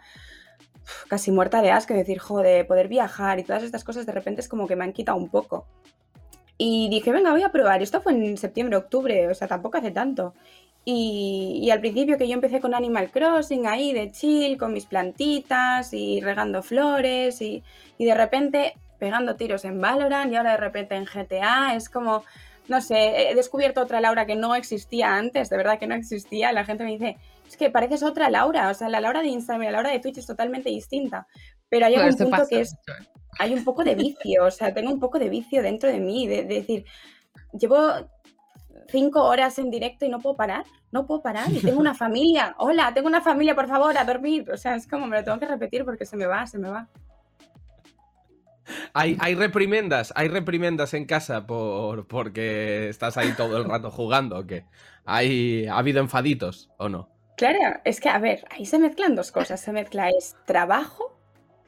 casi 1.09 1.31
muerta 1.31 1.61
de 1.61 1.71
asco, 1.71 1.93
de 1.93 1.99
decir, 1.99 2.19
joder, 2.19 2.65
poder 2.65 2.87
viajar 2.87 3.39
y 3.39 3.43
todas 3.43 3.63
estas 3.63 3.83
cosas 3.83 4.05
de 4.05 4.11
repente 4.11 4.41
es 4.41 4.47
como 4.49 4.67
que 4.67 4.75
me 4.75 4.83
han 4.83 4.93
quitado 4.93 5.17
un 5.17 5.29
poco. 5.29 5.67
Y 6.57 6.89
dije, 6.89 7.11
venga, 7.11 7.31
voy 7.31 7.43
a 7.43 7.51
probar. 7.51 7.81
Esto 7.83 8.01
fue 8.01 8.13
en 8.13 8.37
septiembre, 8.37 8.77
octubre, 8.77 9.27
o 9.27 9.33
sea, 9.35 9.47
tampoco 9.47 9.77
hace 9.77 9.91
tanto. 9.91 10.33
Y, 10.87 11.59
y 11.63 11.71
al 11.71 11.79
principio 11.79 12.17
que 12.17 12.27
yo 12.27 12.35
empecé 12.35 12.61
con 12.61 12.75
Animal 12.75 13.09
Crossing 13.09 13.65
ahí 13.65 13.91
de 13.91 14.11
chill, 14.11 14.57
con 14.57 14.71
mis 14.71 14.85
plantitas 14.85 15.93
y 15.93 16.21
regando 16.21 16.61
flores 16.61 17.41
y, 17.41 17.63
y 17.97 18.05
de 18.05 18.13
repente 18.13 18.73
pegando 18.99 19.35
tiros 19.35 19.65
en 19.65 19.81
Valorant 19.81 20.31
y 20.31 20.35
ahora 20.35 20.51
de 20.51 20.57
repente 20.57 20.95
en 20.95 21.05
GTA, 21.05 21.75
es 21.75 21.89
como, 21.89 22.23
no 22.67 22.81
sé, 22.81 23.29
he 23.31 23.35
descubierto 23.35 23.81
otra 23.81 23.99
Laura 24.01 24.25
que 24.25 24.35
no 24.35 24.55
existía 24.55 25.15
antes, 25.15 25.49
de 25.49 25.57
verdad 25.57 25.79
que 25.79 25.87
no 25.87 25.95
existía. 25.95 26.51
La 26.51 26.65
gente 26.65 26.83
me 26.83 26.91
dice, 26.91 27.17
es 27.47 27.57
que 27.57 27.69
pareces 27.69 28.03
otra 28.03 28.29
Laura, 28.29 28.69
o 28.69 28.73
sea, 28.73 28.89
la 28.89 29.01
Laura 29.01 29.21
de 29.21 29.27
Instagram 29.27 29.63
y 29.63 29.65
la 29.65 29.71
Laura 29.73 29.91
de 29.91 29.99
Twitch 29.99 30.17
es 30.19 30.27
totalmente 30.27 30.69
distinta. 30.69 31.27
Pero 31.69 31.87
hay 31.87 31.93
Claro, 31.93 32.09
un 32.09 32.17
punto 32.17 32.29
pasa 32.29 32.47
que 32.47 32.61
es, 32.61 32.73
¿eh? 32.73 32.77
hay 33.39 33.53
un 33.53 33.63
poco 33.63 33.83
de 33.83 33.95
vicio, 33.95 34.45
o 34.45 34.51
sea, 34.51 34.73
tengo 34.73 34.91
un 34.91 34.99
poco 34.99 35.19
de 35.19 35.29
vicio 35.29 35.61
dentro 35.61 35.89
de 35.89 35.99
mí, 35.99 36.27
de, 36.27 36.43
de 36.43 36.55
decir, 36.55 36.85
llevo 37.53 37.79
cinco 38.87 39.23
horas 39.23 39.57
en 39.59 39.71
directo 39.71 40.05
y 40.05 40.09
no 40.09 40.19
puedo 40.19 40.35
parar, 40.35 40.65
no 40.91 41.05
puedo 41.05 41.21
parar. 41.21 41.51
Y 41.51 41.59
tengo 41.59 41.79
una 41.79 41.93
familia, 41.93 42.55
hola, 42.57 42.93
tengo 42.93 43.07
una 43.07 43.21
familia, 43.21 43.55
por 43.55 43.67
favor, 43.67 43.97
a 43.97 44.05
dormir. 44.05 44.49
O 44.51 44.57
sea, 44.57 44.75
es 44.75 44.87
como 44.87 45.07
me 45.07 45.17
lo 45.17 45.23
tengo 45.23 45.39
que 45.39 45.47
repetir 45.47 45.85
porque 45.85 46.05
se 46.05 46.17
me 46.17 46.25
va, 46.25 46.45
se 46.47 46.57
me 46.57 46.69
va. 46.69 46.87
Hay, 48.93 49.15
hay 49.19 49.35
reprimendas, 49.35 50.11
hay 50.15 50.27
reprimendas 50.27 50.93
en 50.93 51.05
casa 51.05 51.45
por, 51.45 52.07
porque 52.07 52.89
estás 52.89 53.17
ahí 53.17 53.33
todo 53.37 53.57
el 53.57 53.65
rato 53.65 53.91
jugando 53.91 54.39
o 54.39 54.47
qué. 54.47 54.65
Hay, 55.05 55.67
¿Ha 55.67 55.77
habido 55.77 55.99
enfaditos 55.99 56.71
o 56.77 56.89
no? 56.89 57.09
Claro, 57.37 57.59
es 57.83 57.99
que, 57.99 58.09
a 58.09 58.17
ver, 58.17 58.45
ahí 58.49 58.65
se 58.65 58.79
mezclan 58.79 59.15
dos 59.15 59.31
cosas. 59.31 59.59
Se 59.59 59.71
mezcla 59.71 60.09
es 60.09 60.35
trabajo, 60.45 61.19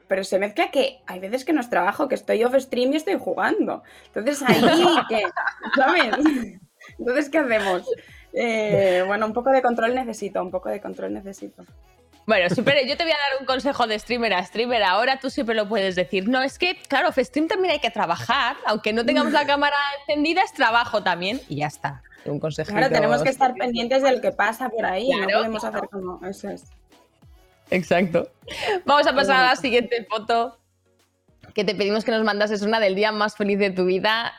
pero 0.08 0.24
se 0.24 0.38
mezcla 0.38 0.70
que 0.70 1.02
hay 1.06 1.20
veces 1.20 1.44
que 1.44 1.52
no 1.52 1.60
es 1.60 1.70
trabajo, 1.70 2.08
que 2.08 2.14
estoy 2.14 2.42
off 2.42 2.54
stream 2.56 2.92
y 2.92 2.96
estoy 2.96 3.18
jugando. 3.18 3.82
Entonces 4.06 4.42
ahí, 4.42 4.60
¿qué? 5.08 5.22
¿sabes? 5.76 6.58
Entonces, 6.98 7.28
¿qué 7.28 7.38
hacemos? 7.38 7.88
Eh, 8.32 9.02
bueno, 9.06 9.26
un 9.26 9.32
poco 9.32 9.50
de 9.50 9.62
control 9.62 9.94
necesito, 9.94 10.42
un 10.42 10.50
poco 10.50 10.68
de 10.68 10.80
control 10.80 11.14
necesito. 11.14 11.64
Bueno, 12.28 12.54
super, 12.54 12.76
yo 12.86 12.94
te 12.94 13.04
voy 13.04 13.12
a 13.12 13.16
dar 13.16 13.40
un 13.40 13.46
consejo 13.46 13.86
de 13.86 13.98
streamer 13.98 14.34
a 14.34 14.44
streamer. 14.44 14.82
Ahora 14.82 15.18
tú 15.18 15.30
siempre 15.30 15.54
lo 15.54 15.66
puedes 15.66 15.96
decir. 15.96 16.28
No, 16.28 16.42
es 16.42 16.58
que, 16.58 16.76
claro, 16.86 17.08
off-stream 17.08 17.48
también 17.48 17.72
hay 17.72 17.78
que 17.78 17.88
trabajar. 17.90 18.54
Aunque 18.66 18.92
no 18.92 19.06
tengamos 19.06 19.32
la 19.32 19.46
cámara 19.46 19.76
encendida, 20.00 20.42
es 20.42 20.52
trabajo 20.52 21.02
también. 21.02 21.40
Y 21.48 21.56
ya 21.56 21.68
está. 21.68 22.02
Un 22.26 22.38
consejo. 22.38 22.70
Claro, 22.70 22.90
tenemos 22.90 23.22
que 23.22 23.30
estar 23.30 23.54
pendientes 23.54 24.02
de 24.02 24.12
lo 24.12 24.20
que 24.20 24.30
pasa 24.30 24.68
por 24.68 24.84
ahí. 24.84 25.08
no 25.08 25.26
podemos 25.26 25.64
hacer 25.64 25.88
como. 25.90 26.20
Eso 26.26 26.50
es. 26.50 26.64
Exacto. 27.70 28.30
Vamos 28.84 29.06
a 29.06 29.14
pasar 29.14 29.36
a 29.44 29.48
la 29.48 29.56
siguiente 29.56 30.04
foto. 30.04 30.58
Que 31.54 31.64
te 31.64 31.74
pedimos 31.74 32.04
que 32.04 32.10
nos 32.10 32.24
mandases 32.24 32.60
una 32.60 32.78
del 32.78 32.94
día 32.94 33.10
más 33.10 33.36
feliz 33.36 33.58
de 33.58 33.70
tu 33.70 33.86
vida. 33.86 34.34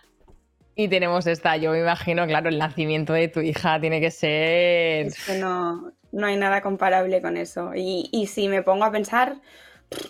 Y 0.80 0.88
tenemos 0.88 1.28
esta. 1.28 1.58
Yo 1.58 1.72
me 1.72 1.82
imagino, 1.82 2.26
claro, 2.26 2.48
el 2.48 2.58
nacimiento 2.58 3.12
de 3.12 3.28
tu 3.28 3.42
hija 3.42 3.82
tiene 3.82 4.00
que 4.00 4.12
ser. 4.12 5.08
Es 5.08 5.26
que 5.26 5.38
no, 5.38 5.92
no 6.14 6.26
hay 6.26 6.38
nada 6.38 6.62
comparable 6.62 7.22
con 7.22 7.36
eso. 7.36 7.72
Y, 7.76 8.08
y 8.14 8.28
si 8.28 8.48
me 8.48 8.64
pongo 8.64 8.86
a 8.86 8.92
pensar, 8.94 9.42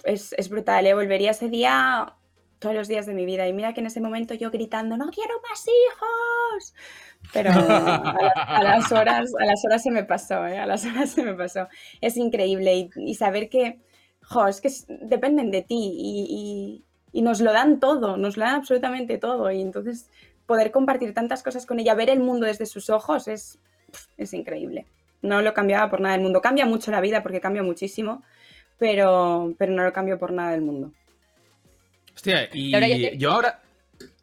es, 0.04 0.36
es 0.38 0.48
brutal, 0.48 0.86
¿eh? 0.86 0.94
Volvería 0.94 1.32
ese 1.32 1.50
día 1.50 2.14
todos 2.60 2.76
los 2.76 2.88
días 2.88 3.08
de 3.08 3.16
mi 3.16 3.26
vida. 3.26 3.48
Y 3.48 3.54
mira 3.54 3.74
que 3.74 3.80
en 3.80 3.88
ese 3.88 4.00
momento 4.00 4.36
yo 4.36 4.52
gritando, 4.52 4.96
no 4.96 5.10
quiero 5.10 5.42
más 5.50 5.66
hijos. 5.66 6.76
Pero 7.34 7.50
a, 7.50 8.62
las, 8.62 8.92
horas, 8.92 9.32
a 9.40 9.46
las 9.46 9.66
horas 9.66 9.82
se 9.82 9.90
me 9.90 10.04
pasó, 10.04 10.46
¿eh? 10.46 10.60
A 10.60 10.68
las 10.68 10.86
horas 10.86 11.10
se 11.10 11.24
me 11.24 11.34
pasó. 11.34 11.68
Es 12.00 12.16
increíble. 12.16 12.76
Y, 12.76 12.90
y 12.96 13.16
saber 13.16 13.50
que, 13.50 13.80
jo, 14.22 14.48
es 14.48 14.62
que 14.62 14.70
dependen 15.02 15.50
de 15.50 15.64
ti 15.64 15.94
y, 15.98 16.84
y, 17.12 17.22
nos 17.24 17.42
lo 17.42 17.54
dan 17.54 17.80
todo, 17.80 18.18
nos 18.18 18.38
lo 18.38 18.46
dan 18.46 18.54
absolutamente 18.54 19.18
todo. 19.18 19.50
Y 19.50 19.62
entonces 19.62 20.12
poder 20.50 20.72
compartir 20.72 21.14
tantas 21.14 21.44
cosas 21.44 21.68
con 21.68 21.80
ella, 21.80 21.94
ver 21.94 22.10
el 22.10 22.20
mundo 22.20 22.48
desde 22.48 22.66
sus 22.66 22.90
ojos, 22.90 23.28
es, 23.28 23.60
es 24.18 24.34
increíble. 24.34 24.88
No 25.22 25.44
lo 25.44 25.54
cambiaba 25.54 25.92
por 25.92 26.02
nada 26.02 26.16
del 26.16 26.24
mundo. 26.24 26.42
Cambia 26.42 26.66
mucho 26.66 26.90
la 26.90 27.02
vida 27.02 27.22
porque 27.22 27.40
cambia 27.40 27.62
muchísimo, 27.62 28.24
pero, 28.80 29.54
pero 29.60 29.74
no 29.74 29.84
lo 29.84 29.94
cambio 29.94 30.18
por 30.18 30.34
nada 30.34 30.52
del 30.52 30.62
mundo. 30.62 30.92
Hostia, 32.16 32.50
y 32.52 32.74
ahora 32.74 32.88
te... 32.88 33.18
yo 33.18 33.32
ahora. 33.32 33.62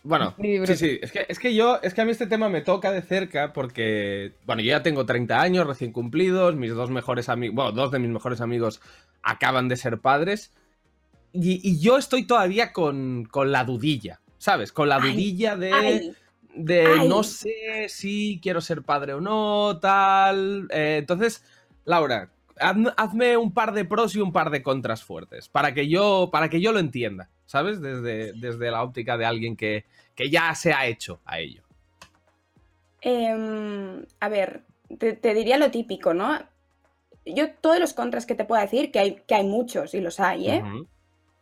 Bueno, 0.03 0.35
sí, 0.41 0.77
sí, 0.77 0.99
es 1.01 1.13
que, 1.13 1.27
es 1.29 1.39
que 1.39 1.55
yo, 1.55 1.79
es 1.81 1.95
que 1.95 2.01
a 2.01 2.05
mí 2.05 2.11
este 2.11 2.27
tema 2.27 2.49
me 2.49 2.61
toca 2.61 2.91
de 2.91 3.03
cerca 3.03 3.53
porque, 3.53 4.33
bueno, 4.47 4.63
yo 4.63 4.71
ya 4.71 4.83
tengo 4.83 5.07
30 5.07 5.41
años 5.41 5.65
recién 5.65 5.93
cumplidos, 5.93 6.57
mis 6.57 6.75
dos 6.75 6.91
mejores 6.91 7.29
amigos, 7.29 7.55
bueno, 7.55 7.71
dos 7.71 7.93
de 7.93 8.01
mis 8.01 8.11
mejores 8.11 8.41
amigos 8.41 8.81
acaban 9.23 9.69
de 9.69 9.77
ser 9.77 9.99
padres 10.01 10.53
y, 11.33 11.61
y 11.63 11.79
yo 11.79 11.99
estoy 11.99 12.27
todavía 12.27 12.73
con, 12.73 13.27
con, 13.27 13.53
la 13.53 13.63
dudilla, 13.63 14.21
¿sabes? 14.47 14.71
Con 14.71 14.89
la 14.89 15.01
dudilla 15.01 15.57
de, 15.57 15.73
ay, 15.73 16.13
de 16.55 16.87
ay. 16.87 17.09
no 17.09 17.25
sé 17.25 17.89
si 17.89 18.39
quiero 18.41 18.61
ser 18.61 18.83
padre 18.83 19.15
o 19.15 19.21
no, 19.21 19.81
tal. 19.81 20.69
Eh, 20.71 20.99
entonces, 21.01 21.43
Laura, 21.85 22.31
hazme 22.97 23.37
un 23.37 23.53
par 23.53 23.73
de 23.73 23.85
pros 23.85 24.15
y 24.15 24.21
un 24.21 24.33
par 24.33 24.51
de 24.51 24.63
contras 24.63 25.03
fuertes 25.03 25.49
para 25.49 25.75
que 25.75 25.89
yo, 25.89 26.29
para 26.31 26.49
que 26.49 26.61
yo 26.61 26.71
lo 26.71 26.79
entienda. 26.79 27.29
¿sabes? 27.45 27.81
Desde, 27.81 28.35
desde 28.35 28.71
la 28.71 28.85
óptica 28.85 29.19
de 29.19 29.25
alguien 29.25 29.57
que, 29.57 29.85
que, 30.15 30.31
ya 30.31 30.55
se 30.55 30.73
ha 30.73 30.87
hecho 30.87 31.21
a 31.25 31.41
ello. 31.41 31.63
Eh, 33.01 34.05
a 34.21 34.29
ver, 34.29 34.63
te, 34.97 35.15
te, 35.15 35.35
diría 35.35 35.59
lo 35.59 35.73
típico, 35.73 36.15
¿no? 36.15 36.39
Yo 37.25 37.53
todos 37.61 37.81
los 37.81 37.95
contras 37.95 38.27
que 38.27 38.37
te 38.37 38.45
puedo 38.45 38.63
decir, 38.63 38.93
que 38.93 39.01
hay, 39.01 39.23
que 39.27 39.35
hay 39.35 39.45
muchos 39.45 39.95
y 39.95 40.01
los 40.01 40.21
hay, 40.21 40.51
¿eh? 40.51 40.63
Uh 40.63 40.67
-huh. 40.67 40.87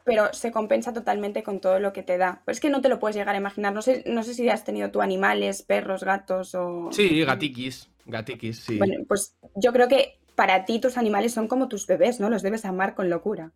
Pero 0.05 0.33
se 0.33 0.53
compensa 0.53 0.93
totalmente 0.93 1.43
con 1.43 1.61
todo 1.61 1.79
lo 1.81 1.93
que 1.93 2.03
te 2.03 2.19
da. 2.19 2.43
Pero 2.45 2.53
es 2.53 2.61
que 2.61 2.71
no 2.71 2.83
te 2.83 2.89
lo 2.89 2.99
puedes 2.99 3.17
llegar 3.17 3.35
a 3.35 3.39
imaginar. 3.39 3.73
No 3.73 3.83
sé, 3.83 4.05
no 4.07 4.23
sé 4.23 4.35
si 4.35 4.49
has 4.49 4.65
tenido 4.65 4.91
tú 4.91 5.01
animales, 5.01 5.63
perros, 5.63 6.05
gatos 6.05 6.55
o... 6.55 6.91
Sí, 6.93 7.25
gatiquis. 7.25 7.89
Gatiquis, 8.05 8.59
sí. 8.59 8.79
Bueno, 8.79 9.05
pues 9.09 9.35
yo 9.57 9.73
creo 9.73 9.89
que 9.89 10.19
para 10.35 10.65
ti 10.65 10.79
tus 10.79 10.99
animales 10.99 11.33
son 11.33 11.49
como 11.49 11.69
tus 11.69 11.87
bebés, 11.87 12.21
¿no? 12.21 12.29
Los 12.29 12.43
debes 12.43 12.65
amar 12.65 12.95
con 12.95 13.09
locura. 13.09 13.53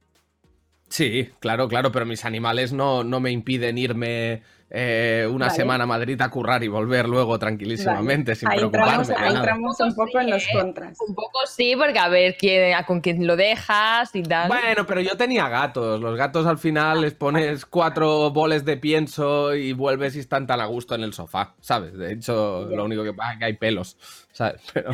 Sí, 0.89 1.31
claro, 1.41 1.69
claro, 1.69 1.93
pero 1.93 2.07
mis 2.07 2.25
animales 2.25 2.73
no, 2.73 3.05
no 3.05 3.21
me 3.21 3.31
impiden 3.31 3.79
irme 3.79 4.43
eh, 4.71 5.27
una 5.31 5.47
vale. 5.47 5.57
semana 5.57 5.85
a 5.85 5.87
Madrid 5.87 6.21
a 6.21 6.29
currar 6.29 6.63
y 6.63 6.69
volver 6.69 7.09
luego 7.09 7.39
tranquilísimamente, 7.39 8.33
vale. 8.33 8.37
sin 8.37 8.49
ahí 8.49 8.59
preocuparme. 8.59 9.03
Entramos, 9.03 9.11
ahí 9.11 9.35
entramos 9.35 9.81
un 9.81 9.95
poco 9.95 10.11
sí, 10.13 10.19
en 10.19 10.31
los 10.31 10.43
¿eh? 10.43 10.49
contras. 10.53 10.99
Un 11.07 11.15
poco 11.15 11.39
sí, 11.47 11.75
porque 11.75 11.99
a 11.99 12.09
ver 12.09 12.37
quién, 12.39 12.75
con 12.85 13.01
quién 13.01 13.27
lo 13.27 13.37
dejas 13.37 14.15
y 14.15 14.23
tal. 14.23 14.49
Bueno, 14.49 14.87
pero 14.87 15.01
yo 15.01 15.17
tenía 15.17 15.49
gatos. 15.49 16.01
Los 16.01 16.19
gatos 16.19 16.47
al 16.47 16.59
final 16.59 17.01
les 17.01 17.15
pones 17.15 17.65
cuatro 17.65 18.31
boles 18.31 18.67
de 18.67 18.77
pienso 18.77 19.55
y 19.55 19.73
vuelves 19.73 20.17
y 20.17 20.21
están 20.21 20.47
tan 20.47 20.61
a 20.61 20.67
gusto 20.67 20.95
en 20.95 21.03
el 21.03 21.15
sofá, 21.15 21.55
¿sabes? 21.61 21.97
De 21.97 22.13
hecho, 22.13 22.69
yeah. 22.69 22.77
lo 22.77 22.85
único 22.85 23.05
que 23.05 23.15
pasa 23.15 23.33
es 23.33 23.39
que 23.39 23.45
hay 23.47 23.53
pelos, 23.55 23.97
¿sabes? 24.33 24.61
Pero... 24.75 24.91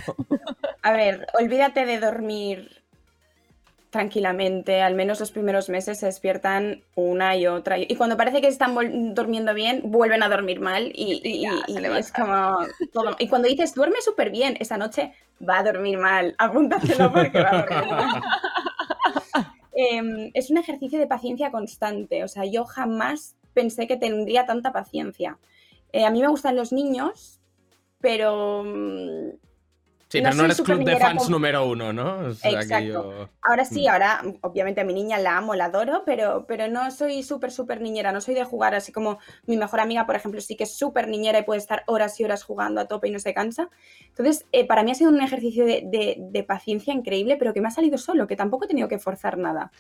A 0.83 0.93
ver, 0.93 1.27
olvídate 1.41 1.85
de 1.85 1.99
dormir 1.99 2.84
tranquilamente, 3.95 4.83
al 4.83 4.97
menos 4.97 5.21
los 5.21 5.31
primeros 5.31 5.69
meses 5.69 6.01
se 6.01 6.07
despiertan 6.07 6.83
una 6.97 7.37
y 7.37 7.47
otra. 7.47 7.79
Y 7.79 7.95
cuando 7.95 8.17
parece 8.17 8.41
que 8.41 8.49
están 8.49 8.75
durmiendo 9.15 9.55
bien, 9.55 9.83
vuelven 9.85 10.25
a 10.25 10.29
dormir 10.29 10.59
mal. 10.59 10.91
Y, 10.93 11.21
y, 11.23 11.43
ya, 11.43 11.53
y, 11.69 11.79
y 11.79 11.85
es 11.97 12.11
como 12.11 12.59
todo. 12.93 13.15
Y 13.21 13.29
cuando 13.29 13.47
dices, 13.47 13.73
duerme 13.73 14.01
súper 14.01 14.33
bien, 14.33 14.57
esa 14.59 14.79
noche 14.79 15.13
va 15.49 15.61
a 15.61 15.63
dormir 15.63 15.97
mal. 15.97 16.35
Apúntatelo 16.39 17.13
porque 17.13 17.41
va 17.41 17.51
a 17.51 17.63
dormir 17.63 17.95
mal. 17.95 18.23
eh, 19.77 20.31
es 20.35 20.51
un 20.51 20.59
ejercicio 20.59 20.99
de 20.99 21.07
paciencia 21.07 21.53
constante. 21.53 22.25
O 22.25 22.29
sea, 22.29 22.47
yo 22.47 22.65
jamás 22.65 23.37
pensé 23.53 23.87
que 23.87 23.97
tendría 23.97 24.45
tanta 24.45 24.73
paciencia. 24.73 25.39
Eh, 25.93 26.05
a 26.05 26.11
mí 26.11 26.21
me 26.21 26.27
gustan 26.27 26.57
los 26.57 26.73
niños, 26.73 27.39
pero 28.01 28.65
mm, 28.65 29.29
Sí, 30.15 30.23
no 30.23 30.31
pero 30.31 30.37
no 30.37 30.45
eres 30.45 30.63
club 30.63 30.85
de 30.85 30.97
fans 30.97 31.29
número 31.29 31.67
uno, 31.67 31.93
¿no? 31.93 32.19
O 32.29 32.35
sea, 32.35 32.53
Exacto. 32.53 32.87
Yo... 32.87 33.29
Ahora 33.43 33.65
sí, 33.65 33.89
ahora 33.89 34.23
obviamente 34.43 34.81
a 34.81 34.85
mi 34.85 34.95
niña 34.95 35.19
la 35.19 35.37
amo, 35.37 35.57
la 35.57 35.65
adoro, 35.65 36.05
pero, 36.07 36.45
pero 36.47 36.69
no 36.69 36.89
soy 36.93 37.25
súper, 37.25 37.51
súper 37.51 37.81
niñera, 37.81 38.13
no 38.13 38.21
soy 38.21 38.35
de 38.35 38.45
jugar 38.45 38.77
así 38.77 38.93
como 38.93 39.19
mi 39.47 39.57
mejor 39.57 39.81
amiga, 39.81 40.07
por 40.07 40.15
ejemplo, 40.15 40.41
sí 40.41 40.55
que 40.55 40.63
es 40.63 40.77
súper 40.77 41.09
niñera 41.09 41.41
y 41.41 41.43
puede 41.43 41.59
estar 41.59 41.83
horas 41.89 42.21
y 42.21 42.25
horas 42.25 42.45
jugando 42.45 42.81
a 42.81 42.87
tope 42.87 43.09
y 43.09 43.11
no 43.11 43.19
se 43.19 43.35
cansa. 43.35 43.71
Entonces, 44.07 44.47
eh, 44.53 44.65
para 44.69 44.85
mí 44.85 44.93
ha 44.93 44.95
sido 44.95 45.11
un 45.11 45.21
ejercicio 45.21 45.67
de, 45.67 45.83
de, 45.85 46.17
de, 46.21 46.43
paciencia 46.45 46.95
increíble, 46.95 47.37
pero 47.37 47.53
que 47.53 47.61
me 47.61 47.67
ha 47.67 47.73
salido 47.73 47.99
solo, 47.99 48.29
que 48.29 48.37
tampoco 48.37 48.67
he 48.67 48.69
tenido 48.69 48.87
que 48.87 49.01
forzar 49.01 49.37
nada. 49.37 49.73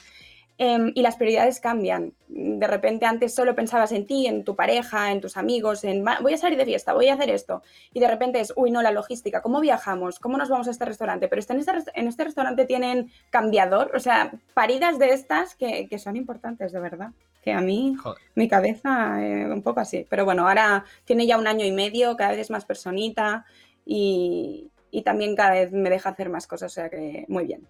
Eh, 0.56 0.92
y 0.94 1.02
las 1.02 1.16
prioridades 1.16 1.58
cambian. 1.58 2.12
De 2.28 2.66
repente 2.68 3.06
antes 3.06 3.34
solo 3.34 3.56
pensabas 3.56 3.90
en 3.90 4.06
ti, 4.06 4.26
en 4.28 4.44
tu 4.44 4.54
pareja, 4.54 5.10
en 5.10 5.20
tus 5.20 5.36
amigos, 5.36 5.82
en 5.82 6.04
voy 6.22 6.34
a 6.34 6.36
salir 6.36 6.56
de 6.56 6.64
fiesta, 6.64 6.92
voy 6.92 7.08
a 7.08 7.14
hacer 7.14 7.28
esto. 7.30 7.62
Y 7.92 7.98
de 7.98 8.06
repente 8.06 8.38
es, 8.38 8.52
uy, 8.54 8.70
no, 8.70 8.80
la 8.80 8.92
logística, 8.92 9.42
¿cómo 9.42 9.60
viajamos? 9.60 10.20
¿Cómo 10.20 10.38
nos 10.38 10.48
vamos 10.48 10.68
a 10.68 10.70
este 10.70 10.84
restaurante? 10.84 11.26
Pero 11.26 11.42
en 11.48 11.58
este, 11.58 11.72
en 11.94 12.06
este 12.06 12.24
restaurante 12.24 12.66
tienen 12.66 13.10
cambiador, 13.30 13.90
o 13.96 14.00
sea, 14.00 14.32
paridas 14.54 14.98
de 15.00 15.10
estas 15.10 15.56
que, 15.56 15.88
que 15.88 15.98
son 15.98 16.16
importantes, 16.16 16.70
de 16.72 16.80
verdad. 16.80 17.10
Que 17.42 17.52
a 17.52 17.60
mí, 17.60 17.94
Joder. 18.00 18.22
mi 18.36 18.48
cabeza, 18.48 19.22
eh, 19.22 19.46
un 19.52 19.62
poco 19.62 19.80
así. 19.80 20.06
Pero 20.08 20.24
bueno, 20.24 20.48
ahora 20.48 20.84
tiene 21.04 21.26
ya 21.26 21.36
un 21.36 21.48
año 21.48 21.66
y 21.66 21.72
medio, 21.72 22.16
cada 22.16 22.30
vez 22.30 22.38
es 22.38 22.50
más 22.50 22.64
personita 22.64 23.44
y, 23.84 24.70
y 24.90 25.02
también 25.02 25.34
cada 25.34 25.50
vez 25.50 25.72
me 25.72 25.90
deja 25.90 26.10
hacer 26.10 26.30
más 26.30 26.46
cosas, 26.46 26.70
o 26.72 26.74
sea 26.74 26.88
que 26.88 27.24
muy 27.28 27.44
bien. 27.44 27.66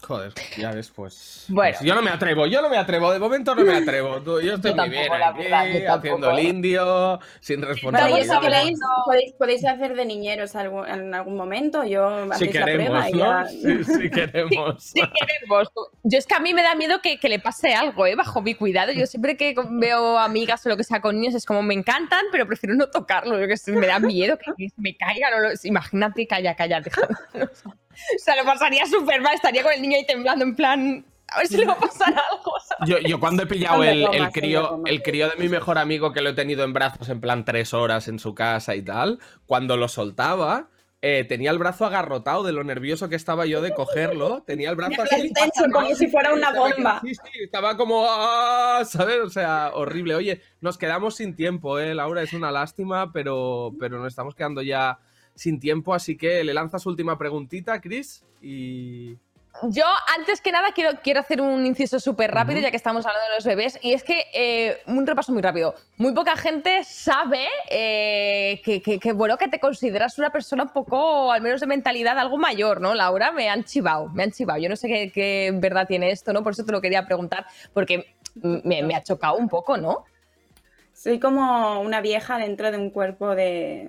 Joder, 0.00 0.32
ya 0.56 0.70
ves, 0.70 0.90
pues, 0.94 1.46
bueno. 1.48 1.76
pues, 1.76 1.86
Yo 1.86 1.94
no 1.94 2.02
me 2.02 2.10
atrevo, 2.10 2.46
yo 2.46 2.62
no 2.62 2.70
me 2.70 2.78
atrevo, 2.78 3.12
de 3.12 3.18
momento 3.18 3.54
no 3.54 3.64
me 3.64 3.76
atrevo. 3.76 4.22
Tú, 4.22 4.40
yo 4.40 4.54
estoy 4.54 4.70
yo 4.70 4.76
muy 4.76 4.88
bien 4.90 5.12
aquí, 5.12 5.42
verdad, 5.42 5.96
haciendo 5.96 6.30
el 6.30 6.38
indio, 6.38 7.20
sin 7.40 7.62
responsabilidad. 7.62 8.36
Vale, 8.36 8.46
queréis, 8.46 8.78
podéis, 9.04 9.32
podéis, 9.32 9.64
hacer 9.64 9.94
de 9.96 10.06
niñeros 10.06 10.54
algún, 10.54 10.88
en 10.88 11.12
algún 11.12 11.36
momento, 11.36 11.84
yo 11.84 12.32
si 12.34 12.48
queremos, 12.48 12.92
la 12.92 13.10
prueba 13.10 13.44
¿no? 13.44 13.50
y 13.50 13.62
ya... 13.62 13.84
sí 13.84 14.10
queremos. 14.10 14.82
Sí, 14.82 15.00
sí 15.00 15.08
queremos. 15.18 15.68
Yo 16.04 16.18
es 16.18 16.26
que 16.26 16.34
a 16.34 16.40
mí 16.40 16.54
me 16.54 16.62
da 16.62 16.74
miedo 16.74 17.00
que, 17.02 17.18
que, 17.18 17.28
le 17.28 17.40
pase 17.40 17.74
algo, 17.74 18.06
¿eh? 18.06 18.14
Bajo 18.14 18.40
mi 18.40 18.54
cuidado. 18.54 18.92
Yo 18.92 19.06
siempre 19.06 19.36
que 19.36 19.54
veo 19.68 20.18
amigas 20.18 20.64
o 20.64 20.68
lo 20.68 20.76
que 20.76 20.84
sea 20.84 21.00
con 21.00 21.16
niños 21.16 21.34
es 21.34 21.44
como 21.44 21.62
me 21.62 21.74
encantan, 21.74 22.24
pero 22.30 22.46
prefiero 22.46 22.74
no 22.76 22.88
tocarlo. 22.88 23.38
Yo 23.38 23.48
que 23.48 23.56
sé, 23.56 23.72
me 23.72 23.86
da 23.86 23.98
miedo 23.98 24.38
que 24.38 24.68
me 24.76 24.96
caigan. 24.96 25.34
O 25.34 25.38
lo... 25.40 25.48
Imagínate, 25.64 26.26
calla, 26.26 26.54
calla, 26.54 26.80
déjame. 26.80 27.08
O 28.16 28.18
sea, 28.18 28.36
lo 28.36 28.44
pasaría 28.44 28.86
súper 28.86 29.20
mal, 29.20 29.34
estaría 29.34 29.62
con 29.62 29.72
el 29.72 29.82
niño 29.82 29.96
ahí 29.96 30.06
temblando 30.06 30.44
en 30.44 30.54
plan, 30.56 31.04
A 31.28 31.38
ver 31.38 31.46
si 31.46 31.56
le 31.58 31.66
va 31.66 31.74
a 31.74 31.78
pasar 31.78 32.08
algo. 32.30 32.52
¿sabes? 32.66 32.88
Yo, 32.90 32.98
yo 32.98 33.20
cuando 33.20 33.42
he 33.42 33.46
pillado 33.54 33.82
el, 33.84 34.06
crío, 34.32 34.82
el 34.86 35.02
crío 35.02 35.28
de 35.28 35.36
mi 35.36 35.48
mejor 35.48 35.78
amigo 35.78 36.12
que 36.12 36.20
lo 36.22 36.30
he 36.30 36.34
tenido 36.34 36.64
en 36.64 36.72
brazos 36.72 37.08
en 37.08 37.20
plan 37.20 37.44
tres 37.44 37.74
horas 37.74 38.08
en 38.08 38.18
su 38.18 38.34
casa 38.34 38.74
y 38.74 38.82
tal, 38.82 39.18
cuando 39.46 39.76
lo 39.76 39.88
soltaba, 39.88 40.68
eh, 41.00 41.24
tenía 41.28 41.52
el 41.52 41.58
brazo 41.58 41.86
agarrotado 41.86 42.42
de 42.42 42.50
lo 42.52 42.64
nervioso 42.64 43.08
que 43.08 43.14
estaba 43.14 43.46
yo 43.46 43.60
de 43.62 43.72
cogerlo. 43.72 44.42
Tenía 44.42 44.70
el 44.70 44.74
brazo 44.76 45.02
así. 45.02 45.32
Tenso, 45.32 45.64
como 45.72 45.94
si 45.94 46.08
fuera 46.08 46.32
una 46.34 46.50
bomba. 46.52 47.00
Sí, 47.04 47.14
sí, 47.14 47.20
estaba 47.44 47.76
como, 47.76 48.04
"Ah", 48.08 48.82
¿sabes? 48.84 49.18
O 49.24 49.30
sea, 49.30 49.70
horrible. 49.74 50.16
Oye, 50.16 50.40
nos 50.60 50.76
quedamos 50.76 51.14
sin 51.14 51.36
tiempo, 51.36 51.78
¿eh, 51.78 51.94
Laura? 51.94 52.22
Es 52.22 52.32
una 52.32 52.50
lástima, 52.50 53.12
pero, 53.12 53.72
pero 53.78 53.98
nos 53.98 54.08
estamos 54.08 54.34
quedando 54.34 54.60
ya 54.60 54.98
sin 55.38 55.60
tiempo, 55.60 55.94
así 55.94 56.16
que 56.16 56.42
le 56.44 56.52
lanzas 56.52 56.84
última 56.86 57.16
preguntita, 57.16 57.80
Chris, 57.80 58.24
y... 58.42 59.16
Yo, 59.70 59.82
antes 60.16 60.40
que 60.40 60.52
nada, 60.52 60.70
quiero, 60.72 61.00
quiero 61.02 61.18
hacer 61.18 61.40
un 61.40 61.66
inciso 61.66 61.98
súper 61.98 62.30
rápido, 62.30 62.60
ya 62.60 62.70
que 62.70 62.76
estamos 62.76 63.04
hablando 63.06 63.28
de 63.28 63.34
los 63.36 63.44
bebés, 63.44 63.76
y 63.82 63.92
es 63.92 64.04
que, 64.04 64.24
eh, 64.32 64.78
un 64.86 65.04
repaso 65.04 65.32
muy 65.32 65.42
rápido, 65.42 65.74
muy 65.96 66.12
poca 66.12 66.36
gente 66.36 66.84
sabe 66.84 67.44
eh, 67.68 68.60
que, 68.64 68.80
que- 68.80 69.00
que, 69.00 69.12
bueno, 69.12 69.36
que 69.36 69.48
te 69.48 69.58
consideras 69.58 70.16
una 70.18 70.30
persona 70.30 70.62
un 70.64 70.68
poco, 70.68 71.32
al 71.32 71.42
menos 71.42 71.60
de 71.60 71.66
mentalidad, 71.66 72.16
algo 72.18 72.36
mayor, 72.36 72.80
¿no, 72.80 72.94
Laura? 72.94 73.32
Me 73.32 73.48
han 73.48 73.64
chivado, 73.64 74.08
me 74.10 74.22
han 74.22 74.30
chivado. 74.30 74.60
Yo 74.60 74.68
no 74.68 74.76
sé 74.76 74.86
qué, 74.86 75.10
qué 75.12 75.50
verdad 75.54 75.88
tiene 75.88 76.10
esto, 76.12 76.32
¿no? 76.32 76.44
Por 76.44 76.52
eso 76.52 76.64
te 76.64 76.70
lo 76.70 76.80
quería 76.80 77.04
preguntar, 77.04 77.44
porque 77.74 78.14
me, 78.34 78.82
me 78.84 78.94
ha 78.94 79.02
chocado 79.02 79.36
un 79.38 79.48
poco, 79.48 79.76
¿no? 79.76 80.04
Soy 80.92 81.18
como 81.18 81.80
una 81.80 82.00
vieja 82.00 82.38
dentro 82.38 82.70
de 82.70 82.78
un 82.78 82.90
cuerpo 82.90 83.34
de, 83.34 83.88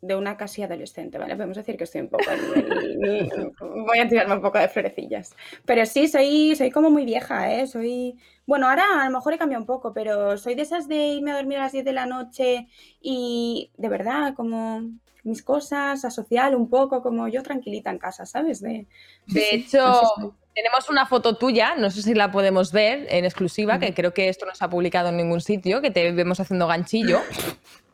de 0.00 0.14
una 0.14 0.36
casi 0.36 0.62
adolescente, 0.62 1.18
¿vale? 1.18 1.34
Podemos 1.34 1.56
decir 1.56 1.76
que 1.76 1.84
estoy 1.84 2.02
un 2.02 2.08
poco... 2.08 2.24
voy 3.86 3.98
a 3.98 4.08
tirarme 4.08 4.34
un 4.34 4.42
poco 4.42 4.58
de 4.58 4.68
florecillas. 4.68 5.34
Pero 5.64 5.84
sí, 5.86 6.08
soy, 6.08 6.54
soy 6.56 6.70
como 6.70 6.90
muy 6.90 7.04
vieja, 7.04 7.52
¿eh? 7.52 7.66
Soy... 7.66 8.16
Bueno, 8.46 8.68
ahora 8.68 8.84
a 9.02 9.04
lo 9.06 9.16
mejor 9.16 9.34
he 9.34 9.38
cambiado 9.38 9.62
un 9.62 9.66
poco, 9.66 9.92
pero 9.92 10.38
soy 10.38 10.54
de 10.54 10.62
esas 10.62 10.88
de 10.88 11.08
irme 11.08 11.32
a 11.32 11.36
dormir 11.36 11.58
a 11.58 11.62
las 11.62 11.72
10 11.72 11.84
de 11.84 11.92
la 11.92 12.06
noche 12.06 12.68
y 13.00 13.70
de 13.76 13.88
verdad, 13.88 14.34
como 14.34 14.82
mis 15.28 15.42
cosas, 15.42 16.04
a 16.04 16.10
social 16.10 16.54
un 16.54 16.68
poco, 16.68 17.02
como 17.02 17.28
yo 17.28 17.42
tranquilita 17.42 17.90
en 17.90 17.98
casa, 17.98 18.26
¿sabes? 18.26 18.60
De, 18.60 18.86
De 19.26 19.48
hecho, 19.54 20.34
tenemos 20.54 20.88
una 20.90 21.06
foto 21.06 21.36
tuya, 21.36 21.74
no 21.76 21.90
sé 21.90 22.02
si 22.02 22.14
la 22.14 22.30
podemos 22.32 22.72
ver 22.72 23.06
en 23.10 23.24
exclusiva, 23.24 23.78
que 23.78 23.94
creo 23.94 24.12
que 24.12 24.28
esto 24.28 24.46
no 24.46 24.54
se 24.54 24.64
ha 24.64 24.68
publicado 24.70 25.10
en 25.10 25.16
ningún 25.18 25.40
sitio, 25.40 25.80
que 25.80 25.90
te 25.90 26.10
vemos 26.12 26.40
haciendo 26.40 26.66
ganchillo, 26.66 27.20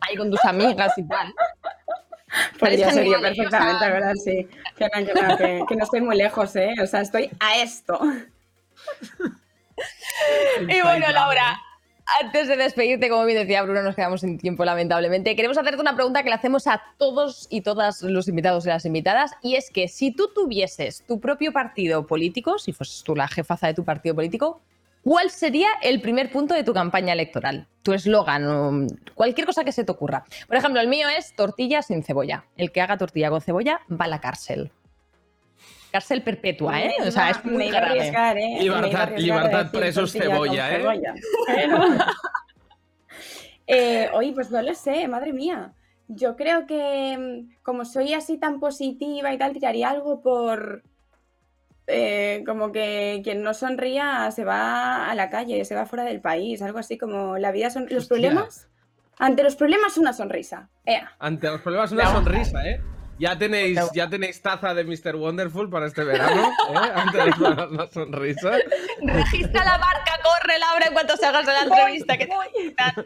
ahí 0.01 0.17
con 0.17 0.31
tus 0.31 0.43
amigas 0.45 0.93
y 0.97 1.07
tal. 1.07 1.35
Ser 2.59 3.05
yo 3.05 3.13
muy 3.13 3.21
perfectamente. 3.21 3.89
¿verdad? 3.91 4.15
Sí. 4.15 4.49
Que 4.77 4.85
no, 4.87 5.07
que 5.07 5.15
no, 5.23 5.37
que- 5.37 5.65
que 5.69 5.77
no 5.77 5.85
estoy 5.85 6.01
muy 6.01 6.17
lejos, 6.17 6.57
¿eh? 6.57 6.75
O 6.83 6.87
sea, 6.87 7.01
estoy 7.03 7.31
a 7.39 7.59
esto. 7.63 8.01
Y 10.69 10.81
bueno, 10.83 11.07
Laura, 11.13 11.57
antes 12.21 12.49
de 12.49 12.57
despedirte, 12.57 13.09
como 13.09 13.25
bien 13.25 13.39
decía 13.39 13.63
Bruno, 13.63 13.83
nos 13.83 13.95
quedamos 13.95 14.21
sin 14.21 14.39
tiempo, 14.39 14.65
lamentablemente. 14.65 15.35
Queremos 15.37 15.59
hacerte 15.59 15.81
una 15.81 15.95
pregunta 15.95 16.23
que 16.23 16.29
le 16.29 16.35
hacemos 16.35 16.67
a 16.67 16.83
todos 16.99 17.47
y 17.51 17.63
todas 17.63 18.03
los 18.03 18.29
invitados 18.29 18.67
y 18.67 18.69
las 18.69 18.85
invitadas, 18.85 19.33
y 19.43 19.57
es 19.57 19.71
que 19.71 19.89
si 19.89 20.11
tú 20.11 20.31
tuvieses 20.35 21.05
tu 21.07 21.21
propio 21.21 21.53
partido 21.53 22.07
político, 22.07 22.59
si 22.59 22.73
fueses 22.73 23.03
tú 23.03 23.15
la 23.15 23.29
jefaza 23.29 23.67
de 23.67 23.75
tu 23.75 23.85
partido 23.85 24.15
político, 24.15 24.61
¿cuál 25.03 25.31
sería 25.31 25.69
el 25.83 26.01
primer 26.01 26.31
punto 26.31 26.55
de 26.55 26.65
tu 26.65 26.75
campaña 26.75 27.13
electoral? 27.13 27.67
Tu 27.83 27.93
eslogan, 27.93 28.89
cualquier 29.15 29.47
cosa 29.47 29.65
que 29.65 29.73
se 29.73 29.85
te 29.85 29.93
ocurra. 29.93 30.25
Por 30.47 30.57
ejemplo, 30.57 30.81
el 30.81 30.89
mío 30.89 31.09
es 31.09 31.35
tortilla 31.35 31.83
sin 31.83 32.03
cebolla. 32.03 32.45
El 32.57 32.73
que 32.73 32.81
haga 32.81 32.97
tortilla 32.97 33.31
con 33.31 33.41
cebolla 33.41 33.81
va 33.91 34.07
a 34.07 34.09
la 34.09 34.21
cárcel. 34.21 34.71
Cárcel 35.95 36.23
perpetua, 36.23 36.81
¿eh? 36.83 36.93
Me 36.99 37.07
O 37.07 37.13
sea, 37.13 37.31
iba- 37.31 37.39
es 37.39 37.45
muy 37.45 37.71
grave. 37.71 37.87
arriesgar, 38.01 38.37
¿eh? 38.37 38.57
Libertad- 38.61 39.17
libertad 39.17 39.71
presos 39.71 40.13
con 40.13 40.23
cebolla, 40.23 40.73
¿eh? 40.75 40.81
cebolla. 40.81 41.15
Pero- 41.47 41.79
Eh, 43.67 44.11
oye, 44.13 44.33
pues 44.35 44.51
no 44.51 44.61
lo 44.61 44.75
sé, 44.75 45.07
madre 45.09 45.33
mía. 45.33 45.73
Yo 46.09 46.35
creo 46.37 46.67
que 46.67 47.17
mm, 47.17 47.63
como 47.63 47.85
soy 47.85 48.13
así 48.13 48.39
tan 48.39 48.59
positiva 48.61 49.33
y 49.33 49.39
tal, 49.39 49.53
tiraría 49.53 49.89
algo 49.89 50.21
por... 50.21 50.83
eh, 51.87 52.43
como 52.45 52.73
que 52.73 53.21
quien 53.23 53.43
no 53.43 53.55
sonría 53.55 54.29
se 54.33 54.45
va 54.45 55.09
a 55.11 55.15
la 55.15 55.31
calle, 55.31 55.65
se 55.65 55.75
va 55.77 55.87
fuera 55.87 56.05
del 56.05 56.21
país, 56.21 56.61
algo 56.61 56.79
así 56.81 56.99
como 56.99 57.39
la 57.39 57.53
vida 57.53 57.71
son... 57.71 57.85
Los 57.85 57.93
Hostia. 58.03 58.09
problemas... 58.09 58.69
Ante 59.17 59.45
los 59.45 59.55
problemas 59.55 59.97
una 59.97 60.13
sonrisa. 60.13 60.69
Ea. 60.85 61.13
Ante 61.21 61.47
los 61.47 61.61
problemas 61.61 61.93
una 61.93 62.07
sonrisa, 62.11 62.67
¿eh? 62.69 62.81
Ya 63.19 63.39
tenéis, 63.39 63.79
ya 63.95 64.09
tenéis 64.11 64.43
taza 64.43 64.75
de 64.75 64.85
Mr. 64.85 65.15
Wonderful 65.17 65.71
para 65.71 65.87
este 65.87 66.03
verano, 66.05 66.43
¿eh? 66.71 66.91
Ante 66.95 67.19
los 67.19 67.35
problemas 67.37 67.71
una 67.71 67.87
sonrisa. 67.87 68.51
Registra 69.03 69.65
la 69.65 69.79
marca, 69.79 70.13
corre 70.23 70.59
Laura 70.59 70.87
en 70.87 70.93
cuanto 70.93 71.17
salgas 71.17 71.47
de 71.47 71.53
la 71.53 71.63
entrevista. 71.63 72.17
Que 72.19 72.27
te 72.27 72.35
voy 72.35 72.47
a 72.47 72.53
quitar. 72.53 72.95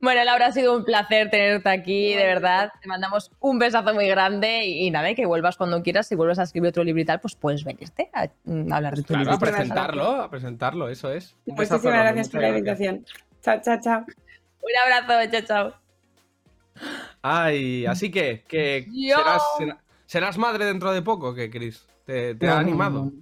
Bueno, 0.00 0.24
Laura, 0.24 0.46
ha 0.46 0.52
sido 0.52 0.74
un 0.76 0.84
placer 0.84 1.28
tenerte 1.30 1.68
aquí, 1.68 2.14
de 2.14 2.24
verdad. 2.24 2.72
Te 2.80 2.88
mandamos 2.88 3.30
un 3.40 3.58
besazo 3.58 3.92
muy 3.94 4.08
grande 4.08 4.64
y, 4.64 4.86
y 4.86 4.90
nada, 4.90 5.10
y 5.10 5.14
que 5.14 5.26
vuelvas 5.26 5.56
cuando 5.56 5.80
quieras. 5.82 6.08
Si 6.08 6.14
vuelves 6.14 6.38
a 6.38 6.44
escribir 6.44 6.70
otro 6.70 6.82
libro 6.82 7.02
y 7.02 7.04
tal, 7.04 7.20
pues 7.20 7.36
puedes 7.36 7.62
venirte 7.62 8.10
a, 8.14 8.28
mm, 8.44 8.72
hablar 8.72 8.96
de 8.96 9.02
tu 9.02 9.08
Claro, 9.08 9.20
libro. 9.24 9.36
a 9.36 9.38
presentarlo, 9.38 10.10
a 10.22 10.30
presentarlo, 10.30 10.88
eso 10.88 11.12
es. 11.12 11.36
Muchísimas 11.46 11.82
gracias 11.82 12.28
por 12.30 12.40
la 12.40 12.48
gracias. 12.48 12.80
invitación. 12.80 13.06
Chao, 13.42 13.60
chao, 13.62 13.78
chao. 13.82 14.00
Un 14.62 14.92
abrazo, 14.94 15.30
chao, 15.30 15.42
chao. 15.42 15.87
Ay, 17.22 17.86
así 17.86 18.10
que, 18.10 18.44
que 18.48 18.86
serás, 19.16 19.42
será- 19.58 19.78
serás 20.06 20.38
madre 20.38 20.64
dentro 20.64 20.92
de 20.92 21.02
poco, 21.02 21.34
¿qué, 21.34 21.50
Chris? 21.50 21.84
¿Te, 22.04 22.34
te 22.34 22.48
ha 22.48 22.58
animado? 22.58 23.12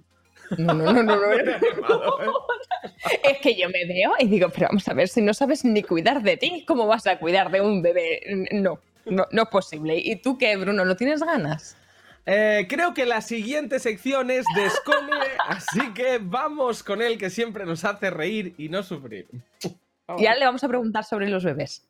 No, 0.57 0.73
no, 0.73 0.93
no, 0.93 1.03
no, 1.03 1.15
no. 1.15 1.27
Es 3.23 3.39
que 3.39 3.55
yo 3.55 3.67
me 3.69 3.85
veo 3.85 4.13
y 4.19 4.27
digo, 4.27 4.49
pero 4.49 4.67
vamos 4.69 4.87
a 4.87 4.93
ver, 4.93 5.07
si 5.09 5.21
no 5.21 5.33
sabes 5.33 5.65
ni 5.65 5.83
cuidar 5.83 6.21
de 6.23 6.37
ti, 6.37 6.63
¿cómo 6.65 6.87
vas 6.87 7.05
a 7.07 7.19
cuidar 7.19 7.51
de 7.51 7.59
un 7.61 7.81
bebé? 7.81 8.21
No, 8.53 8.79
no, 9.05 9.25
no 9.31 9.43
es 9.43 9.49
posible. 9.49 9.97
¿Y 9.97 10.15
tú 10.17 10.37
qué, 10.37 10.55
Bruno? 10.55 10.85
¿No 10.85 10.95
tienes 10.95 11.21
ganas? 11.21 11.75
Eh, 12.25 12.65
creo 12.69 12.93
que 12.93 13.05
la 13.05 13.21
siguiente 13.21 13.79
sección 13.79 14.31
es 14.31 14.45
Descone, 14.55 15.15
así 15.47 15.93
que 15.93 16.19
vamos 16.21 16.83
con 16.83 17.01
él 17.01 17.17
que 17.17 17.29
siempre 17.29 17.65
nos 17.65 17.83
hace 17.85 18.09
reír 18.09 18.53
y 18.57 18.69
no 18.69 18.83
sufrir. 18.83 19.27
Y 20.17 20.25
ahora 20.25 20.39
le 20.39 20.45
vamos 20.45 20.63
a 20.63 20.67
preguntar 20.67 21.03
sobre 21.03 21.29
los 21.29 21.43
bebés. 21.43 21.85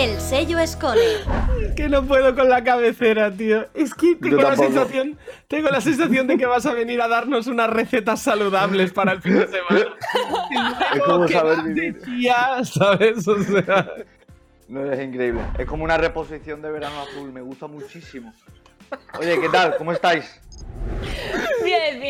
El 0.00 0.18
sello 0.18 0.58
Escone. 0.58 1.00
Que 1.76 1.86
no 1.90 2.02
puedo 2.06 2.34
con 2.34 2.48
la 2.48 2.64
cabecera, 2.64 3.30
tío. 3.30 3.66
Es 3.74 3.92
que 3.94 4.16
tengo 4.16 4.36
Yo 4.38 4.42
la 4.42 4.48
tampoco. 4.56 4.68
sensación, 4.72 5.18
tengo 5.46 5.68
la 5.68 5.80
sensación 5.82 6.26
de 6.26 6.38
que 6.38 6.46
vas 6.46 6.64
a 6.64 6.72
venir 6.72 7.02
a 7.02 7.08
darnos 7.08 7.46
unas 7.48 7.68
recetas 7.68 8.22
saludables 8.22 8.92
para 8.94 9.12
el 9.12 9.20
fin 9.20 9.34
de 9.38 9.46
semana. 9.48 9.94
Es 10.94 11.02
como 11.02 11.26
¿qué 11.26 11.32
saber 11.34 11.62
vivir. 11.64 11.94
decía? 12.00 12.64
¿Sabes? 12.64 13.28
O 13.28 13.42
sea, 13.42 13.92
No, 14.68 14.90
es 14.90 15.00
increíble. 15.04 15.42
Es 15.58 15.66
como 15.66 15.84
una 15.84 15.98
reposición 15.98 16.62
de 16.62 16.70
Verano 16.70 17.02
Azul. 17.02 17.30
Me 17.32 17.42
gusta 17.42 17.66
muchísimo. 17.66 18.32
Oye, 19.18 19.38
¿qué 19.38 19.48
tal? 19.50 19.76
¿Cómo 19.76 19.92
estáis? 19.92 20.40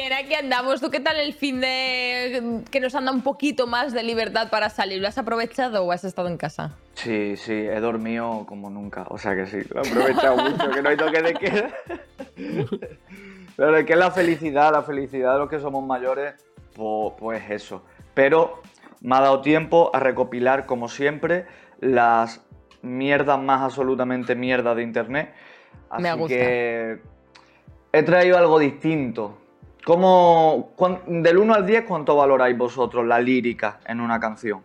Bien, 0.01 0.15
aquí 0.15 0.33
andamos. 0.33 0.81
¿Tú 0.81 0.89
qué 0.89 0.99
tal 0.99 1.21
el 1.21 1.35
fin 1.35 1.61
de 1.61 2.63
que 2.71 2.81
nos 2.81 2.95
anda 2.95 3.13
un 3.13 3.21
poquito 3.21 3.67
más 3.67 3.93
de 3.93 4.03
libertad 4.03 4.49
para 4.49 4.71
salir? 4.71 4.99
¿Lo 5.03 5.09
has 5.09 5.19
aprovechado 5.19 5.85
o 5.85 5.93
has 5.93 6.05
estado 6.05 6.29
en 6.29 6.39
casa? 6.39 6.75
Sí, 6.95 7.37
sí, 7.37 7.53
he 7.53 7.81
dormido 7.81 8.47
como 8.47 8.71
nunca. 8.71 9.05
O 9.11 9.19
sea 9.19 9.37
que 9.37 9.45
sí, 9.45 9.59
lo 9.69 9.83
he 9.83 9.89
aprovechado 9.89 10.37
mucho, 10.39 10.71
que 10.71 10.81
no 10.81 10.89
hay 10.89 10.97
toque 10.97 11.21
de 11.21 11.35
queda. 11.35 11.71
Pero 13.57 13.77
es 13.77 13.85
que 13.85 13.95
la 13.95 14.11
felicidad, 14.11 14.73
la 14.73 14.83
felicidad 14.85 15.35
de 15.35 15.41
los 15.41 15.51
que 15.51 15.61
somos 15.61 15.85
mayores, 15.85 16.33
pues, 16.75 17.13
pues 17.19 17.51
eso. 17.51 17.85
Pero 18.15 18.63
me 19.03 19.17
ha 19.17 19.21
dado 19.21 19.43
tiempo 19.43 19.91
a 19.93 20.01
recopilar, 20.01 20.65
como 20.65 20.89
siempre, 20.89 21.45
las 21.79 22.41
mierdas 22.81 23.39
más 23.39 23.61
absolutamente 23.61 24.35
mierdas 24.35 24.77
de 24.77 24.83
internet. 24.83 25.35
Así 25.91 26.03
Me 26.05 26.15
gusta. 26.15 26.35
que 26.35 27.01
he 27.93 28.03
traído 28.03 28.39
algo 28.39 28.59
distinto. 28.59 29.37
¿Cómo, 29.85 30.73
cuán- 30.77 31.23
del 31.23 31.39
1 31.39 31.55
al 31.55 31.67
10, 31.67 31.85
¿cuánto 31.87 32.17
valoráis 32.17 32.57
vosotros 32.57 33.07
la 33.07 33.21
lírica 33.21 33.81
en 33.87 34.01
una 34.01 34.21
canción? 34.21 34.63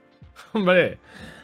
hombre. 0.52 0.98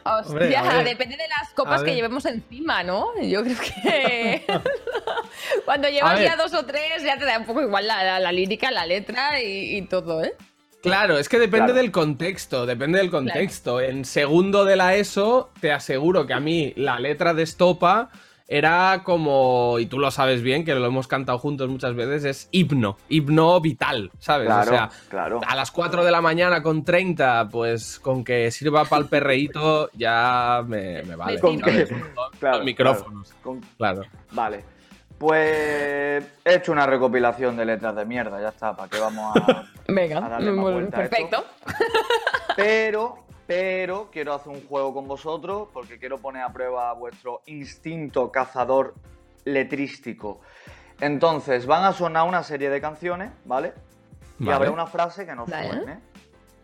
Hostia, 0.09 0.61
Hombre, 0.63 0.83
depende 0.85 1.17
de 1.17 1.27
las 1.27 1.51
copas 1.53 1.83
que 1.83 1.93
llevemos 1.93 2.25
encima, 2.25 2.81
¿no? 2.81 3.07
Yo 3.21 3.43
creo 3.43 3.57
que 3.59 4.45
cuando 5.65 5.89
llevas 5.89 6.21
ya 6.21 6.37
dos 6.37 6.53
o 6.53 6.63
tres 6.65 7.03
ya 7.03 7.17
te 7.17 7.25
da 7.25 7.37
un 7.37 7.45
poco 7.45 7.61
igual 7.61 7.87
la, 7.87 8.01
la- 8.03 8.19
la 8.21 8.31
lírica, 8.31 8.71
la 8.71 8.85
letra 8.85 9.41
y, 9.41 9.75
y 9.77 9.81
todo, 9.81 10.23
¿eh? 10.23 10.33
Claro, 10.81 11.17
es 11.17 11.27
que 11.27 11.39
depende 11.39 11.65
Claro. 11.67 11.81
del 11.81 11.91
contexto, 11.91 12.65
depende 12.65 12.99
del 12.99 13.09
contexto. 13.11 13.81
En 13.81 14.05
segundo 14.05 14.63
de 14.63 14.77
la 14.77 14.95
ESO, 14.95 15.49
te 15.59 15.73
aseguro 15.73 16.25
que 16.25 16.33
a 16.33 16.39
mí 16.39 16.71
la 16.77 16.99
letra 16.99 17.33
de 17.33 17.43
Estopa 17.43 18.09
era 18.47 19.01
como, 19.03 19.77
y 19.79 19.87
tú 19.87 19.99
lo 19.99 20.09
sabes 20.11 20.41
bien, 20.41 20.63
que 20.63 20.73
lo 20.73 20.85
hemos 20.85 21.07
cantado 21.07 21.37
juntos 21.37 21.67
muchas 21.69 21.95
veces, 21.95 22.23
es 22.23 22.47
himno, 22.51 22.97
himno 23.09 23.59
vital, 23.59 24.09
¿sabes? 24.19 24.47
Claro, 24.47 24.71
o 24.71 24.73
sea, 24.73 24.89
claro. 25.09 25.41
a 25.45 25.55
las 25.55 25.69
4 25.71 26.05
de 26.05 26.11
la 26.11 26.21
mañana 26.21 26.63
con 26.63 26.85
30, 26.85 27.49
pues 27.51 27.99
con 27.99 28.23
que 28.23 28.49
sirva 28.51 28.85
para 28.85 29.01
el 29.01 29.09
perreíto 29.09 29.89
ya 29.93 30.63
me, 30.65 31.03
me 31.03 31.15
vale. 31.15 31.39
Con 31.39 31.59
¿sabes? 31.59 31.89
que- 31.89 31.95
claro, 32.39 32.57
los 32.57 32.65
micrófonos. 32.65 33.27
claro, 33.29 33.41
con- 33.43 33.61
Claro. 33.77 34.01
Vale. 34.31 34.63
Pues 35.17 36.23
he 36.45 36.53
hecho 36.55 36.71
una 36.71 36.85
recopilación 36.85 37.57
de 37.57 37.65
letras 37.65 37.95
de 37.95 38.05
mierda, 38.05 38.39
ya 38.39 38.49
está, 38.49 38.75
¿para 38.75 38.87
qué 38.87 38.99
vamos 38.99 39.35
a, 39.35 39.65
Venga, 39.87 40.25
a 40.25 40.29
darle 40.29 40.51
más 40.51 40.59
muy- 40.63 40.73
vuelta 40.73 40.99
a 40.99 41.03
esto? 41.03 41.15
perfecto. 41.17 41.45
Pero, 42.55 43.25
pero 43.47 44.09
quiero 44.11 44.33
hacer 44.33 44.49
un 44.51 44.67
juego 44.67 44.93
con 44.93 45.07
vosotros 45.07 45.69
porque 45.73 45.97
quiero 45.97 46.19
poner 46.19 46.43
a 46.43 46.51
prueba 46.51 46.93
vuestro 46.93 47.41
instinto 47.47 48.31
cazador 48.31 48.93
letrístico. 49.45 50.41
Entonces, 50.99 51.65
van 51.65 51.85
a 51.85 51.93
sonar 51.93 52.27
una 52.27 52.43
serie 52.43 52.69
de 52.69 52.81
canciones, 52.81 53.31
¿vale? 53.45 53.73
Y 54.39 54.45
Vale. 54.45 54.55
habrá 54.55 54.71
una 54.71 54.85
frase 54.85 55.25
que 55.25 55.33
no 55.33 55.45
Vale. 55.45 55.69
suene. 55.69 55.99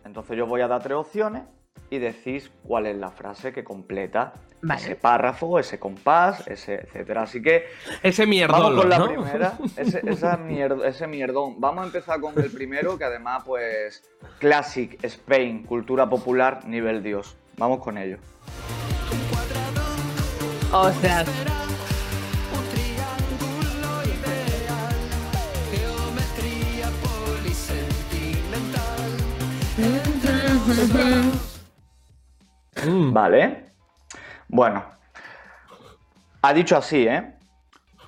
Entonces 0.04 0.38
yo 0.38 0.46
voy 0.46 0.62
a 0.62 0.68
dar 0.68 0.84
tres 0.84 0.98
opciones 0.98 1.44
y 1.94 2.00
decís 2.00 2.50
cuál 2.64 2.88
es 2.88 2.98
la 2.98 3.12
frase 3.12 3.54
que 3.54 3.64
completa 3.64 4.34
Vale. 4.64 4.82
ese 4.82 4.96
párrafo, 4.96 5.60
ese 5.60 5.78
compás, 5.78 6.48
ese 6.48 6.74
etcétera. 6.76 7.22
Así 7.22 7.40
que 7.40 7.68
Ese 8.02 8.26
mierdolo, 8.26 8.64
Vamos 8.64 8.82
con 8.82 8.90
la 8.90 8.98
¿no? 8.98 9.06
primera, 9.06 9.58
ese, 9.78 10.02
esa 10.10 10.40
ese 10.86 11.06
mierdón. 11.06 11.62
Vamos 11.62 11.84
a 11.84 11.86
empezar 11.88 12.20
con 12.20 12.34
el 12.42 12.50
primero, 12.50 12.98
que 12.98 13.04
además, 13.04 13.44
pues, 13.46 14.04
Classic 14.40 14.98
Spain, 15.04 15.66
cultura 15.66 16.10
popular, 16.10 16.66
nivel 16.66 17.04
Dios. 17.04 17.38
Vamos 17.58 17.80
con 17.80 18.00
ello. 18.00 18.18
Ostras. 20.72 21.28
Mm. 32.86 33.14
Vale. 33.14 33.66
Bueno. 34.48 34.84
Ha 36.42 36.54
dicho 36.54 36.76
así, 36.78 37.08
¿eh? 37.08 37.36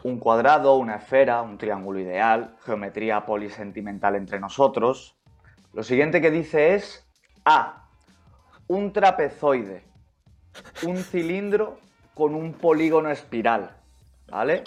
Un 0.04 0.20
cuadrado, 0.20 0.76
una 0.76 0.98
esfera, 0.98 1.42
un 1.42 1.58
triángulo 1.58 2.00
ideal, 2.00 2.56
geometría 2.66 3.26
polisentimental 3.26 4.16
entre 4.16 4.40
nosotros. 4.40 5.16
Lo 5.74 5.84
siguiente 5.84 6.22
que 6.22 6.32
dice 6.32 6.76
es 6.76 7.08
A. 7.46 7.88
Un 8.68 8.92
trapezoide. 8.94 9.84
Un 10.84 10.98
cilindro 10.98 11.80
con 12.14 12.36
un 12.36 12.54
polígono 12.54 13.10
espiral. 13.10 13.76
¿Vale? 14.28 14.64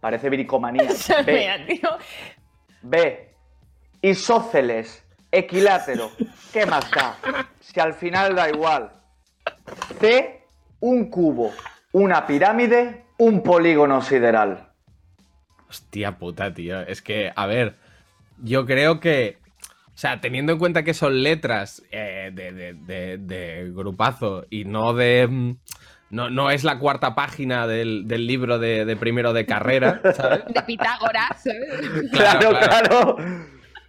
Parece 0.00 0.30
bricomanía. 0.30 0.88
B. 1.26 1.80
B. 2.82 3.34
Isósceles, 4.02 5.04
equilátero. 5.30 6.10
¿Qué 6.52 6.64
más 6.66 6.90
da? 6.90 7.16
Si 7.60 7.78
al 7.80 7.94
final 7.94 8.34
da 8.34 8.48
igual. 8.48 8.92
C. 10.00 10.42
Un 10.80 11.08
cubo, 11.10 11.52
una 11.92 12.26
pirámide, 12.26 13.04
un 13.18 13.42
polígono 13.42 14.02
sideral. 14.02 14.68
Hostia 15.68 16.18
puta, 16.18 16.52
tío. 16.54 16.80
Es 16.82 17.02
que, 17.02 17.32
a 17.34 17.46
ver, 17.46 17.76
yo 18.42 18.66
creo 18.66 19.00
que. 19.00 19.38
O 19.86 19.98
sea, 19.98 20.20
teniendo 20.20 20.52
en 20.52 20.58
cuenta 20.58 20.82
que 20.84 20.92
son 20.92 21.22
letras 21.22 21.82
eh, 21.90 22.30
de, 22.32 22.52
de- 22.52 22.74
de- 22.74 23.18
de 23.18 23.70
grupazo 23.74 24.44
y 24.50 24.64
no 24.66 24.92
de. 24.92 25.26
mm, 25.26 25.56
No, 26.10 26.30
no 26.30 26.50
es 26.50 26.62
la 26.62 26.78
cuarta 26.78 27.14
página 27.16 27.66
del, 27.66 28.06
del 28.06 28.26
libro 28.28 28.58
de, 28.60 28.84
de 28.84 28.96
primero 28.96 29.32
de 29.32 29.44
carrera, 29.46 30.00
¿sabes? 30.14 30.44
De 30.54 30.62
Pitágoras. 30.62 31.42
¿sabes? 31.42 32.10
Claro, 32.12 32.50
claro. 32.60 33.16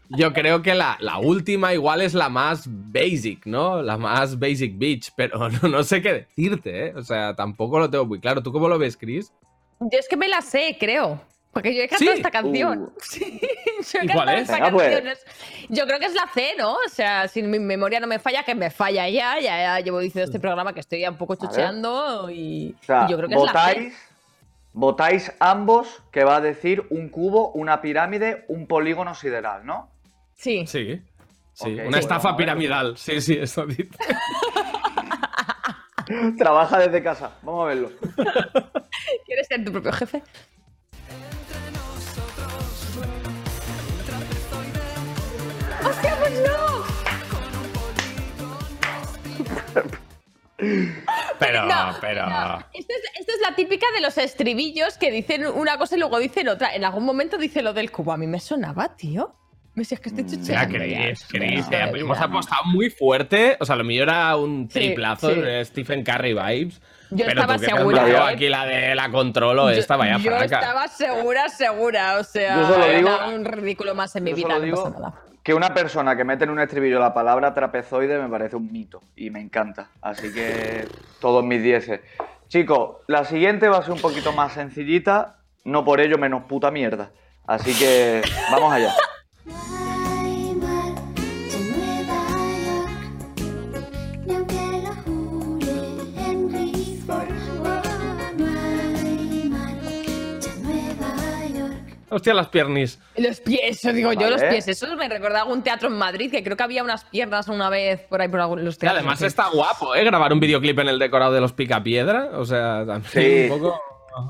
Yo 0.10 0.34
creo 0.34 0.62
que 0.62 0.74
la, 0.74 0.98
la 1.00 1.18
última 1.18 1.74
igual 1.74 2.02
es 2.02 2.14
la 2.14 2.30
más 2.30 2.64
basic, 2.68 3.46
¿no? 3.46 3.82
La 3.82 3.98
más 3.98 4.40
basic 4.40 4.78
bitch, 4.78 5.12
pero 5.16 5.50
no, 5.50 5.68
no 5.68 5.84
sé 5.84 6.02
qué 6.02 6.14
decirte, 6.14 6.88
¿eh? 6.88 6.94
O 6.96 7.04
sea, 7.04 7.36
tampoco 7.36 7.80
lo 7.80 7.90
tengo 7.90 8.06
muy 8.06 8.20
claro. 8.20 8.42
¿Tú 8.42 8.52
cómo 8.52 8.68
lo 8.70 8.78
ves, 8.80 8.96
Chris? 8.98 9.34
Yo 9.80 10.00
es 10.00 10.08
que 10.08 10.18
me 10.18 10.28
la 10.28 10.42
sé, 10.42 10.78
creo. 10.80 11.22
Porque 11.52 11.74
yo 11.74 11.82
he 11.82 11.88
cantado 11.88 12.12
¿Sí? 12.12 12.18
esta 12.18 12.32
canción. 12.32 12.84
Uh. 12.84 12.92
Sí, 13.02 13.40
yo 13.94 14.00
he 14.02 14.06
¿Y 14.06 14.08
cuál 14.10 14.26
cantado 14.26 14.38
es? 14.38 14.42
esta 14.44 14.54
Venga, 14.56 14.72
pues. 14.72 15.26
Yo 15.70 15.86
creo 15.86 16.00
que 16.00 16.06
es 16.06 16.14
la 16.14 16.28
C, 16.34 16.56
¿no? 16.58 16.74
O 16.74 16.90
sea, 16.90 17.28
si 17.28 17.42
mi 17.44 17.60
memoria 17.60 18.00
no 18.00 18.08
me 18.08 18.20
falla, 18.20 18.44
que 18.44 18.54
me 18.56 18.70
falla 18.70 19.08
ya. 19.10 19.40
Ya, 19.40 19.58
ya 19.58 19.80
llevo 19.80 20.00
diciendo 20.00 20.26
este 20.26 20.40
programa 20.40 20.74
que 20.74 20.80
estoy 20.82 21.00
ya 21.02 21.10
un 21.10 21.18
poco 21.18 21.36
chucheando 21.36 22.30
y, 22.30 22.76
O 22.82 22.86
sea, 22.86 23.06
y 23.08 23.12
yo 23.12 23.18
creo 23.18 23.30
que 23.30 23.36
es 23.36 23.42
la 23.42 23.52
C. 23.52 23.58
votáis, 23.58 23.94
votáis 24.74 25.32
ambos 25.40 26.02
que 26.12 26.24
va 26.24 26.38
a 26.38 26.42
decir 26.42 26.86
un 26.90 27.10
cubo, 27.10 27.52
una 27.52 27.82
pirámide, 27.82 28.46
un 28.48 28.68
polígono 28.68 29.16
sideral, 29.16 29.66
¿no? 29.66 29.90
Sí. 30.38 30.66
Sí. 30.68 31.02
Una 31.66 31.94
sí. 31.94 32.00
estafa 32.00 32.30
Bueno, 32.34 32.38
piramidal. 32.38 32.98
Sí, 32.98 33.20
sí, 33.22 33.38
eso 33.40 33.66
dice. 33.66 33.90
Trabaja 36.38 36.80
desde 36.80 37.02
casa. 37.04 37.32
Vamos 37.42 37.66
a 37.66 37.68
verlo. 37.68 37.92
¿Quieres 39.26 39.48
ser 39.48 39.66
tu 39.66 39.72
propio 39.72 39.92
jefe? 39.92 40.22
¡Hostia, 45.84 46.16
pues 46.20 46.34
no! 46.46 46.58
Pero, 51.40 51.66
No, 51.68 51.96
pero. 52.02 52.26
no. 52.28 52.58
Esto 52.74 52.94
es, 52.94 53.20
esto 53.20 53.32
es 53.32 53.40
la 53.48 53.54
típica 53.56 53.86
de 53.94 54.02
los 54.02 54.18
estribillos 54.18 54.98
que 54.98 55.12
dicen 55.12 55.46
una 55.46 55.78
cosa 55.78 55.96
y 55.96 56.00
luego 56.00 56.18
dicen 56.18 56.50
otra. 56.50 56.74
En 56.74 56.84
algún 56.84 57.06
momento 57.06 57.38
dice 57.38 57.62
lo 57.62 57.74
del 57.74 57.92
cubo. 57.92 58.12
A 58.12 58.18
mí 58.18 58.26
me 58.26 58.40
sonaba, 58.40 58.96
tío. 58.96 59.36
Me 59.78 59.82
decía 59.82 60.00
que 60.00 60.10
estoy 60.10 60.24
Ya, 60.26 60.38
chucheando. 60.38 60.76
Chris, 60.80 61.70
ya. 61.70 61.86
Eh, 61.86 61.92
de 61.92 62.00
hemos 62.00 62.20
apostado 62.20 62.64
muy 62.66 62.90
fuerte. 62.90 63.58
O 63.60 63.66
sea, 63.66 63.76
lo 63.76 63.84
mío 63.84 64.02
era 64.02 64.36
un 64.36 64.68
triplazo, 64.68 65.30
sí. 65.32 65.40
Stephen 65.66 66.04
Curry 66.04 66.34
vibes. 66.34 66.82
Yo 67.12 67.26
pero 67.28 67.42
estaba 67.42 67.58
tú 67.60 67.64
segura, 67.66 68.02
marcado 68.02 68.28
¿eh? 68.30 68.34
aquí 68.34 68.50
la 68.50 68.66
de 68.66 68.96
la 68.96 69.12
controlo, 69.12 69.72
Yo- 69.72 69.78
esta 69.80 69.96
vaya 69.96 70.18
yo 70.18 70.32
fraca. 70.32 70.46
estaba 70.60 70.88
segura, 70.88 71.48
segura. 71.50 72.18
O 72.20 72.24
sea, 72.24 72.56
Yo 72.56 72.68
solo 72.74 72.86
digo- 72.88 73.08
era 73.08 73.28
un 73.28 73.46
ridículo 73.46 73.94
más 73.94 74.16
en 74.16 74.24
mi 74.24 74.32
Yo 74.32 74.36
vida. 74.38 74.48
solo 74.48 74.60
No 74.60 74.66
digo 74.66 74.84
pasa 74.86 75.00
nada. 75.00 75.22
que 75.44 75.54
una 75.54 75.72
persona 75.76 76.18
que 76.18 76.24
mete 76.24 76.46
en 76.46 76.50
un 76.50 76.60
estribillo 76.60 77.00
la 77.00 77.14
palabra 77.14 77.54
trapezoide 77.54 78.18
me 78.20 78.28
parece 78.30 78.56
un 78.56 78.72
mito 78.72 79.02
y 79.16 79.30
me 79.30 79.40
encanta. 79.42 79.92
Así 80.02 80.34
que 80.34 80.88
todos 81.22 81.46
mis 81.46 81.62
dieces. 81.62 82.02
Chicos, 82.48 82.96
la 83.06 83.26
siguiente 83.26 83.68
va 83.70 83.78
a 83.78 83.84
ser 83.84 83.92
un 83.94 84.02
poquito 84.02 84.34
más 84.34 84.54
sencillita, 84.54 85.36
no 85.66 85.86
por 85.86 86.02
ello 86.02 86.18
menos 86.18 86.46
puta 86.46 86.72
mierda. 86.72 87.12
Así 87.46 87.74
que 87.78 88.24
vamos 88.52 88.74
allá. 88.74 88.92
Y. 89.48 89.54
Hostia, 102.10 102.34
las 102.34 102.48
piernis. 102.48 103.00
Los 103.18 103.42
pies, 103.42 103.60
eso 103.64 103.92
digo 103.92 104.14
yo, 104.14 104.30
los 104.30 104.42
pies. 104.42 104.66
Eso 104.70 104.96
me 104.96 105.10
recordaba 105.10 105.44
un 105.52 105.62
teatro 105.62 105.90
en 105.90 105.96
Madrid, 105.98 106.32
que 106.32 106.42
creo 106.42 106.56
que 106.56 106.64
había 106.64 106.82
unas 106.82 107.04
piernas 107.04 107.50
una 107.50 107.70
vez 107.70 108.00
por 108.04 108.22
ahí 108.22 108.30
por 108.30 108.60
los 108.62 108.76
Y 108.76 108.80
teatros. 108.80 109.00
además 109.00 109.20
sí. 109.20 109.26
está 109.26 109.50
guapo, 109.50 109.94
¿eh? 109.94 110.06
Grabar 110.06 110.32
un 110.32 110.40
videoclip 110.40 110.80
en 110.80 110.88
el 110.88 111.00
decorado 111.00 111.34
de 111.34 111.42
los 111.42 111.52
Picapiedra. 111.52 112.30
O 112.36 112.46
sea, 112.46 112.86
también 112.86 113.04
Sí. 113.12 113.52
un 113.52 113.60
poco. 113.60 113.82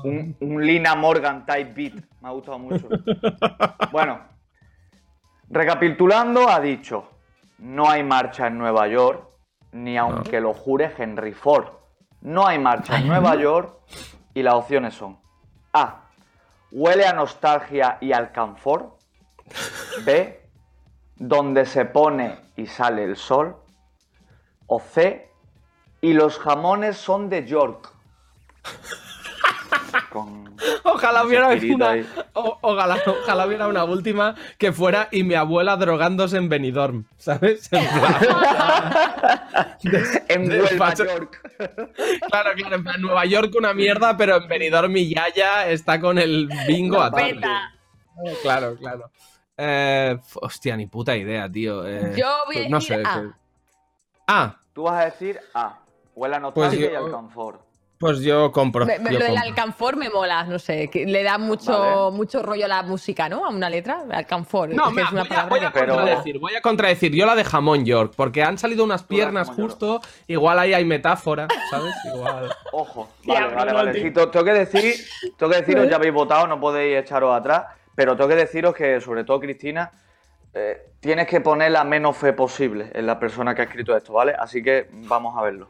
Un, 0.04 0.36
un 0.40 0.66
Lina 0.66 0.96
Morgan 0.96 1.46
type 1.46 1.72
beat. 1.72 1.94
Me 2.20 2.28
ha 2.28 2.32
gustado 2.32 2.58
mucho. 2.58 2.88
Bueno, 3.92 4.20
recapitulando, 5.50 6.48
ha 6.48 6.60
dicho: 6.60 7.10
No 7.58 7.88
hay 7.88 8.02
marcha 8.02 8.46
en 8.46 8.58
Nueva 8.58 8.88
York, 8.88 9.28
ni 9.72 9.96
aunque 9.96 10.40
lo 10.40 10.54
jure 10.54 10.92
Henry 10.96 11.32
Ford. 11.32 11.68
No 12.20 12.46
hay 12.46 12.58
marcha 12.58 12.98
en 12.98 13.06
Nueva 13.06 13.36
York, 13.36 13.78
y 14.34 14.42
las 14.42 14.54
opciones 14.54 14.94
son: 14.94 15.18
A. 15.72 16.02
Huele 16.70 17.06
a 17.06 17.12
nostalgia 17.12 17.98
y 18.00 18.12
alcanfor. 18.12 18.96
B. 20.04 20.50
Donde 21.16 21.64
se 21.66 21.84
pone 21.84 22.36
y 22.56 22.66
sale 22.66 23.04
el 23.04 23.16
sol. 23.16 23.56
O 24.66 24.78
C. 24.78 25.30
Y 26.00 26.12
los 26.12 26.38
jamones 26.38 26.96
son 26.96 27.28
de 27.28 27.46
York. 27.46 27.92
Con- 30.10 30.56
Ojalá 30.84 31.24
hubiera 31.24 31.48
una, 31.48 31.94
o- 32.32 32.58
ojalá, 32.62 32.96
ojalá 33.06 33.46
hubiera 33.46 33.68
una 33.68 33.84
última 33.84 34.34
que 34.56 34.72
fuera 34.72 35.08
y 35.10 35.22
mi 35.22 35.34
abuela 35.34 35.76
drogándose 35.76 36.38
en 36.38 36.48
Benidorm, 36.48 37.04
¿sabes? 37.18 37.68
En 37.72 37.80
de- 40.48 40.62
paso- 40.78 41.04
York. 41.04 41.40
Claro, 42.30 42.50
claro, 42.56 42.76
en 42.76 42.84
plan, 42.84 43.00
Nueva 43.00 43.24
York 43.26 43.52
una 43.56 43.74
mierda, 43.74 44.16
pero 44.16 44.36
en 44.36 44.48
Benidorm 44.48 44.92
mi 44.92 45.08
yaya 45.08 45.68
está 45.68 46.00
con 46.00 46.18
el 46.18 46.48
bingo 46.66 47.00
a. 47.02 47.10
Claro, 48.42 48.76
claro. 48.76 49.10
Eh, 49.56 50.18
hostia, 50.40 50.76
ni 50.76 50.86
puta 50.86 51.16
idea, 51.16 51.50
tío. 51.50 51.86
Eh, 51.86 52.14
Yo 52.16 52.26
voy 52.46 52.56
pues 52.56 52.70
no 52.70 52.78
decir 52.78 52.96
sé. 52.96 53.02
A. 53.04 53.14
que- 53.20 53.28
Ah, 54.26 54.56
Tú 54.72 54.82
vas 54.84 55.00
a 55.00 55.04
decir 55.06 55.40
A. 55.54 55.78
Huele 56.14 56.36
a 56.36 56.40
nostalgia 56.40 56.78
Pues 56.78 56.92
yo- 56.92 56.92
y 56.92 56.96
alcanfor. 57.04 57.60
Pues 57.98 58.20
yo 58.20 58.52
compro. 58.52 58.86
Me- 58.86 58.98
me- 59.00 59.10
yo 59.12 59.18
lo 59.18 59.24
del 59.24 59.36
alcanfor 59.36 59.96
me 59.96 60.08
mola, 60.08 60.44
no 60.44 60.60
sé, 60.60 60.88
que 60.88 61.04
le 61.04 61.24
da 61.24 61.36
mucho, 61.36 62.10
mucho 62.12 62.42
rollo 62.44 62.64
a 62.66 62.68
la 62.68 62.82
música, 62.84 63.28
¿no? 63.28 63.44
A 63.44 63.48
una 63.48 63.68
letra, 63.68 64.04
alcanfor. 64.10 64.68
No, 64.68 64.84
es 64.84 64.88
que 64.90 64.94
mira, 64.94 65.06
es 65.06 65.12
una 65.12 65.22
voy, 65.24 65.26
a, 65.26 65.28
palabra 65.30 65.48
voy 65.50 65.58
a 65.66 65.72
que- 65.72 65.78
contradecir, 65.96 66.38
voy 66.38 66.54
a 66.54 66.60
contradecir. 66.60 67.12
Yo 67.14 67.26
la 67.26 67.34
de 67.34 67.42
jamón 67.44 67.84
York, 67.84 68.12
porque 68.16 68.42
han 68.44 68.56
salido 68.56 68.84
unas 68.84 69.02
piernas 69.02 69.50
justo, 69.50 70.00
igual 70.28 70.60
ahí 70.60 70.74
hay 70.74 70.84
metáfora, 70.84 71.48
¿sabes? 71.70 71.92
Igual. 72.14 72.48
Ojo, 72.72 73.08
Ya, 73.24 73.46
vale, 73.46 73.54
vale, 73.56 73.72
vale. 73.72 73.92
Sí, 74.00 74.10
tengo 74.12 74.44
que 74.44 74.52
decir, 74.52 74.94
tengo 75.36 75.50
que 75.52 75.58
deciros, 75.58 75.88
ya 75.90 75.96
habéis 75.96 76.14
votado, 76.14 76.46
no 76.46 76.60
podéis 76.60 76.98
echaros 76.98 77.34
atrás, 77.36 77.64
pero 77.96 78.16
tengo 78.16 78.28
que 78.28 78.36
deciros 78.36 78.76
que, 78.76 79.00
sobre 79.00 79.24
todo 79.24 79.40
Cristina, 79.40 79.90
eh, 80.54 80.92
tienes 81.00 81.26
que 81.26 81.40
poner 81.40 81.72
la 81.72 81.82
menos 81.82 82.16
fe 82.16 82.32
posible 82.32 82.92
en 82.94 83.06
la 83.06 83.18
persona 83.18 83.56
que 83.56 83.62
ha 83.62 83.64
escrito 83.64 83.96
esto, 83.96 84.12
¿vale? 84.12 84.34
Así 84.38 84.62
que 84.62 84.88
vamos 84.92 85.36
a 85.36 85.42
verlo. 85.42 85.68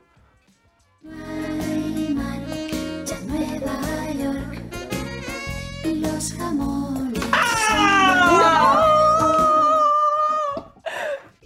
Los 6.19 6.33
jamones. 6.33 7.25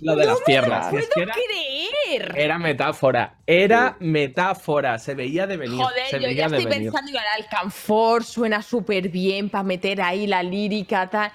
Lo 0.00 0.16
de 0.16 0.24
las 0.26 0.40
piernas. 0.40 0.90
¡No 0.90 0.98
es 0.98 1.10
que 1.14 1.22
era, 1.22 1.34
creer! 1.34 2.32
era 2.36 2.58
metáfora. 2.58 3.36
Era 3.46 3.96
metáfora. 4.00 4.98
Se 4.98 5.14
veía 5.14 5.46
de 5.46 5.58
venir. 5.58 5.76
Joder, 5.78 6.06
se 6.06 6.18
yo 6.18 6.26
veía 6.26 6.46
ya 6.46 6.48
de 6.48 6.56
estoy 6.56 6.72
venir. 6.72 6.90
pensando 6.90 7.12
que 7.12 7.18
el 7.18 7.44
alcanfor 7.44 8.24
suena 8.24 8.62
súper 8.62 9.10
bien 9.10 9.50
para 9.50 9.62
meter 9.62 10.00
ahí 10.00 10.26
la 10.26 10.42
lírica, 10.42 11.08
tal. 11.10 11.30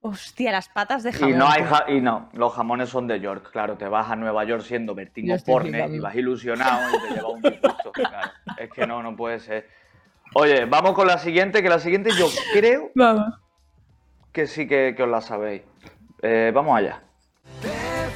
Hostia, 0.00 0.50
las 0.50 0.68
patas 0.70 1.02
de 1.02 1.12
jamón. 1.12 1.30
Y 1.34 1.36
no 1.36 1.46
hay 1.46 1.62
ja- 1.64 1.84
y 1.88 2.00
no, 2.00 2.30
los 2.32 2.54
jamones 2.54 2.88
son 2.88 3.06
de 3.06 3.20
York, 3.20 3.50
claro, 3.52 3.76
te 3.76 3.86
vas 3.86 4.08
a 4.10 4.16
Nueva 4.16 4.44
York 4.44 4.62
siendo 4.62 4.94
estoy 4.94 5.52
Porne 5.52 5.88
y 5.96 5.98
vas 5.98 6.14
ilusionado 6.14 6.80
y 6.96 7.08
te 7.08 7.14
lleva 7.16 7.28
un 7.28 7.42
disgusto, 7.42 7.92
claro. 7.92 8.30
Es 8.56 8.70
que 8.70 8.86
no, 8.86 9.02
no 9.02 9.14
puede 9.16 9.40
ser. 9.40 9.68
Oye, 10.34 10.64
vamos 10.66 10.92
con 10.92 11.06
la 11.06 11.18
siguiente, 11.18 11.62
que 11.62 11.68
la 11.68 11.78
siguiente 11.78 12.10
yo 12.16 12.26
creo 12.52 12.90
que 14.32 14.46
sí 14.46 14.66
que, 14.68 14.94
que 14.96 15.02
os 15.02 15.08
la 15.08 15.20
sabéis. 15.20 15.62
Eh, 16.22 16.52
vamos 16.54 16.76
allá. 16.76 17.02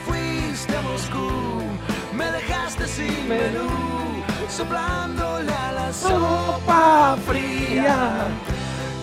Fuiste 0.05 0.77
a 0.77 0.83
Moscú, 0.83 1.63
me 2.15 2.27
dejaste 2.31 2.87
sin 2.87 3.29
menú, 3.29 3.69
soplándole 4.49 5.53
a 5.53 5.73
la 5.73 5.93
sopa 5.93 7.17
fría, 7.27 8.27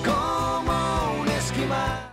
como 0.06 1.22
un 1.22 1.28
esquimal. 1.30 2.10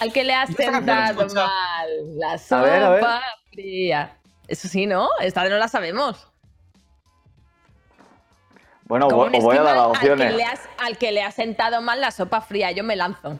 Al 0.00 0.12
que 0.12 0.24
le 0.24 0.34
has 0.34 0.50
sentado 0.50 1.26
mal 1.34 2.16
la 2.18 2.32
A 2.32 2.38
sopa 2.38 2.62
ver, 2.62 2.82
a 2.82 2.90
ver. 2.90 3.04
fría. 3.52 4.16
Eso 4.48 4.66
sí, 4.68 4.86
¿no? 4.86 5.08
Esta 5.20 5.48
no 5.48 5.56
la 5.58 5.68
sabemos. 5.68 6.29
Bueno, 8.90 9.06
os 9.06 9.12
voy 9.42 9.56
a 9.56 9.62
dar 9.62 9.76
las 9.76 9.86
esquimal, 9.86 9.86
Al 9.86 9.92
que, 9.92 10.10
opciones. 10.10 10.34
le 10.34 10.44
has, 10.44 10.68
al 10.78 10.98
que 10.98 11.12
le 11.12 11.22
has 11.22 11.34
sentado 11.34 11.80
mal 11.80 12.00
la 12.00 12.10
sopa 12.10 12.40
fría, 12.42 12.72
yo 12.72 12.84
me 12.84 12.96
lanzo. 12.96 13.38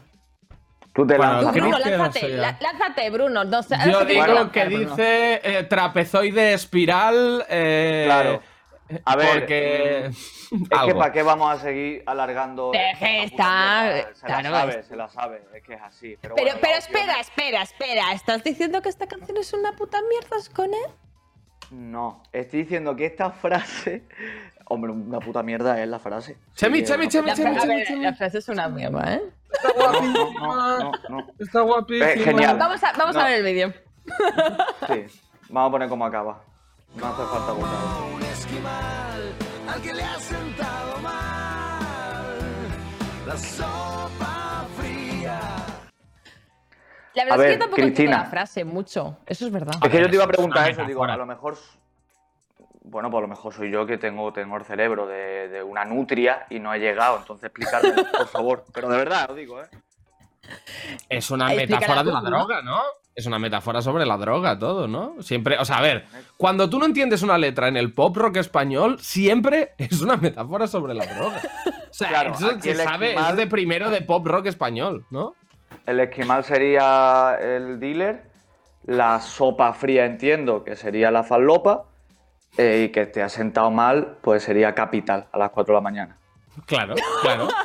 Tú 0.94 1.06
te 1.06 1.16
Bueno, 1.16 1.40
Tú, 1.40 1.44
lanzas, 1.46 1.52
creo 1.52 1.64
Bruno, 1.64 1.78
¿no? 1.78 1.84
que 1.84 1.90
no 1.90 1.96
lánzate, 2.04 2.28
lánzate, 2.62 3.10
Bruno. 3.10 3.44
No 3.44 3.62
sé, 3.62 3.76
Yo 3.86 4.04
digo 4.04 4.46
te 4.46 4.50
que 4.52 4.64
Bruno. 4.66 4.90
dice 4.96 5.40
eh, 5.44 5.62
trapezoide 5.64 6.52
espiral. 6.54 7.44
eh, 7.48 8.04
Claro. 8.06 8.42
A 9.04 9.14
ver, 9.16 9.28
Porque. 9.40 10.06
Es 10.06 10.80
que 10.84 10.94
para 10.96 11.12
qué 11.12 11.22
vamos 11.22 11.52
a 11.52 11.60
seguir 11.62 12.02
alargando. 12.06 12.72
Deje 12.72 13.26
mierda? 13.28 14.12
Se 14.14 14.26
claro, 14.26 14.50
la 14.50 14.60
sabe, 14.60 14.78
es- 14.80 14.86
se 14.86 14.96
la 14.96 15.08
sabe, 15.08 15.42
es 15.54 15.62
que 15.62 15.74
es 15.74 15.80
así. 15.82 16.18
Pero, 16.20 16.34
Pero, 16.34 16.46
bueno, 16.46 16.58
pero 16.60 16.74
las 16.74 16.84
opciones- 16.86 17.06
espera, 17.20 17.20
espera, 17.20 17.62
espera. 17.62 18.12
¿Estás 18.12 18.42
diciendo 18.42 18.82
que 18.82 18.88
esta 18.88 19.06
canción 19.06 19.36
es 19.36 19.52
una 19.52 19.72
puta 19.76 19.98
mierda 20.08 20.36
con 20.54 20.66
él? 20.74 20.90
No, 21.70 22.24
estoy 22.32 22.62
diciendo 22.62 22.96
que 22.96 23.06
esta 23.06 23.30
frase. 23.30 24.02
Hombre, 24.72 24.92
una 24.92 25.18
puta 25.18 25.42
mierda 25.42 25.82
es 25.82 25.88
la 25.88 25.98
frase. 25.98 26.38
Chemi, 26.54 26.78
Sí 26.78 26.84
que- 26.84 26.88
chemi, 26.92 27.08
chemi, 27.08 27.26
La, 27.28 27.34
chemi, 27.34 27.84
chemi, 27.84 28.04
la 28.04 28.14
frase 28.14 28.38
es 28.38 28.48
una 28.48 28.68
mierda, 28.68 29.14
¿eh? 29.14 29.22
Está 29.52 29.68
No, 29.68 29.74
guapísima. 29.74 30.78
no, 30.78 30.92
no. 31.08 31.26
Está 31.40 31.60
guapísima. 31.62 32.10
Eh, 32.12 32.18
genial. 32.20 32.56
Vamos 32.56 32.84
a, 32.84 32.92
vamos 32.92 33.16
No. 33.16 33.20
a 33.20 33.24
ver 33.24 33.34
el 33.34 33.44
vídeo. 33.44 33.72
Sí, 34.86 35.06
vamos 35.48 35.68
a 35.68 35.72
poner 35.72 35.88
cómo 35.88 36.04
acaba. 36.06 36.40
No 36.94 37.04
hace 37.06 37.22
falta 37.24 37.52
buscar. 37.52 38.14
Un 38.14 38.22
esquimal 38.22 39.32
al 39.74 39.82
que 39.82 39.92
le 39.92 40.02
has 40.04 40.22
sentado 40.22 40.98
mal, 40.98 42.38
la 43.26 43.36
sopa 43.36 44.64
fría. 44.80 45.40
La 47.14 47.24
verdad 47.24 47.32
A 47.32 47.34
es 47.34 47.34
que 47.34 47.38
ver, 47.42 47.52
yo 47.54 47.58
tampoco 47.58 47.82
entiendo 47.82 47.86
Cristina. 47.96 48.18
la 48.18 48.24
frase 48.30 48.64
mucho. 48.64 49.18
Eso 49.26 49.46
es 49.46 49.52
verdad. 49.52 49.74
Es 49.82 49.90
que 49.90 50.00
yo 50.00 50.08
te 50.08 50.14
iba 50.14 50.24
a 50.24 50.28
preguntar 50.28 50.70
eso, 50.70 50.84
digo, 50.84 51.02
a 51.04 51.16
lo 51.16 51.26
mejor. 51.26 51.56
Bueno, 52.90 53.08
pues 53.10 53.18
a 53.20 53.22
lo 53.22 53.28
mejor 53.28 53.54
soy 53.54 53.70
yo 53.70 53.86
que 53.86 53.98
tengo, 53.98 54.32
tengo 54.32 54.56
el 54.56 54.64
cerebro 54.64 55.06
de, 55.06 55.48
de 55.48 55.62
una 55.62 55.84
nutria 55.84 56.46
y 56.50 56.58
no 56.58 56.74
he 56.74 56.78
llegado, 56.80 57.18
entonces 57.18 57.44
explicarme, 57.44 57.92
por 58.16 58.26
favor. 58.26 58.64
Pero 58.74 58.88
de 58.88 58.96
verdad, 58.98 59.30
os 59.30 59.36
digo, 59.36 59.60
¿eh? 59.62 59.66
Es 61.08 61.30
una 61.30 61.46
metáfora 61.48 62.02
de 62.02 62.12
la 62.12 62.20
droga, 62.20 62.62
¿no? 62.62 62.80
Es 63.14 63.26
una 63.26 63.38
metáfora 63.38 63.82
sobre 63.82 64.06
la 64.06 64.16
droga, 64.16 64.58
todo, 64.58 64.88
¿no? 64.88 65.14
Siempre, 65.22 65.56
o 65.58 65.64
sea, 65.64 65.78
a 65.78 65.82
ver, 65.82 66.06
cuando 66.36 66.68
tú 66.70 66.78
no 66.78 66.86
entiendes 66.86 67.22
una 67.22 67.38
letra 67.38 67.68
en 67.68 67.76
el 67.76 67.92
pop 67.92 68.16
rock 68.16 68.36
español, 68.38 68.98
siempre 69.00 69.74
es 69.78 70.00
una 70.00 70.16
metáfora 70.16 70.66
sobre 70.66 70.94
la 70.94 71.06
droga. 71.06 71.40
O 71.90 71.92
sea, 71.92 72.08
Claro, 72.08 72.32
eso 72.34 72.60
se 72.60 72.74
sabe, 72.74 73.14
esquimal- 73.14 73.30
es 73.30 73.36
de 73.36 73.46
primero 73.46 73.90
de 73.90 74.00
pop 74.02 74.26
rock 74.26 74.46
español, 74.46 75.04
¿no? 75.10 75.34
El 75.86 76.00
esquimal 76.00 76.44
sería 76.44 77.36
el 77.40 77.78
dealer, 77.78 78.24
la 78.84 79.20
sopa 79.20 79.72
fría 79.74 80.06
entiendo 80.06 80.64
que 80.64 80.74
sería 80.76 81.10
la 81.10 81.22
falopa 81.22 81.84
eh, 82.56 82.84
y 82.86 82.92
que 82.92 83.06
te 83.06 83.22
has 83.22 83.32
sentado 83.32 83.70
mal 83.70 84.16
pues 84.20 84.42
sería 84.42 84.74
capital 84.74 85.26
a 85.32 85.38
las 85.38 85.50
4 85.50 85.72
de 85.74 85.76
la 85.76 85.82
mañana. 85.82 86.16
Claro, 86.66 86.94
claro. 87.22 87.48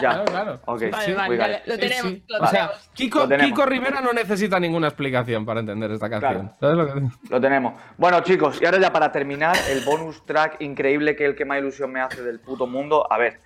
Ya, 0.00 0.10
Claro, 0.12 0.24
claro. 0.24 0.60
ok, 0.66 0.82
Vale, 0.92 1.04
sí, 1.04 1.12
vale, 1.12 1.36
vale, 1.36 1.62
lo 1.66 1.76
tenemos. 1.76 2.12
sí. 2.12 2.22
Lo 2.28 2.36
O 2.38 2.46
sea, 2.46 2.50
tenemos. 2.68 2.90
Kiko, 2.94 3.18
Lo 3.18 3.28
tenemos. 3.28 3.50
Kiko 3.50 3.66
Rivera 3.66 4.00
no 4.00 4.12
necesita 4.12 4.60
ninguna 4.60 4.86
explicación 4.86 5.44
para 5.44 5.60
entender 5.60 5.90
esta 5.90 6.08
canción. 6.08 6.46
Claro. 6.46 6.56
¿Sabes 6.60 6.76
lo 6.76 6.94
que 7.10 7.28
Lo 7.28 7.40
tenemos. 7.40 7.74
Bueno, 7.98 8.20
chicos, 8.20 8.62
y 8.62 8.66
ahora 8.66 8.78
ya 8.78 8.92
para 8.92 9.10
terminar, 9.10 9.56
el 9.68 9.84
bonus 9.84 10.24
track 10.24 10.60
increíble 10.60 11.16
que 11.16 11.24
es 11.24 11.30
el 11.30 11.36
que 11.36 11.44
más 11.44 11.58
ilusión 11.58 11.90
me 11.92 12.00
hace 12.00 12.22
del 12.22 12.38
puto 12.38 12.68
mundo. 12.68 13.04
A 13.12 13.18
ver, 13.18 13.40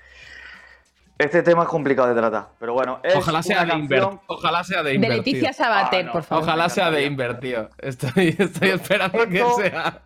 este 1.18 1.42
tema 1.42 1.62
es 1.62 1.68
complicado 1.70 2.09
de 2.09 2.14
tratar, 2.20 2.49
pero 2.61 2.74
bueno, 2.74 3.01
es 3.03 3.16
Ojalá 3.16 3.42
sea 3.42 3.64
de 3.64 3.74
Inver. 3.74 4.01
canción- 4.01 4.20
Ojalá 4.26 4.62
sea 4.64 4.82
de 4.82 4.90
De 4.90 4.95
Inver. 4.97 5.11
Leticia 5.11 5.51
tío. 5.51 5.53
Sabater, 5.55 6.01
Ah, 6.03 6.07
no. 6.07 6.12
por 6.12 6.22
favor. 6.24 6.45
Ojalá 6.45 6.68
sea 6.68 6.90
de 6.90 7.05
Inver, 7.07 7.40
tío. 7.40 7.70
Estoy, 7.78 8.36
estoy 8.38 8.68
esperando 8.68 9.26
que 9.28 9.45
sea. 9.57 10.03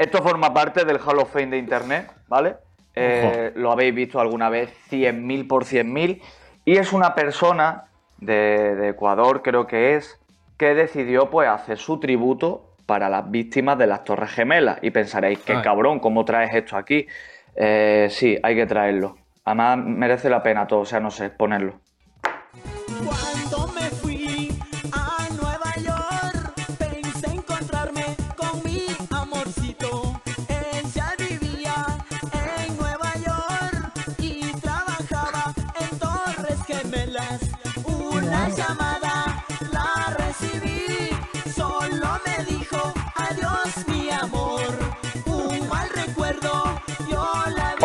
Esto 0.00 0.22
forma 0.22 0.54
parte 0.54 0.86
del 0.86 0.96
Hall 0.96 1.18
of 1.18 1.30
Fame 1.30 1.48
de 1.48 1.58
Internet, 1.58 2.10
¿vale? 2.26 2.56
Eh, 2.94 3.52
lo 3.54 3.70
habéis 3.70 3.94
visto 3.94 4.18
alguna 4.18 4.48
vez 4.48 4.70
100.000 4.90 5.46
por 5.46 5.66
100.000. 5.66 6.22
Y 6.64 6.78
es 6.78 6.94
una 6.94 7.14
persona 7.14 7.84
de, 8.16 8.76
de 8.76 8.88
Ecuador, 8.88 9.42
creo 9.42 9.66
que 9.66 9.96
es, 9.96 10.18
que 10.56 10.72
decidió 10.74 11.28
pues 11.28 11.50
hacer 11.50 11.76
su 11.76 12.00
tributo 12.00 12.76
para 12.86 13.10
las 13.10 13.30
víctimas 13.30 13.76
de 13.76 13.88
las 13.88 14.02
Torres 14.04 14.30
Gemelas. 14.30 14.78
Y 14.80 14.90
pensaréis, 14.90 15.40
qué 15.40 15.56
Ay. 15.56 15.62
cabrón, 15.62 16.00
¿cómo 16.00 16.24
traes 16.24 16.54
esto 16.54 16.78
aquí? 16.78 17.06
Eh, 17.54 18.08
sí, 18.08 18.38
hay 18.42 18.56
que 18.56 18.64
traerlo. 18.64 19.18
Además, 19.44 19.84
merece 19.84 20.30
la 20.30 20.42
pena 20.42 20.66
todo, 20.66 20.80
o 20.80 20.86
sea, 20.86 21.00
no 21.00 21.10
sé, 21.10 21.28
ponerlo. 21.28 21.78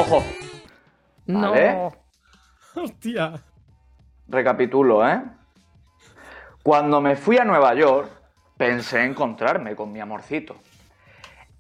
La 0.10 0.12
vi. 0.12 0.14
Ojo, 0.14 0.24
No. 1.28 1.51
¿Vale? 1.51 1.91
Hostia. 2.76 3.34
Recapitulo, 4.28 5.08
¿eh? 5.08 5.22
Cuando 6.64 6.99
me 7.01 7.16
fui 7.16 7.38
a 7.38 7.45
Nueva 7.45 7.74
York, 7.76 8.10
pensé 8.58 9.03
encontrarme 9.03 9.76
con 9.76 9.91
mi 9.91 9.99
amorcito. 9.99 10.56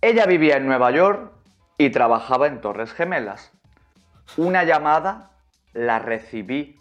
Ella 0.01 0.25
vivía 0.25 0.57
en 0.57 0.65
Nueva 0.67 0.91
York 0.91 1.31
y 1.77 1.89
trabajaba 1.89 2.47
en 2.47 2.61
Torres 2.61 2.91
Gemelas. 2.93 3.51
Una 4.37 4.63
llamada 4.63 5.31
la 5.73 5.99
recibí. 5.99 6.79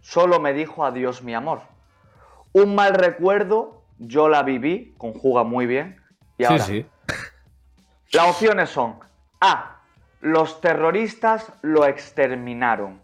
Solo 0.00 0.40
me 0.40 0.52
dijo 0.52 0.84
adiós 0.84 1.22
mi 1.22 1.34
amor. 1.34 1.62
Un 2.52 2.74
mal 2.74 2.94
recuerdo, 2.94 3.84
yo 3.98 4.28
la 4.28 4.42
viví, 4.42 4.94
conjuga 4.98 5.44
muy 5.44 5.66
bien. 5.66 6.00
Y 6.38 6.44
ahora, 6.44 6.64
Sí, 6.64 6.82
sí. 6.82 7.16
las 8.12 8.28
opciones 8.28 8.70
son 8.70 8.98
A. 9.40 9.71
Los 10.22 10.60
terroristas 10.60 11.52
lo 11.62 11.84
exterminaron. 11.84 13.02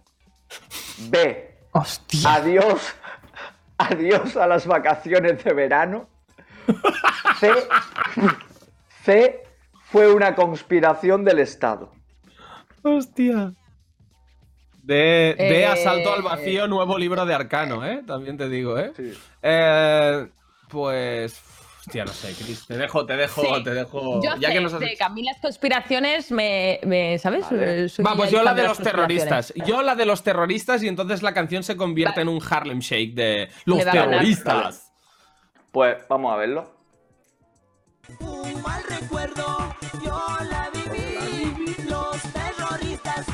B. 1.10 1.58
Hostia. 1.72 2.34
Adiós. 2.34 2.94
Adiós 3.76 4.36
a 4.36 4.46
las 4.46 4.66
vacaciones 4.66 5.42
de 5.44 5.52
verano. 5.52 6.08
C. 7.40 7.52
C. 9.04 9.42
Fue 9.90 10.12
una 10.12 10.34
conspiración 10.34 11.24
del 11.24 11.40
Estado. 11.40 11.92
Hostia. 12.82 13.52
De, 14.82 15.34
de 15.36 15.60
Eh, 15.60 15.66
Asalto 15.66 16.12
al 16.12 16.22
Vacío, 16.22 16.66
nuevo 16.68 16.96
libro 16.96 17.26
de 17.26 17.34
Arcano, 17.34 17.84
¿eh? 17.84 18.02
También 18.06 18.36
te 18.36 18.48
digo, 18.48 18.78
¿eh? 18.78 18.92
Eh, 19.42 20.28
pues. 20.68 21.42
Hostia, 21.88 22.04
no 22.04 22.12
sé, 22.12 22.34
Chris. 22.34 22.66
Te 22.66 22.76
dejo, 22.76 23.06
te 23.06 23.16
dejo, 23.16 23.42
Sí. 23.56 23.64
te 23.64 23.70
dejo. 23.72 24.22
Yo 24.22 24.36
ya 24.36 24.48
sé, 24.48 24.54
que 24.54 24.60
nos 24.60 24.74
has- 24.74 24.80
de 24.80 24.94
que 24.94 25.04
a 25.04 25.08
mí 25.08 25.22
las 25.22 25.38
conspiraciones 25.40 26.30
me, 26.30 26.78
me- 26.84 27.18
¿sabes? 27.18 27.46
Vale. 27.50 27.88
Soy 27.88 28.04
Va, 28.04 28.14
pues 28.14 28.30
yo 28.30 28.42
la 28.42 28.52
de 28.52 28.64
los 28.64 28.78
terroristas. 28.78 29.54
Yo 29.66 29.80
la 29.82 29.94
de 29.94 30.04
los 30.04 30.22
terroristas 30.22 30.82
y 30.82 30.88
entonces 30.88 31.22
la 31.22 31.32
canción 31.32 31.62
se 31.62 31.76
convierte 31.78 32.20
en 32.20 32.28
un 32.28 32.40
Harlem 32.48 32.80
Shake 32.80 33.14
de 33.14 33.48
los 33.64 33.82
terroristas. 33.84 34.92
Pues 35.72 35.96
vamos 36.08 36.32
a 36.32 36.36
verlo. 36.36 36.76
Un 38.20 38.62
mal 38.62 38.82
recuerdo, 38.88 39.74
yo 40.04 40.26
la 40.50 40.70
viví. 40.72 41.74
Los 41.88 42.22
terroristas 42.32 43.26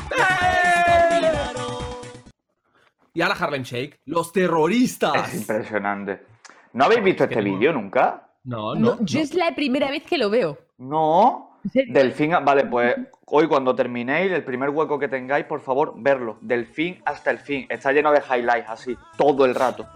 Y 3.13 3.21
ahora 3.21 3.35
Harlem 3.35 3.63
Shake. 3.63 3.99
Los 4.05 4.31
terroristas. 4.33 5.33
Es 5.33 5.41
impresionante. 5.41 6.25
¿No 6.73 6.83
habéis 6.85 7.03
visto 7.03 7.23
este 7.23 7.41
vídeo 7.41 7.71
nunca? 7.71 8.24
No, 8.45 8.75
No, 8.75 8.97
yo 9.01 9.19
es 9.19 9.33
la 9.33 9.53
primera 9.55 9.89
vez 9.89 10.03
que 10.03 10.17
lo 10.17 10.29
veo. 10.29 10.57
No. 10.77 11.59
Del 11.73 12.11
fin 12.11 12.33
a... 12.33 12.39
Vale, 12.39 12.65
pues 12.65 12.95
hoy 13.25 13.47
cuando 13.47 13.75
terminéis, 13.75 14.31
el 14.31 14.43
primer 14.43 14.69
hueco 14.69 14.99
que 14.99 15.07
tengáis, 15.07 15.45
por 15.45 15.61
favor, 15.61 15.93
verlo. 15.97 16.37
Del 16.41 16.67
fin 16.67 17.01
hasta 17.05 17.31
el 17.31 17.39
fin. 17.39 17.65
Está 17.69 17.91
lleno 17.91 18.11
de 18.11 18.21
highlights 18.21 18.69
así, 18.69 18.95
todo 19.17 19.45
el 19.45 19.55
rato. 19.55 19.87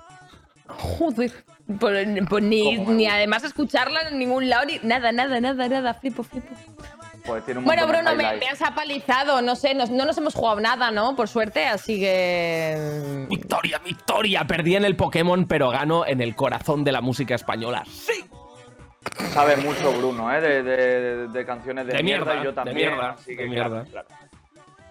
Joder. 0.68 1.32
Pues, 1.80 2.08
pues 2.28 2.44
ni, 2.44 2.78
ni 2.80 3.06
además 3.06 3.44
escucharla 3.44 4.02
en 4.10 4.18
ningún 4.18 4.50
lado, 4.50 4.66
ni 4.66 4.80
nada, 4.82 5.12
nada, 5.12 5.40
nada, 5.40 5.70
nada. 5.70 5.94
Flipo, 5.94 6.24
flipo. 6.24 6.48
Pues 7.24 7.46
tiene 7.46 7.60
un 7.60 7.66
Bueno, 7.66 7.86
Bruno, 7.86 8.16
me, 8.16 8.26
has 8.26 8.62
apalizado, 8.64 9.42
no 9.44 9.56
sé, 9.56 9.76
no, 9.76 9.86
no 9.86 10.06
nos 10.06 10.18
hemos 10.18 10.34
jugado 10.34 10.60
nada, 10.60 10.90
¿no? 10.90 11.16
Por 11.16 11.28
suerte, 11.28 11.68
así 11.68 12.00
que... 12.00 13.28
Victoria, 13.30 13.80
victoria. 13.86 14.48
Perdí 14.48 14.76
en 14.76 14.86
el 14.86 14.96
Pokémon, 14.96 15.46
pero 15.46 15.70
gano 15.70 16.08
en 16.08 16.22
el 16.22 16.36
corazón 16.36 16.84
de 16.84 16.92
la 16.92 17.02
música 17.02 17.36
española. 17.36 17.84
Sí. 17.88 18.24
Sabe 19.34 19.56
mucho 19.58 19.92
Bruno, 19.94 20.34
¿eh? 20.34 20.42
De, 20.42 20.64
de- 20.64 21.28
de 21.28 21.46
canciones 21.46 21.86
de, 21.88 21.94
De 21.94 22.04
mierda, 22.04 22.26
mierda, 22.34 22.42
y 22.42 22.44
yo 22.44 22.50
de 22.52 22.56
también. 22.56 22.76
mierda, 22.78 23.10
así 23.12 23.36
que 23.36 23.44
de 23.44 23.50
mierda. 23.50 23.86
claro. 23.86 24.08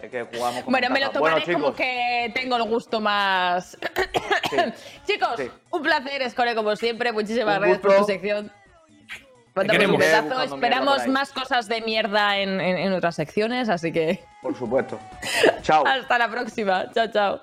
Es 0.01 0.09
que 0.09 0.23
jugamos 0.23 0.63
con 0.63 0.71
Bueno, 0.71 0.89
me 0.91 0.99
lo 1.01 1.09
tomaré 1.11 1.43
Bueno, 1.45 1.59
como 1.59 1.75
que 1.75 2.31
tengo 2.33 2.55
el 2.55 2.63
gusto 2.63 3.01
más... 3.01 3.77
Chicos, 5.05 5.29
sí. 5.37 5.49
un 5.71 5.81
placer, 5.83 6.21
Escore, 6.21 6.55
como 6.55 6.73
siempre. 6.77 7.11
Muchísimas 7.11 7.55
Un 7.57 7.61
gracias 7.63 7.79
por 7.79 7.97
tu 7.97 8.03
sección. 8.05 8.45
Un 8.45 8.51
por 9.53 9.65
Esperamos 10.45 11.07
más 11.07 11.33
cosas 11.33 11.67
de 11.67 11.81
mierda 11.81 12.37
en, 12.37 12.61
en- 12.61 12.77
en 12.77 12.93
otras 12.93 13.15
secciones, 13.15 13.67
así 13.67 13.91
que 13.91 14.23
por 14.41 14.55
supuesto. 14.55 14.97
Chao. 15.63 15.83
hasta 15.85 16.17
la 16.17 16.29
próxima. 16.29 16.89
Chao, 16.93 17.07
chao. 17.11 17.41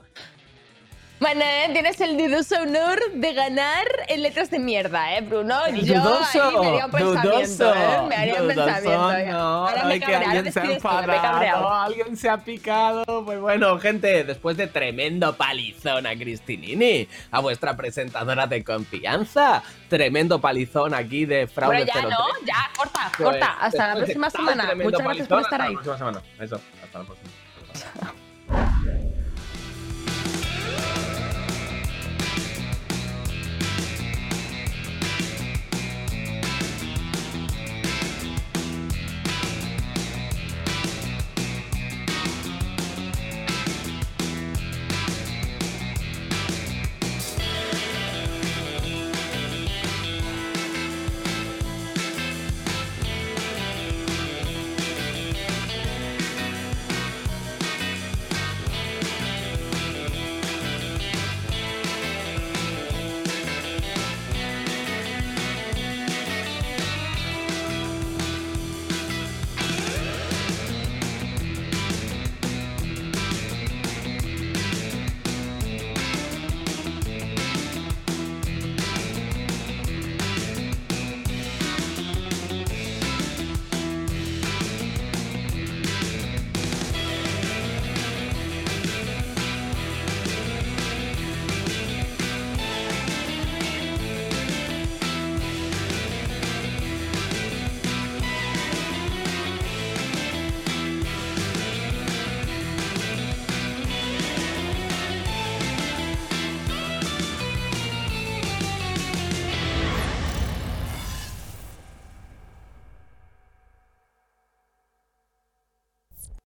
Bueno, 1.18 1.40
eh, 1.40 1.70
tienes 1.72 1.98
el 2.02 2.18
dudoso 2.18 2.56
honor 2.60 3.00
de 3.14 3.32
ganar 3.32 3.86
en 4.08 4.20
letras 4.20 4.50
de 4.50 4.58
mierda, 4.58 5.16
¿eh, 5.16 5.22
Bruno? 5.22 5.66
Yo 5.70 5.94
Dudoso, 6.02 6.42
ahí 6.42 6.56
me 6.60 6.66
haría 6.68 6.84
un 6.84 6.90
pensamiento, 6.90 7.64
dudoso, 7.64 7.74
¿eh? 7.74 8.06
Me 8.06 8.16
haría 8.16 8.42
un 8.42 8.48
pensamiento. 8.48 9.12
¿eh? 9.12 9.26
No, 9.30 9.38
Ahora 9.38 9.84
me 9.84 9.94
que 9.94 10.00
cabrea, 10.00 10.18
ahora 10.18 10.32
alguien 10.34 10.52
se 10.52 10.60
ha 10.60 10.64
enfadado, 10.64 11.72
alguien 11.72 12.16
se 12.18 12.28
ha 12.28 12.36
picado. 12.36 13.24
Pues 13.24 13.40
bueno, 13.40 13.78
gente, 13.78 14.24
después 14.24 14.58
de 14.58 14.66
tremendo 14.66 15.34
palizón 15.36 16.06
a 16.06 16.14
Cristinini, 16.14 17.08
a 17.30 17.40
vuestra 17.40 17.74
presentadora 17.78 18.46
de 18.46 18.62
confianza, 18.62 19.62
tremendo 19.88 20.38
palizón 20.38 20.92
aquí 20.92 21.24
de 21.24 21.46
Fraude 21.46 21.76
Bueno, 21.78 21.92
ya 21.94 22.00
03. 22.02 22.10
no, 22.10 22.46
ya, 22.46 22.70
corta, 22.76 23.12
Pues, 23.16 23.28
corta. 23.30 23.56
Hasta 23.58 23.88
la 23.88 23.96
próxima 23.96 24.28
semana. 24.28 24.74
Muchas 24.74 25.00
gracias 25.00 25.28
por 25.28 25.40
estar 25.40 25.62
hasta 25.62 25.64
ahí. 25.64 25.74
la 25.76 25.80
próxima 25.82 25.96
semana. 25.98 26.22
Eso, 26.38 26.60
hasta 26.84 26.98
la 26.98 27.04
próxima. 27.06 28.25